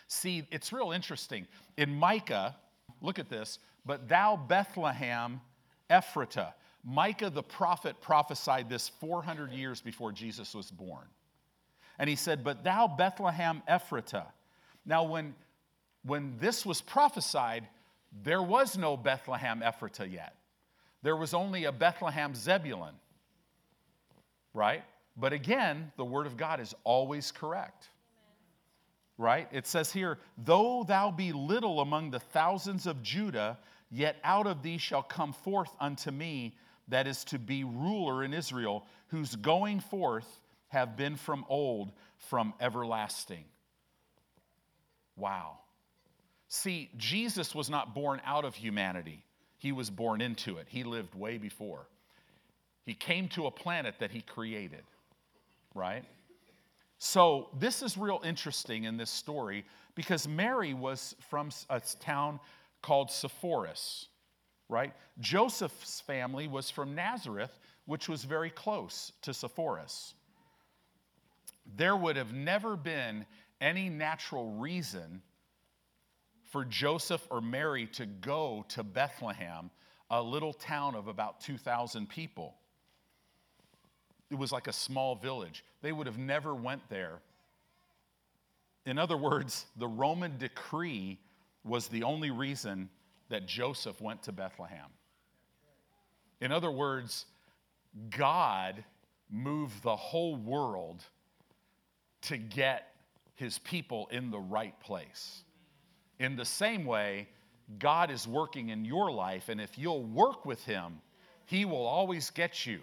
See, 0.09 0.47
it's 0.53 0.73
real 0.73 0.93
interesting. 0.93 1.47
In 1.79 1.95
Micah, 1.95 2.55
look 3.01 3.19
at 3.19 3.29
this, 3.29 3.59
but 3.85 4.09
thou 4.09 4.37
Bethlehem 4.37 5.41
Ephratah. 5.91 6.53
Micah 6.85 7.31
the 7.31 7.43
prophet 7.43 8.01
prophesied 8.01 8.69
this 8.69 8.89
400 8.89 9.51
years 9.51 9.81
before 9.81 10.13
Jesus 10.13 10.55
was 10.55 10.71
born. 10.71 11.07
And 11.99 12.09
he 12.11 12.17
said, 12.17 12.45
But 12.45 12.65
thou 12.65 12.87
Bethlehem 12.87 13.63
Ephratah. 13.69 14.27
Now, 14.85 15.05
when, 15.05 15.35
when 16.05 16.37
this 16.39 16.65
was 16.65 16.81
prophesied, 16.81 17.67
there 18.23 18.43
was 18.43 18.77
no 18.77 18.97
Bethlehem 18.97 19.61
Ephratah 19.61 20.11
yet. 20.11 20.35
There 21.03 21.17
was 21.17 21.35
only 21.35 21.65
a 21.65 21.73
Bethlehem 21.73 22.35
Zebulun, 22.35 22.95
right? 24.55 24.83
But 25.17 25.33
again, 25.33 25.93
the 25.97 26.05
word 26.05 26.27
of 26.27 26.37
God 26.37 26.61
is 26.61 26.75
always 26.85 27.33
correct. 27.33 27.89
Right? 29.19 29.49
It 29.51 29.67
says 29.67 29.91
here, 29.91 30.19
though 30.37 30.85
thou 30.87 31.11
be 31.11 31.33
little 31.33 31.81
among 31.81 32.11
the 32.11 32.21
thousands 32.21 32.87
of 32.87 33.03
Judah, 33.03 33.57
yet 33.91 34.17
out 34.23 34.47
of 34.47 34.63
thee 34.63 34.77
shall 34.77 35.03
come 35.03 35.33
forth 35.33 35.71
unto 35.81 36.11
me 36.11 36.55
that 36.89 37.07
is 37.07 37.25
to 37.25 37.39
be 37.39 37.65
ruler 37.65 38.25
in 38.25 38.35
Israel, 38.35 38.85
whose 39.09 39.35
going 39.37 39.81
forth 39.81 40.41
have 40.69 40.97
been 40.97 41.17
from 41.17 41.45
old, 41.49 41.93
from 42.19 42.55
everlasting. 42.61 43.45
Wow. 45.17 45.59
See, 46.49 46.91
Jesus 46.97 47.55
was 47.55 47.69
not 47.71 47.95
born 47.95 48.21
out 48.25 48.45
of 48.45 48.55
humanity, 48.55 49.23
he 49.59 49.73
was 49.73 49.91
born 49.91 50.21
into 50.21 50.59
it. 50.59 50.67
He 50.69 50.85
lived 50.85 51.15
way 51.15 51.39
before. 51.39 51.89
He 52.85 52.95
came 52.95 53.29
to 53.31 53.47
a 53.47 53.51
planet 53.51 53.97
that 53.99 54.13
he 54.13 54.21
created, 54.21 54.85
right? 55.75 56.05
So, 56.99 57.49
this 57.59 57.83
is 57.83 57.99
real 57.99 58.21
interesting 58.25 58.85
in 58.85 58.97
this 58.97 59.11
story 59.11 59.65
because 59.95 60.29
Mary 60.29 60.73
was 60.73 61.17
from 61.29 61.51
a 61.69 61.81
town 62.01 62.39
called 62.81 63.11
Sepphoris, 63.11 64.07
right? 64.69 64.93
Joseph's 65.19 66.01
family 66.01 66.49
was 66.49 66.71
from 66.71 66.95
Nazareth, 66.95 67.59
which 67.87 68.09
was 68.09 68.25
very 68.25 68.51
close 68.51 69.13
to 69.23 69.35
Sepphoris. 69.35 70.15
There 71.75 71.97
would 71.97 72.17
have 72.17 72.33
never 72.33 72.77
been 72.77 73.27
any 73.61 73.89
natural 73.89 74.53
reason 74.53 75.23
for 76.51 76.65
Joseph 76.65 77.27
or 77.31 77.41
Mary 77.41 77.87
to 77.89 78.07
go 78.07 78.65
to 78.69 78.85
Bethlehem, 78.85 79.71
a 80.11 80.23
little 80.23 80.53
town 80.53 80.95
of 80.95 81.09
about 81.09 81.41
2,000 81.41 82.09
people. 82.09 82.55
It 84.31 84.37
was 84.37 84.53
like 84.53 84.69
a 84.69 84.73
small 84.73 85.17
village. 85.17 85.65
They 85.83 85.93
would 85.93 86.07
have 86.07 86.19
never 86.19 86.55
went 86.55 86.89
there. 86.89 87.21
In 88.85 88.99
other 88.99 89.17
words, 89.17 89.67
the 89.77 89.89
Roman 89.89 90.39
decree 90.39 91.19
was 91.65 91.89
the 91.89 92.05
only 92.05 92.31
reason 92.31 92.89
that 93.29 93.47
Joseph 93.47 94.01
went 94.01 94.23
to 94.25 94.33
Bethlehem. 94.33 94.89
In 96.41 96.53
other 96.53 96.71
words, 96.71 97.27
God 98.11 98.85
moved 99.31 99.83
the 99.83 99.97
whole 99.97 100.37
world 100.37 101.03
to 102.27 102.37
get 102.37 102.93
his 103.35 103.59
people 103.59 104.09
in 104.11 104.31
the 104.31 104.39
right 104.39 104.79
place. 104.81 105.43
In 106.19 106.37
the 106.37 106.45
same 106.45 106.85
way, 106.85 107.29
God 107.79 108.11
is 108.11 108.27
working 108.27 108.71
in 108.71 108.85
your 108.85 109.11
life, 109.11 109.49
and 109.49 109.61
if 109.61 109.77
you'll 109.77 110.05
work 110.05 110.47
with 110.47 110.65
him, 110.65 111.01
he 111.45 111.65
will 111.65 111.85
always 111.85 112.31
get 112.31 112.65
you 112.65 112.81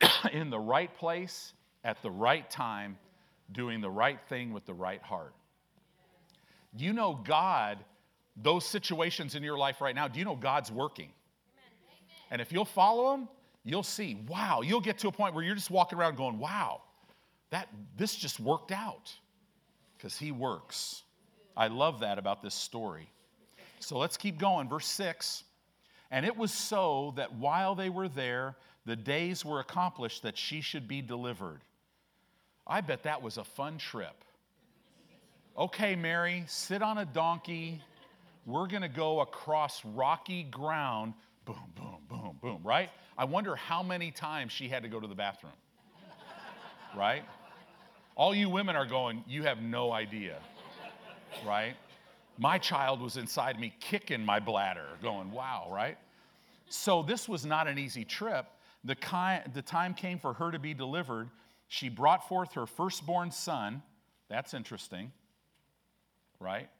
in 0.32 0.50
the 0.50 0.58
right 0.58 0.94
place 0.96 1.52
at 1.84 2.00
the 2.02 2.10
right 2.10 2.48
time, 2.50 2.98
doing 3.52 3.80
the 3.80 3.90
right 3.90 4.20
thing 4.28 4.52
with 4.52 4.64
the 4.66 4.74
right 4.74 5.02
heart. 5.02 5.34
You 6.76 6.92
know, 6.92 7.20
God 7.24 7.78
those 8.36 8.64
situations 8.64 9.34
in 9.34 9.42
your 9.42 9.56
life 9.56 9.80
right 9.80 9.94
now, 9.94 10.08
do 10.08 10.18
you 10.18 10.24
know 10.24 10.36
God's 10.36 10.70
working? 10.70 11.10
And 12.30 12.40
if 12.42 12.52
you'll 12.52 12.64
follow 12.64 13.14
Him, 13.14 13.28
you'll 13.64 13.82
see, 13.82 14.22
wow, 14.28 14.60
you'll 14.60 14.80
get 14.80 14.98
to 14.98 15.08
a 15.08 15.12
point 15.12 15.34
where 15.34 15.42
you're 15.42 15.54
just 15.54 15.70
walking 15.70 15.98
around 15.98 16.16
going, 16.16 16.38
wow, 16.38 16.82
that, 17.50 17.68
this 17.96 18.14
just 18.14 18.40
worked 18.40 18.72
out 18.72 19.12
because 19.96 20.16
He 20.16 20.32
works. 20.32 21.02
I 21.56 21.68
love 21.68 22.00
that 22.00 22.18
about 22.18 22.42
this 22.42 22.54
story. 22.54 23.08
So 23.80 23.98
let's 23.98 24.16
keep 24.16 24.38
going. 24.38 24.68
Verse 24.68 24.86
6 24.86 25.44
And 26.10 26.26
it 26.26 26.36
was 26.36 26.52
so 26.52 27.14
that 27.16 27.34
while 27.34 27.74
they 27.74 27.90
were 27.90 28.08
there, 28.08 28.56
the 28.84 28.96
days 28.96 29.44
were 29.44 29.60
accomplished 29.60 30.22
that 30.22 30.36
she 30.36 30.60
should 30.60 30.86
be 30.86 31.02
delivered. 31.02 31.60
I 32.66 32.80
bet 32.80 33.04
that 33.04 33.22
was 33.22 33.38
a 33.38 33.44
fun 33.44 33.78
trip. 33.78 34.24
Okay, 35.56 35.96
Mary, 35.96 36.44
sit 36.46 36.82
on 36.82 36.98
a 36.98 37.04
donkey 37.04 37.80
we're 38.46 38.68
going 38.68 38.82
to 38.82 38.88
go 38.88 39.20
across 39.20 39.84
rocky 39.84 40.44
ground, 40.44 41.14
boom, 41.44 41.56
boom, 41.74 41.98
boom, 42.08 42.38
boom, 42.40 42.60
right? 42.62 42.90
I 43.18 43.24
wonder 43.24 43.56
how 43.56 43.82
many 43.82 44.12
times 44.12 44.52
she 44.52 44.68
had 44.68 44.84
to 44.84 44.88
go 44.88 45.00
to 45.00 45.06
the 45.06 45.16
bathroom, 45.16 45.52
right? 46.96 47.24
All 48.16 48.34
you 48.34 48.48
women 48.48 48.76
are 48.76 48.86
going, 48.86 49.22
you 49.28 49.42
have 49.42 49.60
no 49.60 49.92
idea, 49.92 50.38
right? 51.46 51.74
My 52.38 52.56
child 52.56 53.02
was 53.02 53.18
inside 53.18 53.60
me 53.60 53.74
kicking 53.78 54.24
my 54.24 54.40
bladder, 54.40 54.86
going, 55.02 55.30
wow, 55.32 55.68
right? 55.70 55.98
So 56.70 57.02
this 57.02 57.28
was 57.28 57.44
not 57.44 57.68
an 57.68 57.78
easy 57.78 58.04
trip. 58.04 58.46
The, 58.84 58.94
ki- 58.94 59.50
the 59.52 59.62
time 59.62 59.92
came 59.92 60.18
for 60.18 60.32
her 60.32 60.50
to 60.50 60.58
be 60.58 60.72
delivered. 60.72 61.28
She 61.68 61.90
brought 61.90 62.26
forth 62.26 62.54
her 62.54 62.66
firstborn 62.66 63.30
son. 63.30 63.82
That's 64.28 64.54
interesting, 64.54 65.12
right? 66.40 66.70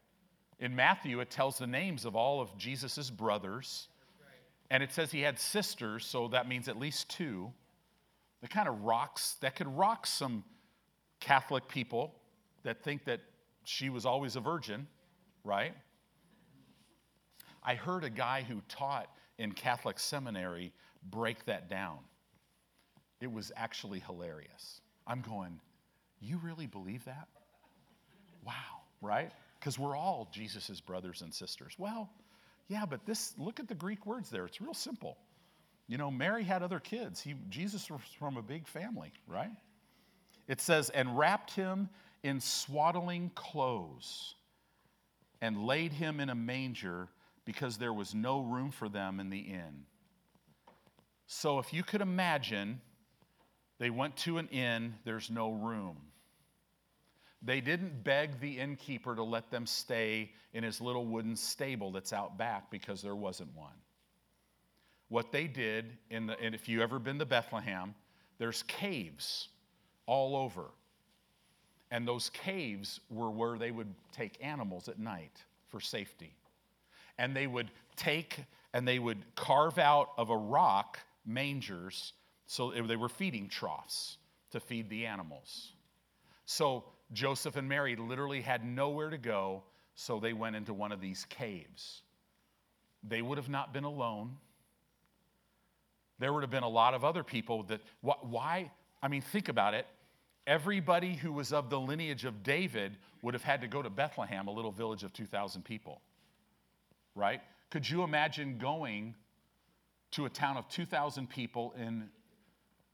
In 0.59 0.75
Matthew, 0.75 1.21
it 1.21 1.29
tells 1.29 1.59
the 1.59 1.67
names 1.67 2.07
of 2.07 2.17
all 2.17 2.41
of 2.41 2.57
Jesus' 2.57 3.11
brothers. 3.11 3.89
And 4.71 4.83
it 4.83 4.91
says 4.91 5.13
he 5.13 5.21
had 5.21 5.39
sisters, 5.39 6.07
so 6.07 6.29
that 6.29 6.49
means 6.49 6.69
at 6.69 6.79
least 6.79 7.11
two. 7.11 7.53
That 8.41 8.51
kind 8.51 8.69
of 8.69 8.83
rocks, 8.83 9.37
that 9.43 9.55
could 9.55 9.69
rock 9.77 10.07
some 10.07 10.45
Catholic 11.27 11.67
people 11.69 12.15
that 12.63 12.83
think 12.83 13.05
that 13.05 13.21
she 13.65 13.91
was 13.91 14.07
always 14.07 14.37
a 14.37 14.41
virgin, 14.41 14.87
right? 15.45 15.75
I 17.63 17.75
heard 17.75 18.05
a 18.05 18.11
guy 18.11 18.43
who 18.49 18.63
taught 18.69 19.09
in 19.39 19.53
Catholic 19.53 19.99
seminary 19.99 20.73
break 21.11 21.45
that 21.47 21.69
down. 21.69 21.99
It 23.21 23.33
was 23.33 23.51
actually 23.57 24.01
hilarious. 24.01 24.81
I'm 25.07 25.21
going, 25.21 25.59
you 26.21 26.39
really 26.39 26.67
believe 26.67 27.05
that? 27.07 27.27
Wow, 28.45 28.83
right? 29.01 29.33
because 29.67 29.81
we're 29.81 29.97
all 29.97 30.29
Jesus' 30.31 30.81
brothers 30.81 31.23
and 31.23 31.35
sisters. 31.35 31.75
Well, 31.77 32.09
yeah, 32.69 32.85
but 32.87 33.05
this, 33.05 33.35
look 33.37 33.59
at 33.59 33.67
the 33.67 33.75
Greek 33.75 34.07
words 34.07 34.31
there. 34.31 34.47
It's 34.47 34.61
real 34.61 34.75
simple. 34.75 35.17
You 35.89 35.99
know, 35.99 36.09
Mary 36.09 36.45
had 36.45 36.63
other 36.63 36.79
kids. 36.79 37.21
He, 37.21 37.35
Jesus 37.49 37.91
was 37.91 38.01
from 38.17 38.37
a 38.37 38.43
big 38.43 38.69
family, 38.69 39.13
right? 39.27 39.51
It 40.49 40.61
says, 40.61 40.91
and 40.91 41.19
wrapped 41.19 41.53
him 41.53 41.89
in 42.23 42.41
swaddling 42.41 43.31
clothes 43.35 44.35
and 45.41 45.67
laid 45.67 45.93
him 45.93 46.21
in 46.21 46.31
a 46.31 46.35
manger 46.35 47.09
because 47.45 47.79
there 47.79 47.93
was 47.93 48.15
no 48.15 48.41
room 48.41 48.71
for 48.71 48.89
them 48.89 49.21
in 49.21 49.31
the 49.31 49.39
inn. 49.39 49.85
So 51.27 51.59
if 51.59 51.73
you 51.73 51.83
could 51.83 52.01
imagine, 52.01 52.81
they 53.79 53.91
went 53.91 54.17
to 54.19 54.39
an 54.39 54.49
inn, 54.49 54.95
there's 55.05 55.31
no 55.31 55.53
room. 55.53 55.97
They 57.43 57.61
didn't 57.61 58.03
beg 58.03 58.41
the 58.41 58.59
innkeeper 58.59 59.15
to 59.15 59.23
let 59.23 59.51
them 59.51 59.67
stay 59.67 60.33
in 60.53 60.65
his 60.65 60.81
little 60.81 61.07
wooden 61.07 61.37
stable 61.37 61.93
that's 61.93 62.13
out 62.13 62.39
back 62.39 62.71
because 62.71 63.03
there 63.03 63.15
wasn't 63.15 63.55
one. 63.55 63.75
what 65.09 65.33
they 65.33 65.47
did 65.47 65.97
in 66.11 66.27
the, 66.27 66.41
and 66.41 66.55
if 66.55 66.69
you've 66.69 66.83
ever 66.83 66.99
been 66.99 67.19
to 67.19 67.27
Bethlehem, 67.27 67.95
there's 68.39 68.63
caves 68.65 69.49
all 70.07 70.37
over. 70.37 70.65
And 71.91 72.07
those 72.07 72.31
caves 72.31 73.01
were 73.11 73.31
where 73.31 73.59
they 73.59 73.71
would 73.71 73.95
take 74.13 74.39
animals 74.41 74.89
at 74.89 74.99
night 74.99 75.45
for 75.69 75.81
safety. 75.81 76.35
And 77.19 77.35
they 77.35 77.47
would 77.47 77.71
take 77.97 78.45
and 78.73 78.87
they 78.87 78.99
would 78.99 79.19
carve 79.37 79.79
out 79.79 80.11
of 80.19 80.31
a 80.31 80.37
rock 80.37 80.99
mangers 81.25 82.13
so 82.47 82.71
they 82.71 82.97
were 82.97 83.09
feeding 83.09 83.49
troughs 83.49 84.19
to 84.51 84.61
feed 84.61 84.89
the 84.89 85.07
animals. 85.07 85.73
So 86.45 86.85
Joseph 87.13 87.57
and 87.57 87.69
Mary 87.69 87.97
literally 87.97 88.41
had 88.41 88.65
nowhere 88.65 89.11
to 89.11 89.19
go, 89.19 89.63
so 89.95 90.21
they 90.21 90.33
went 90.33 90.57
into 90.57 90.75
one 90.75 90.93
of 90.93 91.01
these 91.01 91.27
caves. 91.29 92.03
They 93.03 93.23
would 93.23 93.39
have 93.39 93.49
not 93.49 93.73
been 93.73 93.85
alone. 93.85 94.37
There 96.19 96.33
would 96.33 96.43
have 96.43 96.51
been 96.51 96.63
a 96.63 96.69
lot 96.69 96.95
of 96.95 97.05
other 97.05 97.25
people 97.25 97.65
that, 97.65 97.81
why? 98.01 98.71
I 99.03 99.09
mean, 99.09 99.23
think 99.23 99.49
about 99.49 99.75
it. 99.75 99.87
Everybody 100.47 101.15
who 101.15 101.33
was 101.33 101.53
of 101.53 101.71
the 101.71 101.81
lineage 101.81 102.25
of 102.25 102.43
David 102.43 102.97
would 103.23 103.35
have 103.35 103.43
had 103.43 103.61
to 103.63 103.67
go 103.67 103.83
to 103.83 103.91
Bethlehem, 103.91 104.47
a 104.47 104.53
little 104.53 104.71
village 104.71 105.03
of 105.03 105.13
2,000 105.13 105.65
people, 105.65 106.01
right? 107.15 107.41
Could 107.71 107.89
you 107.89 108.05
imagine 108.05 108.59
going 108.59 109.15
to 110.13 110.27
a 110.27 110.31
town 110.31 110.57
of 110.57 110.69
2,000 110.69 111.29
people 111.29 111.75
in, 111.77 112.09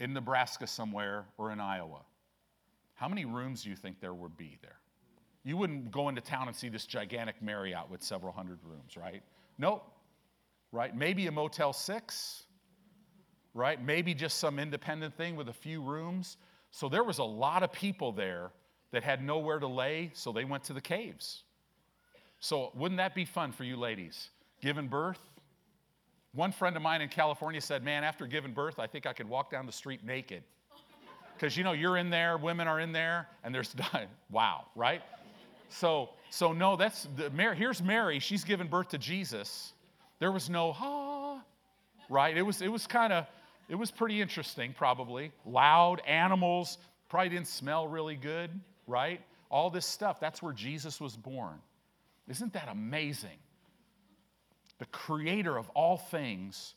in 0.01 0.15
Nebraska 0.15 0.67
somewhere 0.67 1.27
or 1.37 1.53
in 1.53 1.61
Iowa? 1.61 2.01
How 2.95 3.09
many 3.09 3.25
rooms 3.25 3.65
do 3.65 3.71
you 3.71 3.77
think 3.77 4.01
there 4.01 4.15
would 4.15 4.37
be 4.37 4.59
there? 4.63 4.79
You 5.45 5.57
wouldn't 5.57 5.91
go 5.91 6.09
into 6.09 6.21
town 6.21 6.47
and 6.47 6.57
see 6.57 6.69
this 6.69 6.87
gigantic 6.87 7.43
Marriott 7.43 7.91
with 7.91 8.03
several 8.03 8.33
hundred 8.33 8.61
rooms, 8.65 8.97
right? 8.97 9.23
Nope. 9.59 9.85
Right? 10.71 10.97
Maybe 10.97 11.27
a 11.27 11.33
Motel 11.33 11.73
6, 11.73 12.45
right? 13.55 13.83
Maybe 13.85 14.15
just 14.15 14.39
some 14.39 14.59
independent 14.59 15.15
thing 15.17 15.37
with 15.37 15.49
a 15.49 15.53
few 15.53 15.83
rooms. 15.83 16.37
So 16.73 16.89
there 16.89 17.05
was 17.05 17.19
a 17.19 17.25
lot 17.25 17.63
of 17.63 17.71
people 17.71 18.13
there 18.13 18.51
that 18.91 19.05
had 19.05 19.23
nowhere 19.23 19.59
to 19.59 19.67
lay, 19.67 20.11
so 20.15 20.33
they 20.33 20.45
went 20.45 20.65
to 20.65 20.73
the 20.73 20.81
caves. 20.81 21.45
So 22.41 22.73
wouldn't 22.75 22.99
that 22.99 23.15
be 23.15 23.25
fun 23.25 23.53
for 23.53 23.63
you 23.63 23.77
ladies? 23.77 24.31
Giving 24.61 24.89
birth? 24.89 25.21
One 26.35 26.51
friend 26.51 26.75
of 26.75 26.83
mine 26.83 27.03
in 27.03 27.11
California 27.11 27.61
said, 27.61 27.85
Man, 27.85 28.05
after 28.05 28.27
giving 28.27 28.53
birth, 28.53 28.79
I 28.79 28.87
think 28.87 29.07
I 29.07 29.13
could 29.13 29.29
walk 29.29 29.51
down 29.51 29.67
the 29.67 29.73
street 29.73 30.05
naked. 30.05 30.43
Because 31.35 31.57
you 31.57 31.65
know, 31.65 31.73
you're 31.73 31.99
in 31.99 32.09
there, 32.09 32.39
women 32.39 32.67
are 32.67 32.81
in 32.81 32.93
there, 32.93 33.29
and 33.45 33.55
there's, 33.55 33.75
wow, 34.31 34.67
right? 34.75 35.03
So, 35.69 36.11
so 36.31 36.53
no, 36.53 36.77
that's, 36.77 37.07
the, 37.17 37.31
Mary, 37.31 37.57
here's 37.57 37.83
Mary, 37.83 38.19
she's 38.19 38.45
given 38.45 38.67
birth 38.67 38.89
to 38.89 38.99
Jesus. 38.99 39.73
There 40.21 40.33
was 40.33 40.49
no, 40.49 40.73
ha, 40.73 41.43
right? 42.09 42.37
It 42.37 42.43
was, 42.43 42.63
it 42.63 42.69
was 42.69 42.87
kind 42.87 43.13
of, 43.13 43.27
it 43.73 43.79
was 43.79 43.91
pretty 43.91 44.21
interesting, 44.21 44.75
probably. 44.75 45.33
Loud, 45.47 46.03
animals, 46.07 46.77
probably 47.09 47.31
didn't 47.31 47.47
smell 47.47 47.89
really 47.89 48.17
good, 48.17 48.51
right? 48.87 49.19
All 49.51 49.71
this 49.71 49.87
stuff. 49.87 50.21
That's 50.21 50.43
where 50.43 50.53
Jesus 50.53 51.01
was 51.01 51.17
born. 51.17 51.55
Isn't 52.29 52.53
that 52.53 52.69
amazing? 52.69 53.39
The 54.79 54.85
creator 54.85 55.57
of 55.57 55.71
all 55.71 55.97
things 55.97 56.75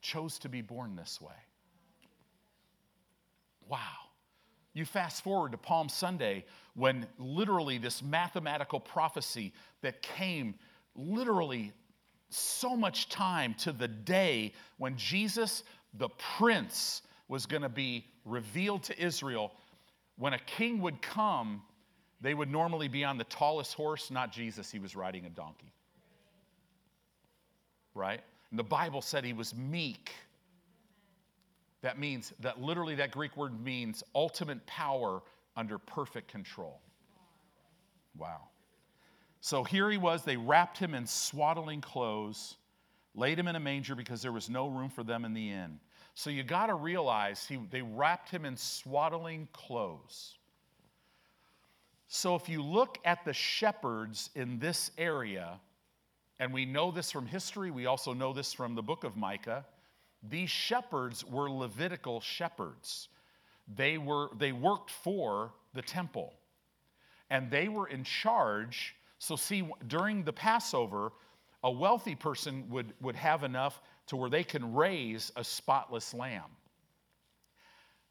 chose 0.00 0.38
to 0.38 0.48
be 0.48 0.62
born 0.62 0.96
this 0.96 1.20
way. 1.20 1.34
Wow. 3.68 3.78
You 4.72 4.86
fast 4.86 5.22
forward 5.22 5.52
to 5.52 5.58
Palm 5.58 5.90
Sunday 5.90 6.46
when 6.72 7.06
literally 7.18 7.76
this 7.76 8.02
mathematical 8.02 8.80
prophecy 8.80 9.52
that 9.82 10.00
came 10.00 10.54
literally 10.96 11.74
so 12.30 12.76
much 12.76 13.08
time 13.08 13.54
to 13.54 13.72
the 13.72 13.88
day 13.88 14.52
when 14.76 14.96
Jesus 14.96 15.62
the 15.94 16.08
prince 16.36 17.02
was 17.28 17.46
going 17.46 17.62
to 17.62 17.68
be 17.68 18.06
revealed 18.24 18.82
to 18.84 19.02
Israel. 19.02 19.52
When 20.16 20.32
a 20.32 20.38
king 20.38 20.80
would 20.80 21.00
come, 21.02 21.62
they 22.20 22.34
would 22.34 22.50
normally 22.50 22.88
be 22.88 23.04
on 23.04 23.18
the 23.18 23.24
tallest 23.24 23.74
horse, 23.74 24.10
not 24.10 24.32
Jesus, 24.32 24.70
he 24.70 24.78
was 24.78 24.96
riding 24.96 25.26
a 25.26 25.30
donkey. 25.30 25.72
Right? 27.94 28.20
And 28.50 28.58
the 28.58 28.64
Bible 28.64 29.02
said 29.02 29.24
he 29.24 29.32
was 29.32 29.54
meek. 29.54 30.12
That 31.82 31.98
means 31.98 32.32
that 32.40 32.60
literally 32.60 32.96
that 32.96 33.12
Greek 33.12 33.36
word 33.36 33.62
means 33.62 34.02
ultimate 34.14 34.64
power 34.66 35.22
under 35.56 35.78
perfect 35.78 36.28
control. 36.28 36.80
Wow. 38.16 38.48
So 39.40 39.62
here 39.62 39.90
he 39.90 39.98
was. 39.98 40.24
They 40.24 40.36
wrapped 40.36 40.78
him 40.78 40.94
in 40.94 41.06
swaddling 41.06 41.80
clothes 41.80 42.56
laid 43.18 43.38
him 43.38 43.48
in 43.48 43.56
a 43.56 43.60
manger 43.60 43.94
because 43.94 44.22
there 44.22 44.32
was 44.32 44.48
no 44.48 44.68
room 44.68 44.88
for 44.88 45.02
them 45.02 45.24
in 45.24 45.34
the 45.34 45.50
inn. 45.50 45.80
So 46.14 46.30
you 46.30 46.42
got 46.42 46.66
to 46.66 46.74
realize 46.74 47.46
he, 47.46 47.58
they 47.70 47.82
wrapped 47.82 48.30
him 48.30 48.44
in 48.44 48.56
swaddling 48.56 49.48
clothes. 49.52 50.38
So 52.08 52.34
if 52.34 52.48
you 52.48 52.62
look 52.62 52.98
at 53.04 53.24
the 53.24 53.32
shepherds 53.32 54.30
in 54.34 54.58
this 54.58 54.90
area, 54.96 55.60
and 56.40 56.52
we 56.52 56.64
know 56.64 56.90
this 56.90 57.10
from 57.10 57.26
history, 57.26 57.70
we 57.70 57.86
also 57.86 58.12
know 58.12 58.32
this 58.32 58.52
from 58.52 58.74
the 58.74 58.82
book 58.82 59.04
of 59.04 59.16
Micah, 59.16 59.66
these 60.28 60.50
shepherds 60.50 61.24
were 61.24 61.50
Levitical 61.50 62.20
shepherds. 62.20 63.08
They, 63.76 63.98
were, 63.98 64.30
they 64.38 64.52
worked 64.52 64.90
for 64.90 65.52
the 65.74 65.82
temple, 65.82 66.32
and 67.30 67.50
they 67.50 67.68
were 67.68 67.88
in 67.88 68.04
charge. 68.04 68.96
So, 69.18 69.36
see, 69.36 69.68
during 69.86 70.24
the 70.24 70.32
Passover, 70.32 71.12
a 71.68 71.70
wealthy 71.70 72.14
person 72.14 72.64
would, 72.70 72.94
would 73.02 73.14
have 73.14 73.44
enough 73.44 73.82
to 74.06 74.16
where 74.16 74.30
they 74.30 74.42
can 74.42 74.72
raise 74.74 75.30
a 75.36 75.44
spotless 75.44 76.14
lamb. 76.14 76.50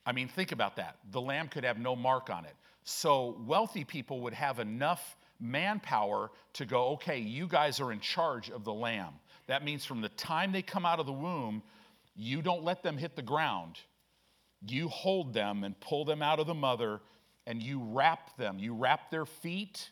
I 0.05 0.11
mean, 0.11 0.27
think 0.27 0.51
about 0.51 0.75
that. 0.75 0.97
The 1.11 1.19
lamb 1.19 1.47
could 1.47 1.63
have 1.63 1.79
no 1.79 1.95
mark 1.95 2.29
on 2.29 2.45
it. 2.45 2.55
So, 2.83 3.41
wealthy 3.47 3.83
people 3.83 4.21
would 4.21 4.35
have 4.35 4.59
enough 4.59 5.17
manpower 5.39 6.29
to 6.53 6.65
go, 6.67 6.89
okay, 6.89 7.17
you 7.17 7.47
guys 7.47 7.79
are 7.79 7.91
in 7.91 7.99
charge 7.99 8.51
of 8.51 8.63
the 8.63 8.73
lamb. 8.73 9.13
That 9.47 9.65
means 9.65 9.83
from 9.83 10.01
the 10.01 10.09
time 10.09 10.51
they 10.51 10.61
come 10.61 10.85
out 10.85 10.99
of 10.99 11.07
the 11.07 11.11
womb, 11.11 11.63
you 12.15 12.43
don't 12.43 12.63
let 12.63 12.83
them 12.83 12.95
hit 12.95 13.15
the 13.15 13.23
ground. 13.23 13.79
You 14.67 14.87
hold 14.87 15.33
them 15.33 15.63
and 15.63 15.77
pull 15.79 16.05
them 16.05 16.21
out 16.21 16.39
of 16.39 16.45
the 16.45 16.53
mother 16.53 17.01
and 17.47 17.61
you 17.61 17.81
wrap 17.81 18.37
them. 18.37 18.59
You 18.59 18.75
wrap 18.75 19.09
their 19.09 19.25
feet 19.25 19.89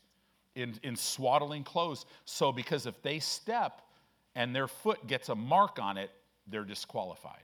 in, 0.56 0.76
in 0.84 0.96
swaddling 0.96 1.64
clothes. 1.64 2.06
So, 2.26 2.52
because 2.52 2.86
if 2.86 3.02
they 3.02 3.20
step 3.20 3.82
and 4.36 4.56
their 4.56 4.68
foot 4.68 5.06
gets 5.08 5.30
a 5.30 5.36
mark 5.36 5.80
on 5.80 5.98
it, 5.98 6.12
they're 6.48 6.64
disqualified. 6.64 7.44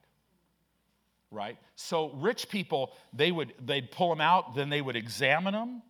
Right? 1.29 1.57
So, 1.75 2.09
rich 2.15 2.49
people, 2.49 2.93
they 3.13 3.31
would, 3.31 3.53
they'd 3.63 3.91
pull 3.91 4.09
them 4.09 4.21
out, 4.21 4.55
then 4.55 4.69
they 4.69 4.81
would 4.81 4.95
examine 4.95 5.53
them. 5.53 5.81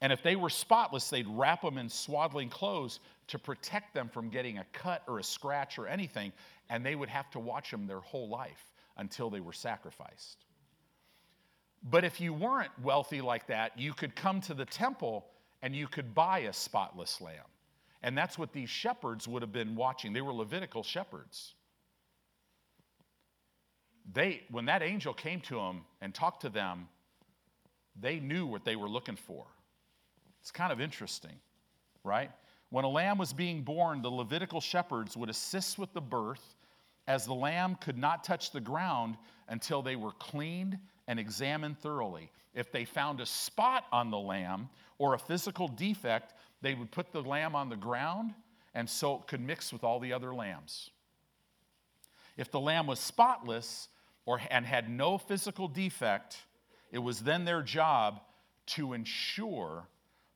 And 0.00 0.12
if 0.12 0.22
they 0.22 0.36
were 0.36 0.50
spotless, 0.50 1.10
they'd 1.10 1.26
wrap 1.28 1.62
them 1.62 1.76
in 1.76 1.88
swaddling 1.88 2.50
clothes 2.50 3.00
to 3.28 3.38
protect 3.38 3.94
them 3.94 4.08
from 4.08 4.28
getting 4.28 4.58
a 4.58 4.66
cut 4.72 5.02
or 5.08 5.18
a 5.18 5.24
scratch 5.24 5.78
or 5.78 5.88
anything. 5.88 6.32
And 6.70 6.86
they 6.86 6.94
would 6.94 7.08
have 7.08 7.28
to 7.30 7.40
watch 7.40 7.70
them 7.70 7.86
their 7.86 8.00
whole 8.00 8.28
life 8.28 8.70
until 8.96 9.30
they 9.30 9.40
were 9.40 9.52
sacrificed. 9.52 10.44
But 11.82 12.04
if 12.04 12.20
you 12.20 12.32
weren't 12.32 12.70
wealthy 12.82 13.20
like 13.20 13.46
that, 13.48 13.78
you 13.78 13.92
could 13.92 14.14
come 14.14 14.40
to 14.42 14.54
the 14.54 14.64
temple 14.64 15.26
and 15.62 15.74
you 15.74 15.88
could 15.88 16.14
buy 16.14 16.40
a 16.40 16.52
spotless 16.52 17.20
lamb. 17.20 17.44
And 18.02 18.16
that's 18.16 18.38
what 18.38 18.52
these 18.52 18.70
shepherds 18.70 19.26
would 19.26 19.42
have 19.42 19.52
been 19.52 19.74
watching. 19.74 20.12
They 20.12 20.20
were 20.20 20.32
Levitical 20.32 20.82
shepherds. 20.82 21.54
They, 24.12 24.42
when 24.50 24.66
that 24.66 24.82
angel 24.82 25.12
came 25.12 25.40
to 25.42 25.56
them 25.56 25.84
and 26.00 26.14
talked 26.14 26.42
to 26.42 26.48
them, 26.48 26.88
they 28.00 28.20
knew 28.20 28.46
what 28.46 28.64
they 28.64 28.76
were 28.76 28.88
looking 28.88 29.16
for. 29.16 29.44
It's 30.40 30.50
kind 30.50 30.72
of 30.72 30.80
interesting, 30.80 31.34
right? 32.04 32.30
When 32.70 32.84
a 32.84 32.88
lamb 32.88 33.18
was 33.18 33.32
being 33.32 33.62
born, 33.62 34.02
the 34.02 34.10
Levitical 34.10 34.60
shepherds 34.60 35.16
would 35.16 35.28
assist 35.28 35.78
with 35.78 35.92
the 35.92 36.00
birth, 36.00 36.54
as 37.06 37.24
the 37.24 37.34
lamb 37.34 37.76
could 37.80 37.98
not 37.98 38.22
touch 38.22 38.50
the 38.50 38.60
ground 38.60 39.16
until 39.48 39.82
they 39.82 39.96
were 39.96 40.12
cleaned 40.12 40.78
and 41.06 41.18
examined 41.18 41.78
thoroughly. 41.78 42.30
If 42.54 42.70
they 42.70 42.84
found 42.84 43.20
a 43.20 43.26
spot 43.26 43.84
on 43.92 44.10
the 44.10 44.18
lamb 44.18 44.68
or 44.98 45.14
a 45.14 45.18
physical 45.18 45.68
defect, 45.68 46.34
they 46.60 46.74
would 46.74 46.90
put 46.90 47.12
the 47.12 47.22
lamb 47.22 47.54
on 47.54 47.68
the 47.68 47.76
ground 47.76 48.34
and 48.74 48.88
so 48.88 49.16
it 49.16 49.26
could 49.26 49.40
mix 49.40 49.72
with 49.72 49.82
all 49.82 49.98
the 50.00 50.12
other 50.12 50.34
lambs. 50.34 50.90
If 52.36 52.50
the 52.50 52.60
lamb 52.60 52.86
was 52.86 53.00
spotless 53.00 53.88
or, 54.26 54.40
and 54.50 54.64
had 54.64 54.88
no 54.88 55.18
physical 55.18 55.68
defect, 55.68 56.36
it 56.92 56.98
was 56.98 57.20
then 57.20 57.44
their 57.44 57.62
job 57.62 58.20
to 58.66 58.92
ensure 58.92 59.88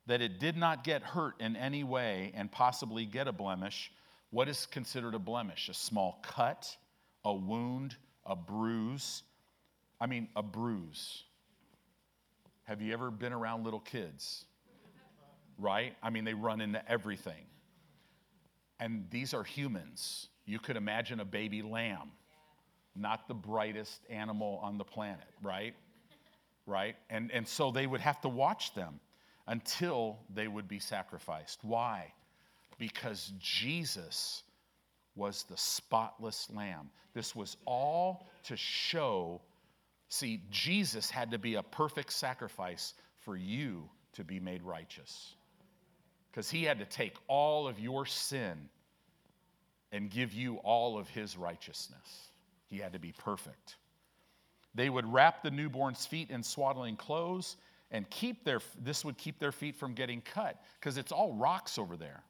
that 0.07 0.21
it 0.21 0.39
did 0.39 0.57
not 0.57 0.83
get 0.83 1.01
hurt 1.01 1.39
in 1.39 1.55
any 1.55 1.83
way 1.83 2.33
and 2.35 2.51
possibly 2.51 3.05
get 3.05 3.27
a 3.27 3.31
blemish. 3.31 3.91
What 4.31 4.49
is 4.49 4.65
considered 4.65 5.13
a 5.13 5.19
blemish? 5.19 5.69
A 5.69 5.73
small 5.73 6.19
cut, 6.23 6.75
a 7.23 7.33
wound, 7.33 7.95
a 8.25 8.35
bruise. 8.35 9.23
I 10.01 10.07
mean, 10.07 10.27
a 10.35 10.43
bruise. 10.43 11.23
Have 12.63 12.81
you 12.81 12.91
ever 12.93 13.11
been 13.11 13.31
around 13.31 13.63
little 13.63 13.79
kids? 13.79 14.45
Right? 15.59 15.95
I 16.01 16.09
mean, 16.09 16.25
they 16.25 16.33
run 16.33 16.61
into 16.61 16.89
everything. 16.91 17.45
And 18.79 19.05
these 19.11 19.33
are 19.33 19.43
humans. 19.43 20.29
You 20.45 20.59
could 20.59 20.75
imagine 20.75 21.19
a 21.19 21.25
baby 21.25 21.61
lamb, 21.61 22.11
not 22.95 23.27
the 23.27 23.33
brightest 23.33 24.01
animal 24.09 24.59
on 24.61 24.77
the 24.77 24.83
planet, 24.83 25.27
right? 25.41 25.73
Right? 26.65 26.95
And, 27.09 27.31
and 27.31 27.47
so 27.47 27.71
they 27.71 27.87
would 27.87 28.01
have 28.01 28.19
to 28.21 28.29
watch 28.29 28.73
them 28.73 28.99
until 29.47 30.19
they 30.33 30.47
would 30.47 30.67
be 30.67 30.79
sacrificed. 30.79 31.59
Why? 31.61 32.13
Because 32.77 33.31
Jesus 33.39 34.43
was 35.15 35.43
the 35.43 35.57
spotless 35.57 36.49
lamb. 36.53 36.89
This 37.13 37.35
was 37.35 37.57
all 37.65 38.27
to 38.43 38.57
show. 38.57 39.41
See, 40.09 40.41
Jesus 40.49 41.09
had 41.09 41.31
to 41.31 41.37
be 41.37 41.55
a 41.55 41.63
perfect 41.63 42.11
sacrifice 42.11 42.95
for 43.19 43.35
you 43.35 43.89
to 44.13 44.23
be 44.23 44.39
made 44.39 44.63
righteous. 44.63 45.35
Because 46.33 46.49
he 46.49 46.63
had 46.63 46.79
to 46.79 46.85
take 46.85 47.15
all 47.27 47.67
of 47.67 47.79
your 47.79 48.07
sin 48.07 48.57
and 49.91 50.09
give 50.09 50.33
you 50.33 50.55
all 50.55 50.97
of 50.97 51.07
his 51.07 51.37
righteousness. 51.37 52.31
He 52.65 52.79
had 52.79 52.93
to 52.93 52.99
be 52.99 53.13
perfect. 53.15 53.75
They 54.73 54.89
would 54.89 55.05
wrap 55.13 55.43
the 55.43 55.51
newborn's 55.51 56.07
feet 56.07 56.31
in 56.31 56.41
swaddling 56.41 56.95
clothes 56.95 57.55
and 57.91 58.09
keep 58.09 58.43
their 58.43 58.61
this 58.81 59.05
would 59.05 59.19
keep 59.19 59.37
their 59.37 59.51
feet 59.51 59.75
from 59.75 59.93
getting 59.93 60.21
cut 60.21 60.59
because 60.79 60.97
it's 60.97 61.11
all 61.11 61.33
rocks 61.33 61.77
over 61.77 61.95
there. 61.95 62.23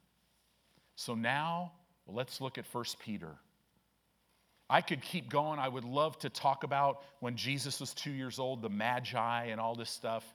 So 0.97 1.15
now 1.15 1.71
let's 2.05 2.41
look 2.41 2.57
at 2.57 2.65
1 2.73 2.83
Peter. 2.99 3.31
I 4.69 4.81
could 4.81 5.01
keep 5.01 5.29
going. 5.29 5.59
I 5.59 5.69
would 5.69 5.85
love 5.85 6.19
to 6.19 6.29
talk 6.29 6.65
about 6.65 7.03
when 7.21 7.37
Jesus 7.37 7.79
was 7.79 7.93
2 7.93 8.11
years 8.11 8.37
old, 8.37 8.61
the 8.61 8.69
magi 8.69 9.45
and 9.45 9.61
all 9.61 9.75
this 9.75 9.89
stuff, 9.89 10.25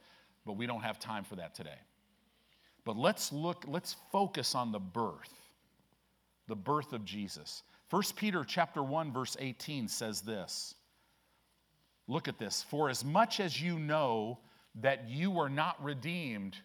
but 0.47 0.55
we 0.55 0.67
don't 0.67 0.83
have 0.83 0.99
time 0.99 1.25
for 1.25 1.37
that 1.37 1.55
today. 1.55 1.79
But 2.89 2.97
let's 2.97 3.35
look 3.35 3.67
let's 3.69 3.97
focus 4.11 4.55
on 4.55 4.73
the 4.73 4.79
birth. 4.79 5.35
The 6.47 6.57
birth 6.57 6.95
of 6.95 7.05
Jesus. 7.05 7.63
1 7.91 8.03
Peter 8.17 8.45
chapter 8.45 8.83
1 8.83 9.13
verse 9.13 9.37
18 9.39 9.89
says 9.89 10.23
this. 10.23 10.75
Look 12.07 12.29
at 12.29 12.39
this. 12.39 12.63
For 12.63 12.89
as 12.89 13.05
much 13.05 13.41
as 13.41 13.61
you 13.61 13.79
know 13.79 14.39
that 14.77 15.07
you 15.07 15.31
were 15.31 15.51
not 15.51 15.85
redeemed 15.85 16.57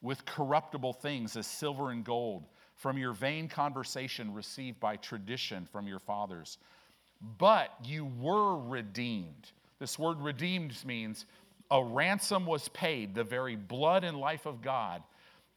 with 0.00 0.24
corruptible 0.24 0.94
things 0.94 1.36
as 1.36 1.46
silver 1.46 1.90
and 1.90 2.04
gold 2.04 2.46
from 2.76 2.96
your 2.96 3.12
vain 3.12 3.46
conversation 3.46 4.32
received 4.32 4.80
by 4.80 4.96
tradition 4.96 5.68
from 5.70 5.86
your 5.86 5.98
fathers, 5.98 6.56
but 7.36 7.68
you 7.84 8.06
were 8.18 8.56
redeemed. 8.56 9.52
This 9.78 9.98
word 9.98 10.22
redeemed 10.22 10.82
means 10.86 11.26
a 11.70 11.84
ransom 11.84 12.46
was 12.46 12.68
paid, 12.70 13.14
the 13.14 13.24
very 13.24 13.56
blood 13.56 14.04
and 14.04 14.18
life 14.18 14.46
of 14.46 14.62
God, 14.62 15.02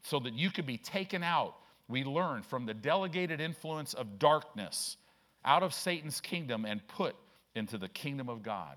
so 0.04 0.20
that 0.20 0.34
you 0.34 0.50
could 0.50 0.66
be 0.66 0.78
taken 0.78 1.22
out. 1.22 1.56
We 1.88 2.04
learn 2.04 2.42
from 2.42 2.66
the 2.66 2.74
delegated 2.74 3.40
influence 3.40 3.94
of 3.94 4.18
darkness 4.18 4.96
out 5.44 5.62
of 5.62 5.74
Satan's 5.74 6.20
kingdom 6.20 6.64
and 6.64 6.86
put 6.86 7.16
into 7.54 7.76
the 7.76 7.88
kingdom 7.88 8.28
of 8.28 8.42
God. 8.42 8.76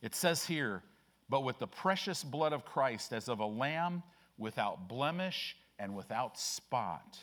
It 0.00 0.14
says 0.14 0.44
here, 0.44 0.82
but 1.28 1.42
with 1.42 1.58
the 1.58 1.66
precious 1.66 2.24
blood 2.24 2.52
of 2.52 2.64
Christ 2.64 3.12
as 3.12 3.28
of 3.28 3.40
a 3.40 3.46
lamb 3.46 4.02
without 4.38 4.88
blemish 4.88 5.56
and 5.78 5.94
without 5.94 6.38
spot. 6.38 7.18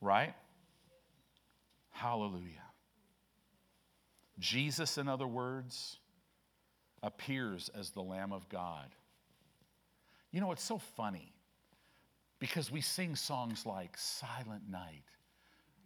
Right? 0.00 0.34
Hallelujah. 1.90 2.64
Jesus, 4.38 4.96
in 4.98 5.08
other 5.08 5.26
words, 5.26 5.98
appears 7.02 7.70
as 7.78 7.90
the 7.90 8.02
Lamb 8.02 8.32
of 8.32 8.48
God. 8.48 8.86
You 10.32 10.40
know, 10.40 10.52
it's 10.52 10.62
so 10.62 10.78
funny 10.78 11.32
because 12.38 12.70
we 12.70 12.80
sing 12.80 13.16
songs 13.16 13.66
like 13.66 13.96
Silent 13.96 14.62
Night. 14.70 15.04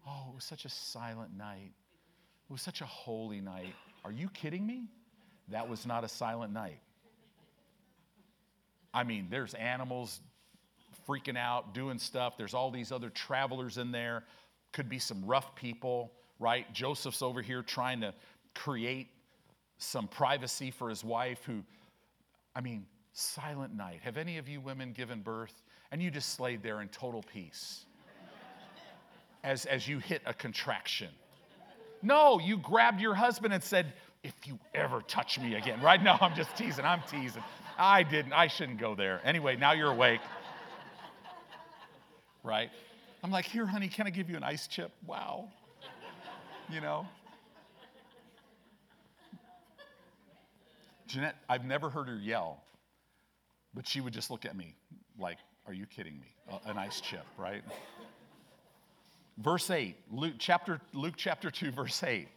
Oh, 0.07 0.31
it 0.31 0.35
was 0.35 0.45
such 0.45 0.65
a 0.65 0.69
silent 0.69 1.37
night. 1.37 1.73
It 2.49 2.53
was 2.53 2.61
such 2.61 2.83
a 2.83 2.87
holy 2.87 3.41
night. 3.41 3.75
Are 4.05 4.13
you 4.13 4.29
kidding 4.29 4.67
me? 4.67 4.85
That 5.49 5.69
was 5.69 5.87
not 5.87 6.05
a 6.05 6.09
silent 6.09 6.53
night. 6.53 6.81
I 8.93 9.03
mean, 9.03 9.29
there's 9.31 9.55
animals 9.55 10.21
freaking 11.09 11.39
out, 11.39 11.75
doing 11.75 11.99
stuff. 11.99 12.37
There's 12.37 12.55
all 12.55 12.71
these 12.71 12.93
other 12.93 13.09
travelers 13.11 13.79
in 13.79 13.93
there. 13.93 14.25
Could 14.73 14.89
be 14.89 14.99
some 14.99 15.25
rough 15.25 15.55
people, 15.55 16.13
right? 16.39 16.71
Joseph's 16.73 17.23
over 17.23 17.41
here 17.41 17.63
trying 17.63 18.03
to 18.03 18.15
create 18.55 19.09
some 19.79 20.07
privacy 20.07 20.71
for 20.71 20.89
his 20.89 21.03
wife, 21.03 21.41
who, 21.45 21.63
I 22.55 22.61
mean, 22.61 22.87
silent 23.15 23.75
night. 23.75 24.01
Have 24.03 24.17
any 24.17 24.39
of 24.39 24.49
you 24.49 24.61
women 24.61 24.93
given 24.93 25.21
birth 25.21 25.63
and 25.91 26.03
you 26.03 26.11
just 26.11 26.39
laid 26.41 26.63
there 26.63 26.83
in 26.83 26.89
total 26.89 27.23
peace 27.23 27.87
as, 29.43 29.65
as 29.67 29.89
you 29.89 29.99
hit 29.99 30.21
a 30.27 30.35
contraction? 30.35 31.09
No, 32.03 32.39
you 32.39 32.59
grabbed 32.59 33.01
your 33.01 33.15
husband 33.15 33.55
and 33.55 33.63
said, 33.63 33.95
If 34.23 34.35
you 34.45 34.59
ever 34.75 35.01
touch 35.03 35.41
me 35.41 35.55
again, 35.55 35.81
right? 35.81 36.03
now, 36.03 36.19
I'm 36.21 36.35
just 36.35 36.55
teasing. 36.57 36.85
I'm 36.85 37.01
teasing. 37.11 37.43
I 37.79 38.03
didn't. 38.03 38.33
I 38.33 38.49
shouldn't 38.49 38.79
go 38.79 38.95
there. 38.95 39.21
Anyway, 39.25 39.57
now 39.57 39.73
you're 39.73 39.91
awake. 39.91 40.21
Right? 42.43 42.71
I'm 43.23 43.31
like, 43.31 43.47
here, 43.47 43.65
honey, 43.65 43.89
can 43.89 44.07
I 44.07 44.11
give 44.11 44.29
you 44.29 44.37
an 44.37 44.43
ice 44.43 44.67
chip? 44.67 44.93
Wow. 45.07 45.49
You 46.71 46.83
know? 46.83 47.07
Jeanette, 51.07 51.37
I've 51.49 51.65
never 51.65 51.89
heard 51.89 52.09
her 52.09 52.17
yell, 52.17 52.63
but 53.75 53.87
she 53.87 54.01
would 54.01 54.13
just 54.13 54.31
look 54.31 54.45
at 54.45 54.57
me 54.57 54.75
like, 55.19 55.39
are 55.67 55.73
you 55.73 55.87
kidding 55.87 56.15
me? 56.15 56.35
Uh, 56.51 56.59
an 56.67 56.79
ice 56.79 57.01
chip, 57.01 57.25
right? 57.39 57.63
Verse 59.39 59.71
8, 59.71 59.97
Luke 60.13 60.35
chapter, 60.39 60.81
Luke 60.93 61.15
chapter 61.17 61.51
2, 61.51 61.73
verse 61.73 62.03
8. 62.03 62.29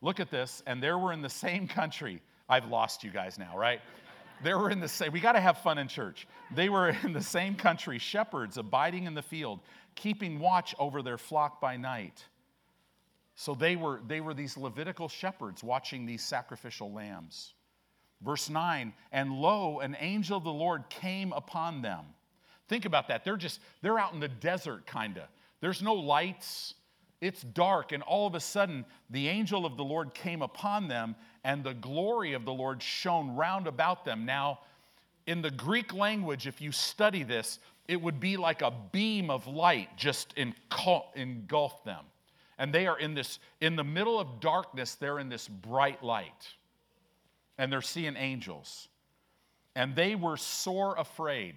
Look 0.00 0.18
at 0.18 0.30
this, 0.30 0.62
and 0.66 0.82
there 0.82 0.98
were 0.98 1.12
in 1.12 1.20
the 1.20 1.28
same 1.28 1.68
country. 1.68 2.22
I've 2.48 2.68
lost 2.68 3.04
you 3.04 3.10
guys 3.10 3.38
now, 3.38 3.56
right? 3.56 3.80
They 4.42 4.54
were 4.54 4.70
in 4.70 4.80
the 4.80 4.88
same, 4.88 5.12
we 5.12 5.20
got 5.20 5.32
to 5.32 5.40
have 5.40 5.58
fun 5.58 5.76
in 5.76 5.88
church. 5.88 6.26
They 6.54 6.68
were 6.70 6.88
in 7.04 7.12
the 7.12 7.20
same 7.20 7.54
country, 7.54 7.98
shepherds 7.98 8.56
abiding 8.56 9.04
in 9.04 9.14
the 9.14 9.22
field, 9.22 9.60
keeping 9.94 10.38
watch 10.38 10.74
over 10.78 11.02
their 11.02 11.18
flock 11.18 11.60
by 11.60 11.76
night. 11.76 12.24
So 13.34 13.54
they 13.54 13.76
were, 13.76 14.00
they 14.06 14.20
were 14.20 14.34
these 14.34 14.56
Levitical 14.56 15.08
shepherds 15.08 15.62
watching 15.62 16.06
these 16.06 16.22
sacrificial 16.22 16.92
lambs. 16.92 17.54
Verse 18.22 18.50
9, 18.50 18.92
and 19.12 19.32
lo, 19.32 19.80
an 19.80 19.96
angel 19.98 20.36
of 20.36 20.44
the 20.44 20.52
Lord 20.52 20.84
came 20.90 21.32
upon 21.32 21.80
them. 21.80 22.04
Think 22.68 22.84
about 22.84 23.08
that. 23.08 23.24
They're 23.24 23.36
just, 23.36 23.60
they're 23.82 23.98
out 23.98 24.12
in 24.12 24.20
the 24.20 24.28
desert, 24.28 24.86
kind 24.86 25.16
of. 25.16 25.24
There's 25.60 25.82
no 25.82 25.94
lights, 25.94 26.74
it's 27.20 27.42
dark, 27.42 27.92
and 27.92 28.02
all 28.02 28.26
of 28.26 28.34
a 28.34 28.40
sudden, 28.40 28.84
the 29.08 29.28
angel 29.28 29.64
of 29.64 29.76
the 29.76 29.84
Lord 29.84 30.14
came 30.14 30.42
upon 30.42 30.88
them, 30.88 31.16
and 31.44 31.64
the 31.64 31.74
glory 31.74 32.34
of 32.34 32.44
the 32.44 32.52
Lord 32.52 32.82
shone 32.82 33.34
round 33.36 33.66
about 33.66 34.04
them. 34.04 34.26
Now, 34.26 34.60
in 35.26 35.42
the 35.42 35.50
Greek 35.50 35.94
language, 35.94 36.46
if 36.46 36.60
you 36.60 36.72
study 36.72 37.22
this, 37.22 37.58
it 37.88 38.00
would 38.00 38.20
be 38.20 38.36
like 38.36 38.62
a 38.62 38.72
beam 38.92 39.30
of 39.30 39.46
light 39.46 39.96
just 39.96 40.34
engulfed 40.36 41.84
them. 41.84 42.04
And 42.58 42.72
they 42.72 42.86
are 42.86 42.98
in 42.98 43.14
this, 43.14 43.38
in 43.60 43.74
the 43.74 43.84
middle 43.84 44.20
of 44.20 44.40
darkness, 44.40 44.94
they're 44.94 45.18
in 45.18 45.28
this 45.28 45.48
bright 45.48 46.04
light. 46.04 46.48
And 47.60 47.70
they're 47.70 47.82
seeing 47.82 48.16
angels. 48.16 48.88
And 49.76 49.94
they 49.94 50.14
were 50.14 50.38
sore 50.38 50.94
afraid. 50.96 51.56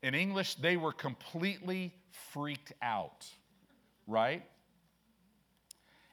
In 0.00 0.14
English, 0.14 0.54
they 0.54 0.76
were 0.76 0.92
completely 0.92 1.92
freaked 2.32 2.72
out, 2.80 3.26
right? 4.06 4.44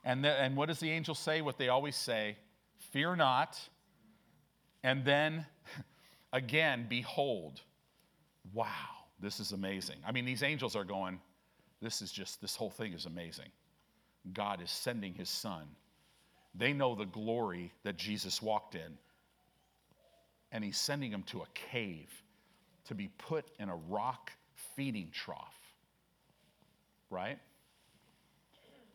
And, 0.03 0.25
the, 0.25 0.29
and 0.31 0.57
what 0.57 0.67
does 0.67 0.79
the 0.79 0.89
angel 0.89 1.13
say? 1.13 1.41
What 1.41 1.59
they 1.59 1.69
always 1.69 1.95
say 1.95 2.37
Fear 2.91 3.17
not. 3.17 3.59
And 4.81 5.05
then 5.05 5.45
again, 6.33 6.87
behold. 6.89 7.61
Wow, 8.51 8.65
this 9.19 9.39
is 9.39 9.51
amazing. 9.51 9.97
I 10.07 10.11
mean, 10.11 10.25
these 10.25 10.41
angels 10.41 10.75
are 10.75 10.83
going, 10.83 11.19
this 11.83 12.01
is 12.01 12.11
just, 12.11 12.41
this 12.41 12.55
whole 12.55 12.71
thing 12.71 12.93
is 12.93 13.05
amazing. 13.05 13.49
God 14.33 14.59
is 14.59 14.71
sending 14.71 15.13
his 15.13 15.29
son. 15.29 15.67
They 16.55 16.73
know 16.73 16.95
the 16.95 17.05
glory 17.05 17.71
that 17.83 17.95
Jesus 17.95 18.41
walked 18.41 18.73
in. 18.73 18.97
And 20.51 20.63
he's 20.63 20.77
sending 20.77 21.11
them 21.11 21.23
to 21.23 21.41
a 21.41 21.47
cave 21.53 22.09
to 22.85 22.95
be 22.95 23.09
put 23.17 23.45
in 23.59 23.69
a 23.69 23.75
rock 23.75 24.31
feeding 24.75 25.09
trough. 25.13 25.57
Right? 27.09 27.39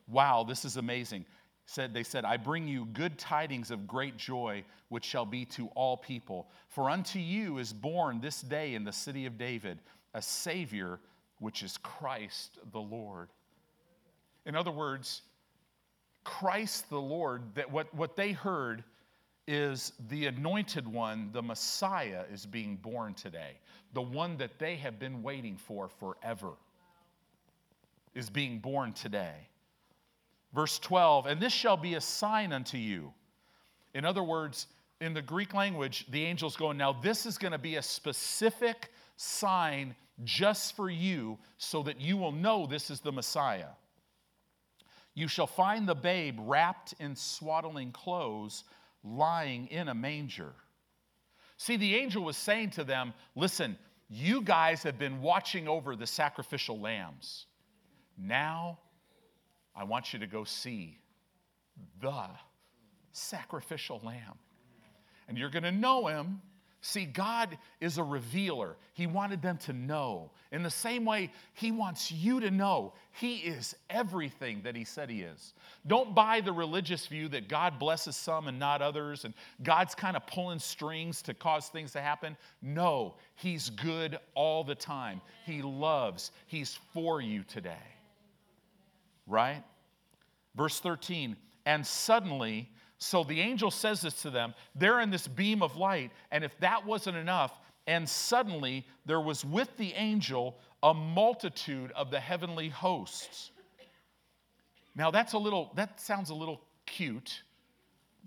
Wow, 0.07 0.43
this 0.43 0.65
is 0.65 0.77
amazing. 0.77 1.25
Said, 1.65 1.93
they 1.93 2.03
said, 2.03 2.25
I 2.25 2.37
bring 2.37 2.67
you 2.67 2.85
good 2.85 3.17
tidings 3.17 3.71
of 3.71 3.87
great 3.87 4.17
joy, 4.17 4.63
which 4.89 5.03
shall 5.03 5.25
be 5.25 5.45
to 5.45 5.67
all 5.75 5.97
people. 5.97 6.47
For 6.69 6.89
unto 6.89 7.19
you 7.19 7.57
is 7.57 7.73
born 7.73 8.21
this 8.21 8.41
day 8.41 8.75
in 8.75 8.83
the 8.83 8.93
city 8.93 9.25
of 9.25 9.37
David 9.37 9.79
a 10.13 10.21
Savior, 10.21 10.99
which 11.39 11.63
is 11.63 11.77
Christ 11.77 12.57
the 12.71 12.79
Lord. 12.79 13.29
In 14.45 14.55
other 14.55 14.71
words, 14.71 15.21
Christ 16.23 16.89
the 16.89 17.01
Lord, 17.01 17.41
that 17.55 17.71
what, 17.71 17.93
what 17.93 18.15
they 18.15 18.31
heard 18.31 18.83
is 19.47 19.93
the 20.09 20.25
anointed 20.25 20.87
one, 20.87 21.29
the 21.31 21.41
Messiah, 21.41 22.23
is 22.31 22.45
being 22.45 22.77
born 22.77 23.13
today. 23.13 23.59
The 23.93 24.01
one 24.01 24.37
that 24.37 24.57
they 24.59 24.75
have 24.77 24.99
been 24.99 25.21
waiting 25.21 25.57
for 25.57 25.87
forever 25.87 26.53
is 28.13 28.29
being 28.29 28.59
born 28.59 28.93
today. 28.93 29.47
Verse 30.53 30.79
12, 30.79 31.27
and 31.27 31.41
this 31.41 31.53
shall 31.53 31.77
be 31.77 31.95
a 31.95 32.01
sign 32.01 32.53
unto 32.53 32.77
you. 32.77 33.13
In 33.93 34.05
other 34.05 34.23
words, 34.23 34.67
in 35.01 35.13
the 35.13 35.21
Greek 35.21 35.53
language, 35.53 36.05
the 36.09 36.25
angel's 36.25 36.55
going, 36.55 36.77
now 36.77 36.93
this 36.93 37.25
is 37.25 37.37
going 37.37 37.51
to 37.51 37.57
be 37.57 37.75
a 37.75 37.81
specific 37.81 38.89
sign 39.17 39.95
just 40.23 40.75
for 40.75 40.89
you 40.89 41.37
so 41.57 41.83
that 41.83 41.99
you 41.99 42.15
will 42.15 42.31
know 42.31 42.65
this 42.65 42.89
is 42.89 43.01
the 43.01 43.11
Messiah. 43.11 43.69
You 45.13 45.27
shall 45.27 45.47
find 45.47 45.87
the 45.87 45.95
babe 45.95 46.37
wrapped 46.41 46.93
in 46.99 47.15
swaddling 47.15 47.91
clothes, 47.91 48.63
lying 49.05 49.67
in 49.67 49.87
a 49.87 49.93
manger. 49.93 50.53
See, 51.57 51.77
the 51.77 51.95
angel 51.95 52.23
was 52.23 52.35
saying 52.35 52.71
to 52.71 52.83
them, 52.83 53.13
listen, 53.35 53.77
you 54.09 54.41
guys 54.41 54.83
have 54.83 54.99
been 54.99 55.21
watching 55.21 55.67
over 55.67 55.95
the 55.95 56.07
sacrificial 56.07 56.79
lambs. 56.79 57.45
Now 58.17 58.79
I 59.75 59.83
want 59.83 60.13
you 60.13 60.19
to 60.19 60.27
go 60.27 60.43
see 60.43 60.99
the 62.01 62.27
sacrificial 63.11 64.01
lamb. 64.03 64.37
And 65.27 65.37
you're 65.37 65.49
going 65.49 65.63
to 65.63 65.71
know 65.71 66.07
him. 66.07 66.41
See, 66.87 67.05
God 67.05 67.57
is 67.81 67.97
a 67.97 68.03
revealer. 68.03 68.75
He 68.93 69.07
wanted 69.07 69.41
them 69.41 69.57
to 69.65 69.73
know. 69.73 70.29
In 70.51 70.61
the 70.61 70.69
same 70.69 71.03
way, 71.03 71.31
He 71.55 71.71
wants 71.71 72.11
you 72.11 72.39
to 72.41 72.51
know 72.51 72.93
He 73.11 73.37
is 73.37 73.75
everything 73.89 74.61
that 74.63 74.75
He 74.75 74.83
said 74.83 75.09
He 75.09 75.21
is. 75.21 75.55
Don't 75.87 76.13
buy 76.13 76.41
the 76.41 76.53
religious 76.53 77.07
view 77.07 77.27
that 77.29 77.49
God 77.49 77.79
blesses 77.79 78.15
some 78.15 78.47
and 78.47 78.59
not 78.59 78.83
others, 78.83 79.25
and 79.25 79.33
God's 79.63 79.95
kind 79.95 80.15
of 80.15 80.27
pulling 80.27 80.59
strings 80.59 81.23
to 81.23 81.33
cause 81.33 81.69
things 81.69 81.91
to 81.93 82.01
happen. 82.01 82.37
No, 82.61 83.15
He's 83.33 83.71
good 83.71 84.19
all 84.35 84.63
the 84.63 84.75
time. 84.75 85.21
He 85.43 85.63
loves, 85.63 86.29
He's 86.45 86.77
for 86.93 87.19
you 87.19 87.43
today 87.43 87.73
right? 89.27 89.63
Verse 90.55 90.79
13, 90.79 91.35
and 91.65 91.85
suddenly, 91.85 92.69
so 92.97 93.23
the 93.23 93.41
angel 93.41 93.71
says 93.71 94.01
this 94.01 94.21
to 94.21 94.29
them, 94.29 94.53
they're 94.73 95.01
in 95.01 95.09
this 95.09 95.27
beam 95.27 95.61
of 95.61 95.75
light, 95.75 96.11
and 96.31 96.43
if 96.43 96.57
that 96.59 96.85
wasn't 96.85 97.17
enough, 97.17 97.59
and 97.87 98.07
suddenly 98.07 98.85
there 99.05 99.21
was 99.21 99.45
with 99.45 99.75
the 99.77 99.93
angel 99.93 100.57
a 100.81 100.93
multitude 100.93 101.91
of 101.95 102.09
the 102.11 102.19
heavenly 102.19 102.69
hosts. 102.69 103.51
Now 104.95 105.11
that's 105.11 105.33
a 105.33 105.37
little, 105.37 105.71
that 105.75 105.99
sounds 105.99 106.29
a 106.29 106.35
little 106.35 106.61
cute, 106.85 107.43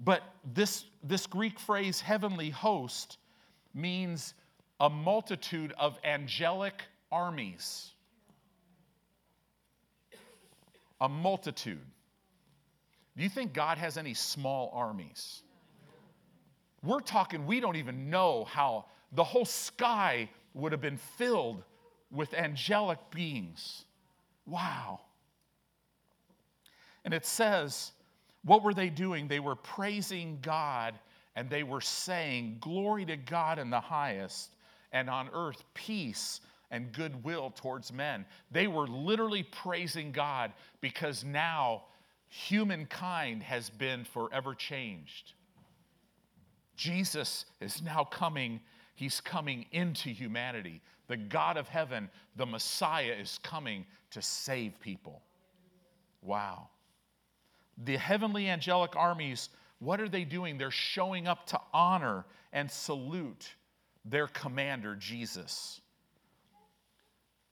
but 0.05 0.23
this, 0.55 0.85
this 1.03 1.27
Greek 1.27 1.59
phrase, 1.59 2.01
heavenly 2.01 2.51
host, 2.51 3.19
means 3.75 4.35
a 4.81 4.89
multitude 4.91 5.73
of 5.79 5.99
angelic 6.05 6.83
armies 7.11 7.93
a 11.01 11.09
multitude. 11.09 11.85
Do 13.19 13.25
you 13.25 13.29
think 13.29 13.53
God 13.53 13.79
has 13.79 13.99
any 13.99 14.14
small 14.14 14.71
armies? 14.73 15.43
We're 16.85 17.01
talking, 17.01 17.47
we 17.47 17.59
don't 17.59 17.75
even 17.75 18.09
know 18.11 18.45
how 18.45 18.85
the 19.12 19.25
whole 19.25 19.45
sky 19.45 20.31
would 20.55 20.71
have 20.71 20.81
been 20.81 20.99
filled 21.16 21.64
with 22.12 22.33
angelic 22.33 22.99
beings. 23.11 23.85
Wow. 24.47 25.01
And 27.05 27.12
it 27.12 27.27
says, 27.27 27.91
what 28.45 28.62
were 28.62 28.73
they 28.73 28.89
doing? 28.89 29.27
They 29.27 29.41
were 29.41 29.57
praising 29.57 30.39
God 30.41 30.95
and 31.35 31.51
they 31.51 31.64
were 31.64 31.81
saying, 31.81 32.59
Glory 32.61 33.05
to 33.07 33.16
God 33.16 33.59
in 33.59 33.71
the 33.71 33.81
highest, 33.81 34.51
and 34.93 35.09
on 35.09 35.29
earth 35.33 35.62
peace 35.75 36.41
and 36.71 36.93
goodwill 36.93 37.53
towards 37.55 37.93
men. 37.93 38.25
They 38.51 38.66
were 38.66 38.89
literally 38.89 39.43
praising 39.45 40.11
God 40.12 40.53
because 40.81 41.25
now 41.25 41.85
humankind 42.29 43.43
has 43.43 43.70
been 43.70 44.05
forever 44.05 44.55
changed. 44.55 45.33
Jesus 46.76 47.45
is 47.61 47.83
now 47.83 48.05
coming, 48.05 48.61
he's 48.95 49.20
coming 49.20 49.66
into 49.72 50.11
humanity. 50.11 50.81
The 51.09 51.16
God 51.16 51.57
of 51.57 51.68
heaven, 51.68 52.09
the 52.37 52.47
Messiah, 52.47 53.14
is 53.18 53.41
coming 53.43 53.85
to 54.11 54.22
save 54.22 54.79
people. 54.81 55.22
Wow. 56.22 56.68
The 57.85 57.97
heavenly 57.97 58.49
angelic 58.49 58.95
armies, 58.95 59.49
what 59.79 60.01
are 60.01 60.09
they 60.09 60.24
doing? 60.24 60.59
They're 60.59 60.70
showing 60.70 61.26
up 61.26 61.47
to 61.47 61.61
honor 61.72 62.24
and 62.53 62.70
salute 62.70 63.55
their 64.05 64.29
commander, 64.29 64.95
Jesus. 64.97 65.81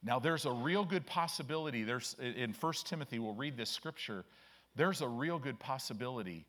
Now, 0.03 0.19
there's 0.19 0.45
a 0.45 0.53
real 0.53 0.85
good 0.85 1.07
possibility. 1.07 1.83
There's, 1.83 2.15
in 2.21 2.55
1 2.59 2.73
Timothy, 2.85 3.19
we'll 3.19 3.35
read 3.35 3.57
this 3.57 3.71
scripture. 3.71 4.25
There's 4.77 5.01
a 5.01 5.09
real 5.09 5.39
good 5.39 5.59
possibility 5.59 6.45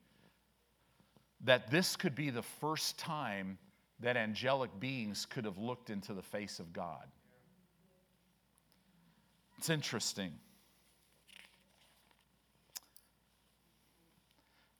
that 1.45 1.71
this 1.71 1.95
could 1.95 2.15
be 2.15 2.29
the 2.29 2.41
first 2.41 2.97
time 2.99 3.57
that 3.99 4.17
angelic 4.17 4.79
beings 4.79 5.25
could 5.25 5.45
have 5.45 5.57
looked 5.57 5.89
into 5.89 6.13
the 6.13 6.21
face 6.21 6.59
of 6.59 6.73
God. 6.73 7.05
It's 9.57 9.69
interesting. 9.69 10.33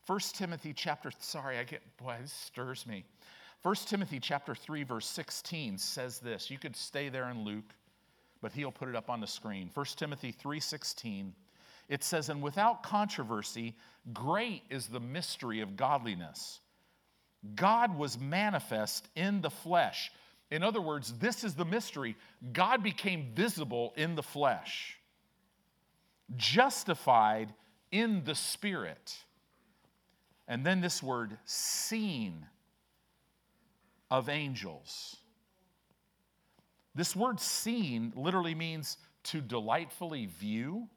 1 0.06 0.20
Timothy 0.34 0.74
chapter, 0.74 1.12
sorry, 1.20 1.58
I 1.58 1.64
get, 1.64 1.82
boy, 1.98 2.18
this 2.22 2.32
stirs 2.32 2.86
me. 2.86 3.06
1 3.64 3.76
Timothy 3.88 4.20
chapter 4.20 4.54
3, 4.54 4.84
verse 4.84 5.08
16 5.08 5.78
says 5.78 6.20
this. 6.20 6.52
You 6.52 6.60
could 6.60 6.76
stay 6.76 7.10
there 7.10 7.30
in 7.30 7.44
Luke 7.44 7.74
but 8.42 8.52
he'll 8.52 8.72
put 8.72 8.90
it 8.90 8.96
up 8.96 9.10
on 9.10 9.20
the 9.20 9.28
screen. 9.28 9.70
1 9.74 9.86
Timothy 9.96 10.32
3:16. 10.32 11.34
It 11.88 12.04
says, 12.04 12.30
"And 12.30 12.42
without 12.42 12.84
controversy, 12.84 13.76
great 14.14 14.64
is 14.70 14.88
the 14.88 15.00
mystery 15.00 15.62
of 15.62 15.76
godliness. 15.76 16.60
God 17.56 17.96
was 17.98 18.18
manifest 18.18 19.08
in 19.16 19.42
the 19.42 19.50
flesh." 19.50 20.12
In 20.50 20.64
other 20.64 20.82
words, 20.82 21.18
this 21.20 21.44
is 21.44 21.56
the 21.56 21.66
mystery. 21.66 22.16
God 22.54 22.82
became 22.82 23.34
visible 23.34 23.94
in 23.96 24.16
the 24.16 24.24
flesh, 24.24 24.98
justified 26.36 27.54
in 27.92 28.24
the 28.24 28.36
spirit. 28.36 29.26
And 30.48 30.66
then 30.66 30.80
this 30.80 31.04
word, 31.04 31.38
seen 31.44 32.48
of 34.10 34.30
angels. 34.30 35.18
This 36.96 37.16
word 37.16 37.42
seen 37.42 38.14
literally 38.16 38.56
means 38.56 38.98
to 39.24 39.42
delightfully 39.42 40.26
view. 40.26 40.90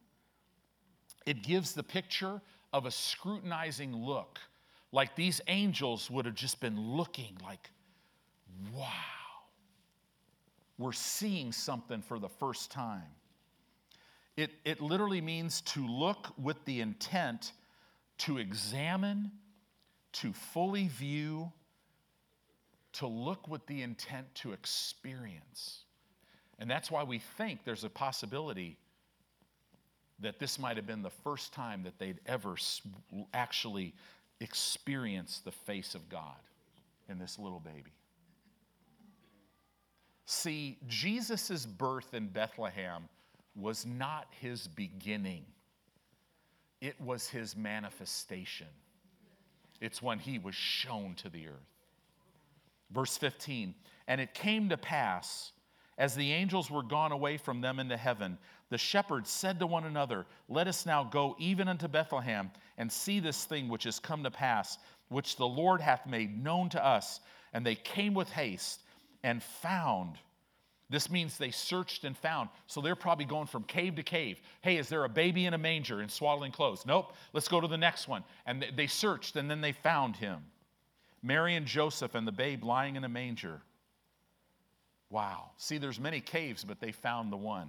It 1.27 1.43
gives 1.43 1.75
the 1.75 1.83
picture 1.83 2.41
of 2.73 2.87
a 2.87 2.91
scrutinizing 2.91 3.95
look, 3.95 4.39
like 4.93 5.17
these 5.17 5.41
angels 5.49 6.11
would 6.11 6.25
have 6.27 6.35
just 6.35 6.61
been 6.61 6.81
looking 6.81 7.37
like, 7.45 7.71
wow, 8.75 8.87
we're 10.79 10.93
seeing 10.93 11.53
something 11.53 12.03
for 12.03 12.19
the 12.19 12.29
first 12.29 12.71
time. 12.71 13.03
It, 14.37 14.51
it 14.65 14.81
literally 14.81 15.21
means 15.21 15.61
to 15.63 15.87
look 15.87 16.29
with 16.39 16.65
the 16.65 16.81
intent 16.81 17.53
to 18.19 18.39
examine, 18.39 19.31
to 20.13 20.33
fully 20.33 20.89
view, 20.89 21.53
to 22.93 23.07
look 23.07 23.49
with 23.49 23.67
the 23.67 23.83
intent 23.83 24.35
to 24.37 24.53
experience. 24.53 25.85
And 26.59 26.71
that's 26.71 26.91
why 26.91 27.03
we 27.03 27.19
think 27.19 27.65
there's 27.65 27.85
a 27.85 27.91
possibility 27.91 28.79
that 30.21 30.39
this 30.39 30.59
might 30.59 30.77
have 30.77 30.87
been 30.87 31.03
the 31.03 31.11
first 31.11 31.53
time 31.53 31.83
that 31.83 31.99
they'd 31.99 32.21
ever 32.27 32.57
actually 33.33 33.95
experienced 34.41 35.45
the 35.45 35.53
face 35.53 35.95
of 35.95 36.09
God 36.09 36.37
in 37.09 37.19
this 37.19 37.39
little 37.39 37.61
baby. 37.61 37.93
See, 40.27 40.79
Jesus' 40.87 41.67
birth 41.67 42.15
in 42.15 42.29
Bethlehem 42.29 43.09
was 43.57 43.85
not 43.85 44.27
his 44.41 44.69
beginning, 44.69 45.45
it 46.81 46.99
was 47.01 47.29
his 47.29 47.57
manifestation. 47.57 48.69
It's 49.81 50.03
when 50.03 50.19
he 50.19 50.39
was 50.39 50.55
shown 50.55 51.15
to 51.17 51.31
the 51.31 51.49
earth. 51.49 51.55
Verse 52.91 53.17
15, 53.17 53.75
and 54.09 54.21
it 54.21 54.35
came 54.35 54.69
to 54.69 54.77
pass 54.77 55.53
as 55.97 56.15
the 56.15 56.33
angels 56.33 56.71
were 56.71 56.83
gone 56.83 57.13
away 57.13 57.37
from 57.37 57.61
them 57.61 57.79
into 57.79 57.97
heaven, 57.97 58.39
the 58.71 58.79
shepherds 58.79 59.29
said 59.29 59.59
to 59.59 59.67
one 59.67 59.85
another, 59.85 60.27
Let 60.49 60.69
us 60.69 60.87
now 60.87 61.05
go 61.05 61.37
even 61.39 61.69
unto 61.69 61.89
Bethlehem 61.89 62.51
and 62.79 62.91
see 62.91 63.21
this 63.21 63.45
thing 63.45 63.69
which 63.69 63.85
is 63.85 63.99
come 63.99 64.23
to 64.23 64.31
pass, 64.31 64.79
which 65.09 65.37
the 65.37 65.47
Lord 65.47 65.81
hath 65.81 66.07
made 66.07 66.43
known 66.43 66.69
to 66.71 66.85
us. 66.85 67.21
And 67.53 67.67
they 67.67 67.75
came 67.75 68.15
with 68.15 68.31
haste 68.31 68.83
and 69.25 69.43
found. 69.43 70.17
This 70.89 71.11
means 71.11 71.37
they 71.37 71.51
searched 71.51 72.05
and 72.05 72.17
found. 72.17 72.49
So 72.69 72.81
they're 72.81 72.97
probably 72.97 73.25
going 73.25 73.49
from 73.49 73.65
cave 73.65 73.97
to 73.97 74.03
cave. 74.05 74.41
Hey, 74.63 74.77
is 74.77 74.89
there 74.89 75.05
a 75.05 75.09
baby 75.09 75.47
in 75.47 75.55
a 75.55 75.59
manger 75.59 76.01
in 76.01 76.09
swaddling 76.09 76.53
clothes? 76.53 76.85
Nope. 76.87 77.13
Let's 77.33 77.49
go 77.49 77.61
to 77.61 77.69
the 77.69 77.77
next 77.77 78.07
one. 78.07 78.25
And 78.47 78.65
they 78.77 78.87
searched 78.87 79.37
and 79.37 79.51
then 79.51 79.61
they 79.61 79.73
found 79.73 80.17
him. 80.17 80.39
Mary 81.23 81.57
and 81.57 81.67
Joseph 81.67 82.15
and 82.15 82.27
the 82.27 82.33
babe 82.33 82.65
lying 82.65 82.97
in 82.97 83.05
a 83.05 83.09
manger. 83.09 83.61
Wow. 85.11 85.51
See, 85.57 85.79
there's 85.79 86.01
many 86.01 86.21
caves, 86.21 86.65
but 86.65 86.81
they 86.81 86.93
found 86.93 87.33
the 87.33 87.37
one. 87.37 87.69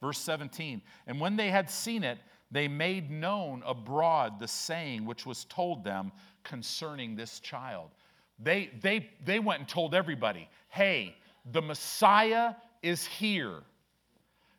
Verse 0.00 0.18
17, 0.18 0.80
and 1.06 1.20
when 1.20 1.36
they 1.36 1.50
had 1.50 1.70
seen 1.70 2.02
it, 2.04 2.18
they 2.50 2.68
made 2.68 3.10
known 3.10 3.62
abroad 3.66 4.40
the 4.40 4.48
saying 4.48 5.04
which 5.04 5.26
was 5.26 5.44
told 5.44 5.84
them 5.84 6.10
concerning 6.42 7.14
this 7.14 7.38
child. 7.40 7.90
They, 8.38 8.70
they, 8.82 9.08
they 9.24 9.38
went 9.38 9.60
and 9.60 9.68
told 9.68 9.94
everybody, 9.94 10.48
hey, 10.70 11.16
the 11.52 11.62
Messiah 11.62 12.54
is 12.82 13.04
here. 13.06 13.60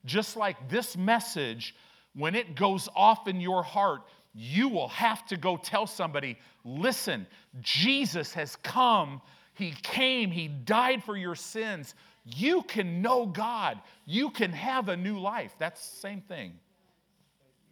Just 0.05 0.37
like 0.37 0.69
this 0.69 0.95
message, 0.95 1.75
when 2.15 2.35
it 2.35 2.55
goes 2.55 2.87
off 2.95 3.27
in 3.27 3.41
your 3.41 3.63
heart, 3.63 4.01
you 4.33 4.69
will 4.69 4.87
have 4.89 5.25
to 5.27 5.37
go 5.37 5.57
tell 5.57 5.87
somebody, 5.87 6.37
listen, 6.63 7.27
Jesus 7.61 8.33
has 8.33 8.55
come. 8.57 9.21
He 9.53 9.73
came, 9.83 10.31
He 10.31 10.47
died 10.47 11.03
for 11.03 11.17
your 11.17 11.35
sins. 11.35 11.95
You 12.23 12.61
can 12.63 13.01
know 13.01 13.25
God, 13.25 13.79
you 14.05 14.29
can 14.29 14.51
have 14.51 14.89
a 14.89 14.97
new 14.97 15.19
life. 15.19 15.53
That's 15.57 15.89
the 15.89 15.97
same 15.97 16.21
thing, 16.21 16.53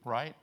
right? 0.03 0.35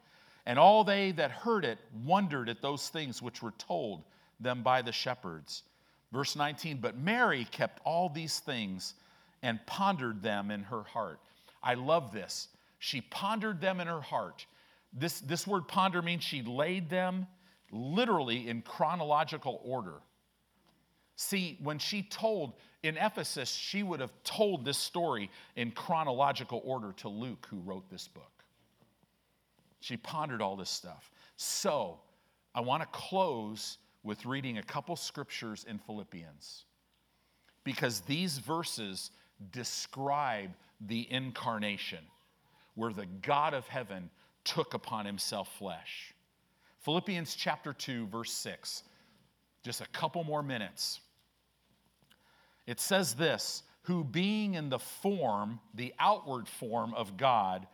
And 0.45 0.59
all 0.59 0.85
they 0.85 1.11
that 1.13 1.33
heard 1.33 1.65
it 1.65 1.79
wondered 2.05 2.49
at 2.49 2.63
those 2.63 2.89
things 2.89 3.21
which 3.21 3.43
were 3.43 3.55
told 3.59 4.05
them 4.39 4.63
by 4.63 4.83
the 4.83 4.93
shepherds. 4.93 5.65
Verse 6.13 6.37
19, 6.37 6.79
but 6.79 6.97
Mary 6.97 7.47
kept 7.51 7.81
all 7.85 8.09
these 8.09 8.39
things 8.39 8.95
and 9.43 9.65
pondered 9.67 10.23
them 10.23 10.51
in 10.51 10.63
her 10.63 10.85
heart. 10.85 11.19
I 11.63 11.75
love 11.75 12.13
this. 12.13 12.49
She 12.79 13.01
pondered 13.01 13.61
them 13.61 13.81
in 13.81 13.89
her 13.89 14.01
heart. 14.01 14.47
This, 14.93 15.21
this 15.21 15.47
word 15.47 15.67
ponder 15.67 16.01
means 16.01 16.23
she 16.23 16.43
laid 16.43 16.89
them 16.89 17.27
literally 17.73 18.49
in 18.49 18.63
chronological 18.63 19.61
order. 19.65 20.01
See, 21.17 21.59
when 21.63 21.79
she 21.79 22.03
told 22.03 22.53
in 22.87 22.97
Ephesus, 22.97 23.51
she 23.51 23.83
would 23.83 24.01
have 24.01 24.13
told 24.23 24.65
this 24.65 24.79
story 24.79 25.31
in 25.57 25.71
chronological 25.71 26.63
order 26.65 26.93
to 26.99 27.09
Luke, 27.09 27.47
who 27.51 27.59
wrote 27.61 27.89
this 27.91 28.09
book. 28.09 28.45
She 29.81 29.97
pondered 29.97 30.41
all 30.41 30.57
this 30.57 30.71
stuff. 30.71 31.11
So, 31.37 31.99
I 32.55 32.61
want 32.61 32.83
to 32.83 32.89
close 32.91 33.79
with 34.03 34.25
reading 34.25 34.59
a 34.59 34.63
couple 34.63 34.97
scriptures 34.97 35.67
in 35.69 35.79
Philippians 35.79 36.65
because 37.65 38.01
these 38.01 38.39
verses 38.39 39.11
describe 39.53 40.51
the 40.81 41.07
incarnation, 41.11 41.99
where 42.75 42.93
the 42.93 43.07
God 43.23 43.53
of 43.53 43.67
heaven 43.67 44.11
took 44.45 44.75
upon 44.75 45.05
himself 45.05 45.49
flesh. 45.59 46.15
Philippians 46.81 47.35
chapter 47.35 47.73
2, 47.73 48.07
verse 48.07 48.33
6. 48.33 48.85
Just 49.65 49.81
a 49.81 49.87
couple 49.89 50.23
more 50.23 50.43
minutes. 50.43 51.01
It 52.67 52.81
says 52.81 53.15
this 53.15 53.63
Who 53.83 54.05
being 54.05 54.55
in 54.55 54.69
the 54.69 54.79
form, 54.79 55.61
the 55.75 55.95
outward 55.99 56.49
form 56.49 56.95
of 56.95 57.17
God, 57.17 57.67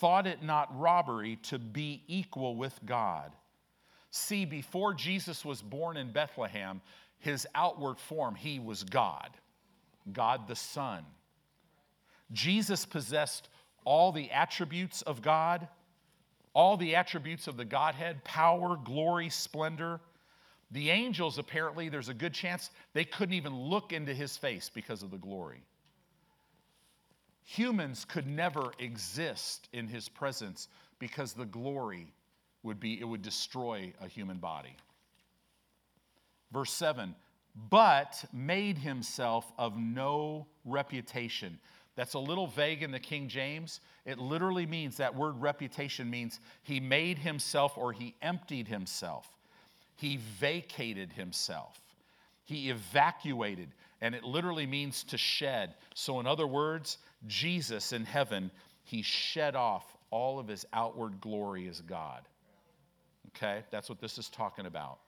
thought 0.00 0.26
it 0.26 0.42
not 0.42 0.78
robbery 0.78 1.36
to 1.44 1.58
be 1.58 2.02
equal 2.06 2.56
with 2.56 2.78
God. 2.84 3.32
See, 4.10 4.44
before 4.44 4.94
Jesus 4.94 5.44
was 5.44 5.62
born 5.62 5.96
in 5.96 6.12
Bethlehem, 6.12 6.80
his 7.18 7.46
outward 7.54 7.98
form, 7.98 8.34
he 8.34 8.58
was 8.58 8.84
God, 8.84 9.30
God 10.12 10.46
the 10.48 10.56
Son. 10.56 11.04
Jesus 12.32 12.84
possessed 12.84 13.48
all 13.84 14.12
the 14.12 14.30
attributes 14.30 15.02
of 15.02 15.22
God, 15.22 15.68
all 16.54 16.76
the 16.76 16.94
attributes 16.94 17.46
of 17.46 17.56
the 17.56 17.64
Godhead 17.64 18.24
power, 18.24 18.76
glory, 18.76 19.30
splendor. 19.30 20.00
The 20.70 20.90
angels, 20.90 21.38
apparently, 21.38 21.88
there's 21.88 22.08
a 22.08 22.14
good 22.14 22.34
chance 22.34 22.70
they 22.92 23.04
couldn't 23.04 23.34
even 23.34 23.56
look 23.56 23.92
into 23.92 24.12
his 24.12 24.36
face 24.36 24.70
because 24.72 25.02
of 25.02 25.10
the 25.10 25.18
glory. 25.18 25.62
Humans 27.44 28.04
could 28.04 28.26
never 28.26 28.72
exist 28.78 29.68
in 29.72 29.88
his 29.88 30.08
presence 30.08 30.68
because 30.98 31.32
the 31.32 31.46
glory 31.46 32.12
would 32.62 32.78
be, 32.78 33.00
it 33.00 33.04
would 33.04 33.22
destroy 33.22 33.92
a 34.02 34.08
human 34.08 34.36
body. 34.36 34.76
Verse 36.52 36.72
7 36.72 37.14
but 37.70 38.24
made 38.32 38.78
himself 38.78 39.52
of 39.58 39.76
no 39.76 40.46
reputation. 40.64 41.58
That's 41.96 42.14
a 42.14 42.18
little 42.18 42.46
vague 42.46 42.82
in 42.82 42.92
the 42.92 43.00
King 43.00 43.28
James. 43.28 43.80
It 44.04 44.18
literally 44.18 44.66
means 44.66 44.96
that 44.98 45.14
word 45.14 45.40
reputation 45.40 46.08
means 46.08 46.38
he 46.62 46.78
made 46.78 47.18
himself 47.18 47.76
or 47.76 47.92
he 47.92 48.14
emptied 48.22 48.68
himself. 48.68 49.28
He 49.98 50.18
vacated 50.38 51.12
himself. 51.12 51.76
He 52.44 52.70
evacuated, 52.70 53.68
and 54.00 54.14
it 54.14 54.22
literally 54.22 54.64
means 54.64 55.02
to 55.04 55.18
shed. 55.18 55.74
So, 55.92 56.20
in 56.20 56.26
other 56.26 56.46
words, 56.46 56.98
Jesus 57.26 57.92
in 57.92 58.04
heaven, 58.04 58.52
he 58.84 59.02
shed 59.02 59.56
off 59.56 59.96
all 60.10 60.38
of 60.38 60.46
his 60.46 60.64
outward 60.72 61.20
glory 61.20 61.66
as 61.66 61.80
God. 61.80 62.22
Okay? 63.30 63.64
That's 63.72 63.88
what 63.88 64.00
this 64.00 64.18
is 64.18 64.28
talking 64.28 64.66
about. 64.66 65.00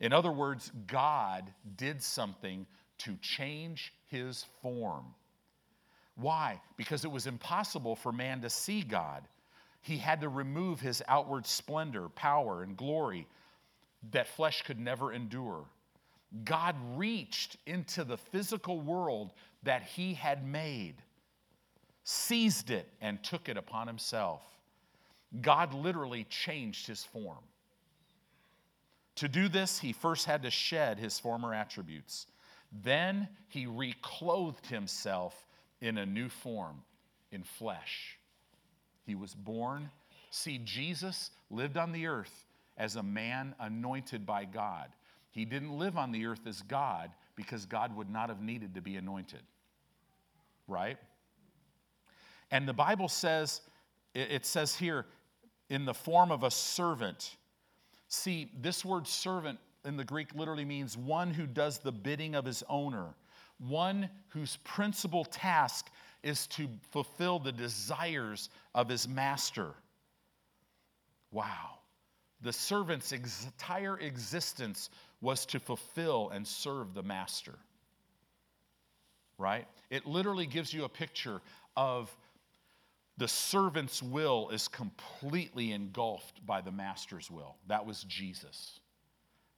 In 0.00 0.12
other 0.12 0.30
words, 0.30 0.70
God 0.86 1.50
did 1.78 2.02
something 2.02 2.66
to 2.98 3.16
change 3.22 3.94
his 4.08 4.44
form. 4.60 5.06
Why? 6.16 6.60
Because 6.76 7.06
it 7.06 7.10
was 7.10 7.26
impossible 7.26 7.96
for 7.96 8.12
man 8.12 8.42
to 8.42 8.50
see 8.50 8.82
God. 8.82 9.22
He 9.80 9.96
had 9.96 10.20
to 10.20 10.28
remove 10.28 10.80
his 10.80 11.02
outward 11.08 11.46
splendor, 11.46 12.10
power, 12.10 12.62
and 12.62 12.76
glory 12.76 13.26
that 14.12 14.28
flesh 14.28 14.62
could 14.62 14.78
never 14.78 15.12
endure. 15.12 15.64
God 16.44 16.76
reached 16.96 17.56
into 17.66 18.04
the 18.04 18.16
physical 18.16 18.80
world 18.80 19.32
that 19.62 19.82
he 19.82 20.14
had 20.14 20.46
made, 20.46 20.96
seized 22.04 22.70
it, 22.70 22.88
and 23.00 23.22
took 23.22 23.48
it 23.48 23.56
upon 23.56 23.86
himself. 23.86 24.42
God 25.40 25.74
literally 25.74 26.24
changed 26.24 26.86
his 26.86 27.04
form. 27.04 27.44
To 29.16 29.28
do 29.28 29.48
this, 29.48 29.78
he 29.78 29.92
first 29.92 30.26
had 30.26 30.42
to 30.42 30.50
shed 30.50 30.98
his 30.98 31.18
former 31.18 31.54
attributes. 31.54 32.26
Then 32.84 33.28
he 33.48 33.66
reclothed 33.66 34.66
himself 34.66 35.46
in 35.80 35.98
a 35.98 36.06
new 36.06 36.28
form, 36.28 36.82
in 37.32 37.42
flesh. 37.42 38.18
He 39.06 39.14
was 39.14 39.34
born. 39.34 39.90
See, 40.30 40.58
Jesus 40.58 41.30
lived 41.50 41.76
on 41.76 41.92
the 41.92 42.06
earth 42.06 42.45
as 42.76 42.96
a 42.96 43.02
man 43.02 43.54
anointed 43.58 44.26
by 44.26 44.44
God. 44.44 44.88
He 45.30 45.44
didn't 45.44 45.78
live 45.78 45.96
on 45.96 46.12
the 46.12 46.26
earth 46.26 46.46
as 46.46 46.62
God 46.62 47.10
because 47.34 47.66
God 47.66 47.94
would 47.96 48.10
not 48.10 48.28
have 48.28 48.40
needed 48.40 48.74
to 48.74 48.80
be 48.80 48.96
anointed. 48.96 49.42
Right? 50.68 50.98
And 52.50 52.66
the 52.66 52.72
Bible 52.72 53.08
says, 53.08 53.60
it 54.14 54.46
says 54.46 54.74
here, 54.74 55.06
in 55.68 55.84
the 55.84 55.94
form 55.94 56.30
of 56.30 56.42
a 56.42 56.50
servant. 56.50 57.36
See, 58.08 58.50
this 58.60 58.84
word 58.84 59.06
servant 59.06 59.58
in 59.84 59.96
the 59.96 60.04
Greek 60.04 60.34
literally 60.34 60.64
means 60.64 60.96
one 60.96 61.30
who 61.30 61.46
does 61.46 61.78
the 61.78 61.92
bidding 61.92 62.34
of 62.34 62.44
his 62.44 62.62
owner 62.68 63.14
one 63.58 64.08
whose 64.28 64.58
principal 64.64 65.24
task 65.24 65.90
is 66.22 66.46
to 66.48 66.68
fulfill 66.90 67.38
the 67.38 67.52
desires 67.52 68.50
of 68.74 68.88
his 68.88 69.08
master. 69.08 69.68
Wow. 71.30 71.75
The 72.42 72.52
servant's 72.52 73.12
entire 73.12 73.98
existence 73.98 74.90
was 75.20 75.46
to 75.46 75.60
fulfill 75.60 76.30
and 76.30 76.46
serve 76.46 76.94
the 76.94 77.02
master. 77.02 77.54
Right? 79.38 79.66
It 79.90 80.06
literally 80.06 80.46
gives 80.46 80.72
you 80.72 80.84
a 80.84 80.88
picture 80.88 81.40
of 81.76 82.14
the 83.18 83.28
servant's 83.28 84.02
will 84.02 84.50
is 84.50 84.68
completely 84.68 85.72
engulfed 85.72 86.44
by 86.46 86.60
the 86.60 86.70
master's 86.70 87.30
will. 87.30 87.56
That 87.66 87.86
was 87.86 88.04
Jesus. 88.04 88.80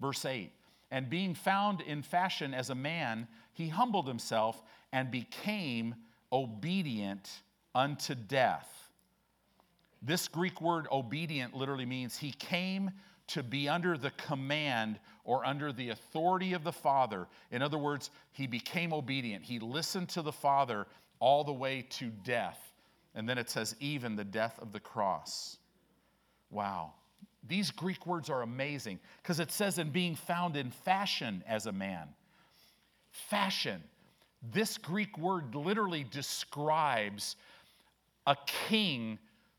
Verse 0.01 0.24
8 0.24 0.53
And 0.91 1.11
being 1.11 1.35
found 1.35 1.81
in 1.81 2.03
fashion 2.03 2.55
as 2.55 2.70
a 2.70 2.74
man, 2.74 3.26
he 3.53 3.68
humbled 3.68 4.07
himself 4.07 4.62
and 4.93 5.11
became 5.11 5.97
obedient 6.33 7.29
unto 7.74 8.14
death. 8.14 8.78
This 10.03 10.28
Greek 10.28 10.61
word 10.61 10.86
obedient 10.90 11.55
literally 11.55 11.86
means 11.86 12.16
he 12.16 12.32
came 12.32 12.90
to 13.28 13.42
be 13.42 13.68
under 13.68 13.99
the 13.99 14.11
command 14.12 14.99
or 15.24 15.44
under 15.44 15.72
the 15.72 15.90
authority 15.90 16.55
of 16.55 16.64
the 16.64 16.72
Father. 16.72 17.26
In 17.51 17.62
other 17.62 17.78
words, 17.78 18.11
he 18.32 18.46
became 18.46 18.92
obedient. 18.92 19.44
He 19.44 19.59
listened 19.59 20.09
to 20.11 20.22
the 20.22 20.32
Father 20.32 20.86
all 21.20 21.44
the 21.44 21.53
way 21.53 21.84
to 21.90 22.07
death. 22.07 22.59
And 23.14 23.28
then 23.28 23.38
it 23.38 23.51
says, 23.51 23.74
even 23.80 24.16
the 24.16 24.24
death 24.24 24.59
of 24.61 24.72
the 24.72 24.80
cross. 24.80 25.59
Wow. 26.51 26.92
These 27.46 27.70
Greek 27.70 28.07
words 28.07 28.30
are 28.30 28.42
amazing 28.42 29.01
because 29.22 29.40
it 29.40 29.51
says, 29.51 29.78
in 29.78 29.90
being 29.90 30.14
found 30.14 30.57
in 30.57 30.70
fashion 30.70 31.42
as 31.46 31.66
a 31.66 31.72
man 31.72 32.09
fashion. 33.11 33.82
This 34.53 34.78
Greek 34.78 35.18
word 35.18 35.55
literally 35.55 36.05
describes 36.05 37.36
a 38.26 38.36
king 38.68 39.18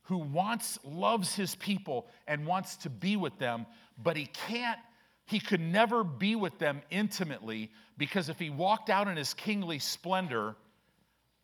who 0.10 0.18
wants, 0.18 0.80
loves 0.84 1.36
his 1.36 1.54
people 1.54 2.08
and 2.28 2.44
wants 2.44 2.78
to 2.78 2.90
be 2.90 3.16
with 3.16 3.38
them, 3.38 3.68
but 4.02 4.18
he 4.18 4.26
can't, 4.26 4.80
he 5.28 5.40
could 5.40 5.62
never 5.62 6.04
be 6.04 6.36
with 6.36 6.58
them 6.58 6.82
intimately 6.90 7.70
because 7.96 8.28
if 8.28 8.40
he 8.40 8.50
walked 8.50 8.90
out 8.90 9.08
in 9.08 9.16
his 9.16 9.36
kingly 9.36 9.78
splendor, 9.78 10.56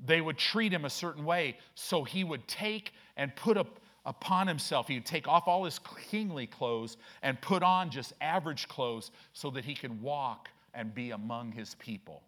they 0.03 0.19
would 0.19 0.39
treat 0.39 0.73
him 0.73 0.83
a 0.83 0.89
certain 0.89 1.25
way. 1.25 1.59
So 1.75 2.03
he 2.03 2.23
would 2.23 2.47
take 2.47 2.93
and 3.17 3.35
put 3.35 3.55
a, 3.55 3.67
upon 4.03 4.47
himself. 4.47 4.87
He'd 4.87 5.05
take 5.05 5.27
off 5.27 5.47
all 5.47 5.65
his 5.65 5.79
kingly 6.09 6.47
clothes 6.47 6.97
and 7.21 7.39
put 7.39 7.61
on 7.61 7.91
just 7.91 8.13
average 8.19 8.67
clothes 8.67 9.11
so 9.33 9.51
that 9.51 9.63
he 9.63 9.75
could 9.75 10.01
walk 10.01 10.49
and 10.73 10.91
be 10.91 11.11
among 11.11 11.51
his 11.51 11.75
people. 11.75 12.23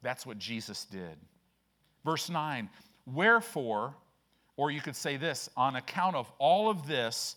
That's 0.00 0.24
what 0.24 0.38
Jesus 0.38 0.86
did. 0.86 1.18
Verse 2.02 2.30
9, 2.30 2.70
wherefore, 3.04 3.94
or 4.56 4.70
you 4.70 4.80
could 4.80 4.96
say 4.96 5.16
this, 5.16 5.50
on 5.56 5.76
account 5.76 6.16
of 6.16 6.30
all 6.38 6.70
of 6.70 6.86
this, 6.86 7.36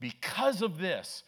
because 0.00 0.62
of 0.62 0.78
this, 0.78 1.22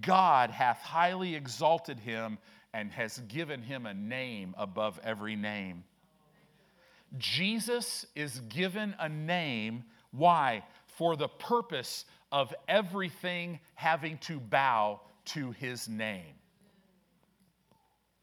God 0.00 0.50
hath 0.50 0.78
highly 0.78 1.34
exalted 1.34 1.98
him 1.98 2.38
and 2.74 2.92
has 2.92 3.18
given 3.28 3.62
him 3.62 3.86
a 3.86 3.94
name 3.94 4.54
above 4.58 5.00
every 5.02 5.36
name. 5.36 5.84
Jesus 7.16 8.04
is 8.14 8.40
given 8.48 8.94
a 8.98 9.08
name. 9.08 9.84
Why? 10.10 10.62
For 10.86 11.16
the 11.16 11.28
purpose 11.28 12.04
of 12.30 12.54
everything 12.68 13.60
having 13.74 14.18
to 14.18 14.38
bow 14.38 15.00
to 15.26 15.52
his 15.52 15.88
name. 15.88 16.34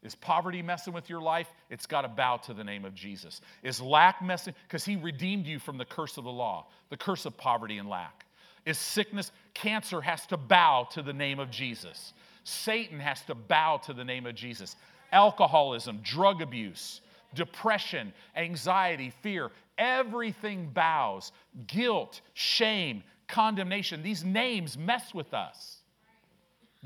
Is 0.06 0.14
poverty 0.14 0.62
messing 0.62 0.92
with 0.92 1.10
your 1.10 1.20
life? 1.20 1.48
It's 1.68 1.86
got 1.86 2.02
to 2.02 2.08
bow 2.08 2.36
to 2.38 2.54
the 2.54 2.62
name 2.62 2.84
of 2.84 2.94
Jesus. 2.94 3.40
Is 3.64 3.80
lack 3.80 4.22
messing? 4.22 4.54
Because 4.68 4.84
he 4.84 4.94
redeemed 4.94 5.46
you 5.46 5.58
from 5.58 5.78
the 5.78 5.84
curse 5.84 6.16
of 6.16 6.22
the 6.22 6.30
law, 6.30 6.66
the 6.90 6.96
curse 6.96 7.26
of 7.26 7.36
poverty 7.36 7.78
and 7.78 7.88
lack. 7.88 8.24
Is 8.64 8.78
sickness? 8.78 9.32
Cancer 9.52 10.00
has 10.00 10.24
to 10.26 10.36
bow 10.36 10.86
to 10.92 11.02
the 11.02 11.12
name 11.12 11.40
of 11.40 11.50
Jesus. 11.50 12.12
Satan 12.44 13.00
has 13.00 13.20
to 13.22 13.34
bow 13.34 13.78
to 13.78 13.92
the 13.92 14.04
name 14.04 14.26
of 14.26 14.36
Jesus. 14.36 14.76
Alcoholism, 15.10 15.98
drug 16.04 16.40
abuse, 16.40 17.00
depression, 17.34 18.12
anxiety, 18.36 19.12
fear, 19.22 19.50
everything 19.76 20.70
bows. 20.72 21.32
Guilt, 21.66 22.20
shame, 22.34 23.02
condemnation. 23.26 24.04
These 24.04 24.24
names 24.24 24.78
mess 24.78 25.12
with 25.12 25.34
us. 25.34 25.78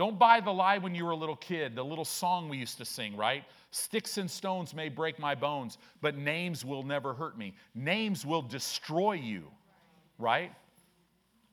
Don't 0.00 0.18
buy 0.18 0.40
the 0.40 0.50
lie 0.50 0.78
when 0.78 0.94
you 0.94 1.04
were 1.04 1.10
a 1.10 1.16
little 1.16 1.36
kid, 1.36 1.76
the 1.76 1.84
little 1.84 2.06
song 2.06 2.48
we 2.48 2.56
used 2.56 2.78
to 2.78 2.86
sing, 2.86 3.14
right? 3.18 3.44
Sticks 3.70 4.16
and 4.16 4.30
stones 4.30 4.72
may 4.72 4.88
break 4.88 5.18
my 5.18 5.34
bones, 5.34 5.76
but 6.00 6.16
names 6.16 6.64
will 6.64 6.82
never 6.82 7.12
hurt 7.12 7.36
me. 7.36 7.54
Names 7.74 8.24
will 8.24 8.40
destroy 8.40 9.12
you, 9.12 9.44
right? 10.18 10.52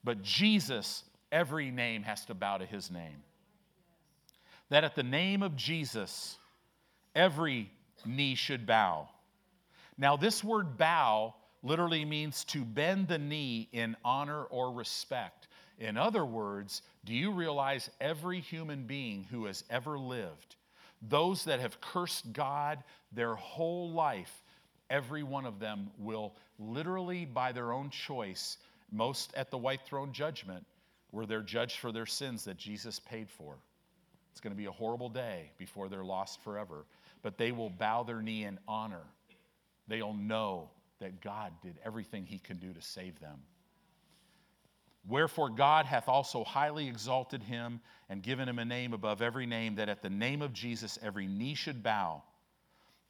But 0.06 0.22
Jesus, 0.22 1.04
every 1.30 1.72
name 1.72 2.04
has 2.04 2.24
to 2.28 2.34
bow 2.34 2.60
to 2.60 2.66
his 2.66 2.90
name. 2.90 3.22
That 4.70 4.86
at 4.86 4.96
the 4.96 5.04
name 5.04 5.44
of 5.44 5.58
Jesus, 5.58 6.38
every 7.14 7.70
knee 8.06 8.36
should 8.36 8.66
bow. 8.66 9.10
Now, 9.98 10.16
this 10.16 10.42
word 10.42 10.78
bow 10.78 11.36
literally 11.64 12.06
means 12.06 12.46
to 12.46 12.64
bend 12.64 13.10
the 13.10 13.18
knee 13.18 13.68
in 13.74 13.98
honor 14.06 14.44
or 14.44 14.72
respect. 14.72 15.47
In 15.78 15.98
other 15.98 16.26
words, 16.26 16.82
do 17.06 17.14
you 17.14 17.32
realize 17.32 17.90
every 18.02 18.40
human 18.40 18.84
being 18.84 19.26
who 19.30 19.46
has 19.46 19.64
ever 19.70 19.98
lived, 19.98 20.56
those 21.02 21.44
that 21.46 21.60
have 21.60 21.80
cursed 21.80 22.34
God 22.34 22.84
their 23.12 23.36
whole 23.36 23.92
life, 23.92 24.44
every 24.90 25.24
one 25.24 25.46
of 25.46 25.60
them 25.60 25.92
will 26.00 26.34
literally, 26.58 27.26
by 27.26 27.52
their 27.52 27.72
own 27.72 27.90
choice, 27.90 28.58
most 28.92 29.34
at 29.36 29.52
the 29.52 29.58
white 29.58 29.82
throne 29.86 30.12
judgment, 30.12 30.66
where 31.12 31.26
they're 31.26 31.42
judged 31.42 31.80
for 31.80 31.92
their 31.92 32.06
sins 32.06 32.46
that 32.46 32.58
Jesus 32.58 33.00
paid 33.00 33.30
for. 33.30 33.56
It's 34.32 34.42
going 34.42 34.54
to 34.54 34.58
be 34.58 34.66
a 34.66 34.72
horrible 34.72 35.10
day 35.10 35.52
before 35.58 35.90
they're 35.90 36.04
lost 36.04 36.44
forever. 36.44 36.86
But 37.24 37.38
they 37.38 37.52
will 37.52 37.70
bow 37.70 38.04
their 38.04 38.22
knee 38.22 38.44
in 38.44 38.60
honor. 38.68 39.02
They'll 39.88 40.14
know 40.14 40.70
that 41.00 41.22
God 41.22 41.52
did 41.64 41.76
everything 41.84 42.26
he 42.26 42.40
can 42.40 42.58
do 42.58 42.72
to 42.74 42.82
save 42.82 43.20
them. 43.20 43.40
Wherefore 45.08 45.50
God 45.50 45.86
hath 45.86 46.10
also 46.10 46.44
highly 46.44 46.88
exalted 46.88 47.42
him 47.42 47.80
and 48.10 48.22
given 48.22 48.50
him 48.50 48.60
a 48.60 48.66
name 48.66 48.94
above 48.94 49.22
every 49.22 49.46
name, 49.46 49.76
that 49.76 49.90
at 49.90 50.02
the 50.02 50.10
name 50.10 50.42
of 50.42 50.54
Jesus 50.54 51.00
every 51.02 51.28
knee 51.28 51.56
should 51.56 51.82
bow. 51.82 52.24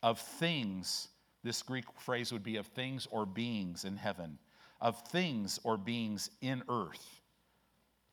Of 0.03 0.19
things, 0.19 1.07
this 1.43 1.63
Greek 1.63 1.85
phrase 1.97 2.31
would 2.31 2.43
be 2.43 2.57
of 2.57 2.67
things 2.67 3.07
or 3.09 3.25
beings 3.25 3.83
in 3.83 3.97
heaven, 3.97 4.37
of 4.79 5.01
things 5.07 5.59
or 5.63 5.75
beings 5.75 6.29
in 6.41 6.61
earth, 6.69 7.21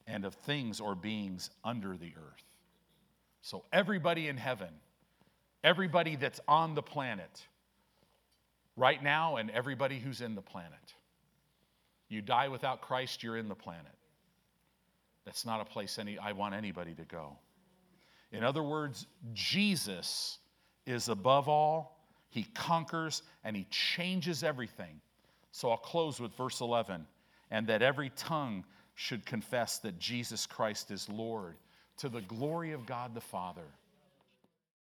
and 0.07 0.24
of 0.24 0.35
things 0.35 0.80
or 0.80 0.95
beings 0.95 1.51
under 1.62 1.97
the 1.99 2.14
earth. 2.16 2.43
So 3.43 3.64
everybody 3.70 4.28
in 4.28 4.39
heaven, 4.39 4.70
everybody 5.62 6.16
that's 6.16 6.41
on 6.49 6.74
the 6.74 6.82
planet 6.82 7.43
right 8.76 9.03
now, 9.03 9.37
and 9.37 9.51
everybody 9.51 9.99
who's 9.99 10.22
in 10.22 10.35
the 10.35 10.43
planet 10.43 10.95
you 12.15 12.23
die 12.23 12.49
without 12.49 12.81
Christ, 12.81 13.23
you're 13.23 13.37
in 13.37 13.49
the 13.49 13.55
planet. 13.55 13.93
That's 15.25 15.45
not 15.45 15.61
a 15.61 15.65
place 15.65 15.99
any, 15.99 16.19
I 16.19 16.33
want 16.33 16.55
anybody 16.55 16.95
to 16.95 17.05
go. 17.05 17.37
In 18.33 18.45
other 18.45 18.62
words, 18.62 19.07
Jesus 19.33 20.39
is 20.87 21.09
above 21.09 21.49
all, 21.49 21.99
he 22.31 22.45
conquers, 22.55 23.23
and 23.45 23.57
he 23.57 23.67
changes 23.71 24.43
everything. 24.43 25.01
So 25.53 25.71
I'll 25.71 25.77
close 25.77 26.21
with 26.21 26.35
verse 26.35 26.61
11 26.61 27.07
and 27.51 27.67
that 27.69 27.83
every 27.83 28.11
tongue 28.17 28.65
should 28.95 29.25
confess 29.25 29.79
that 29.79 29.99
Jesus 29.99 30.47
Christ 30.47 30.91
is 30.91 31.09
Lord 31.09 31.57
to 31.99 32.09
the 32.09 32.23
glory 32.23 32.73
of 32.73 32.87
God 32.87 33.15
the 33.15 33.21
Father. 33.21 33.67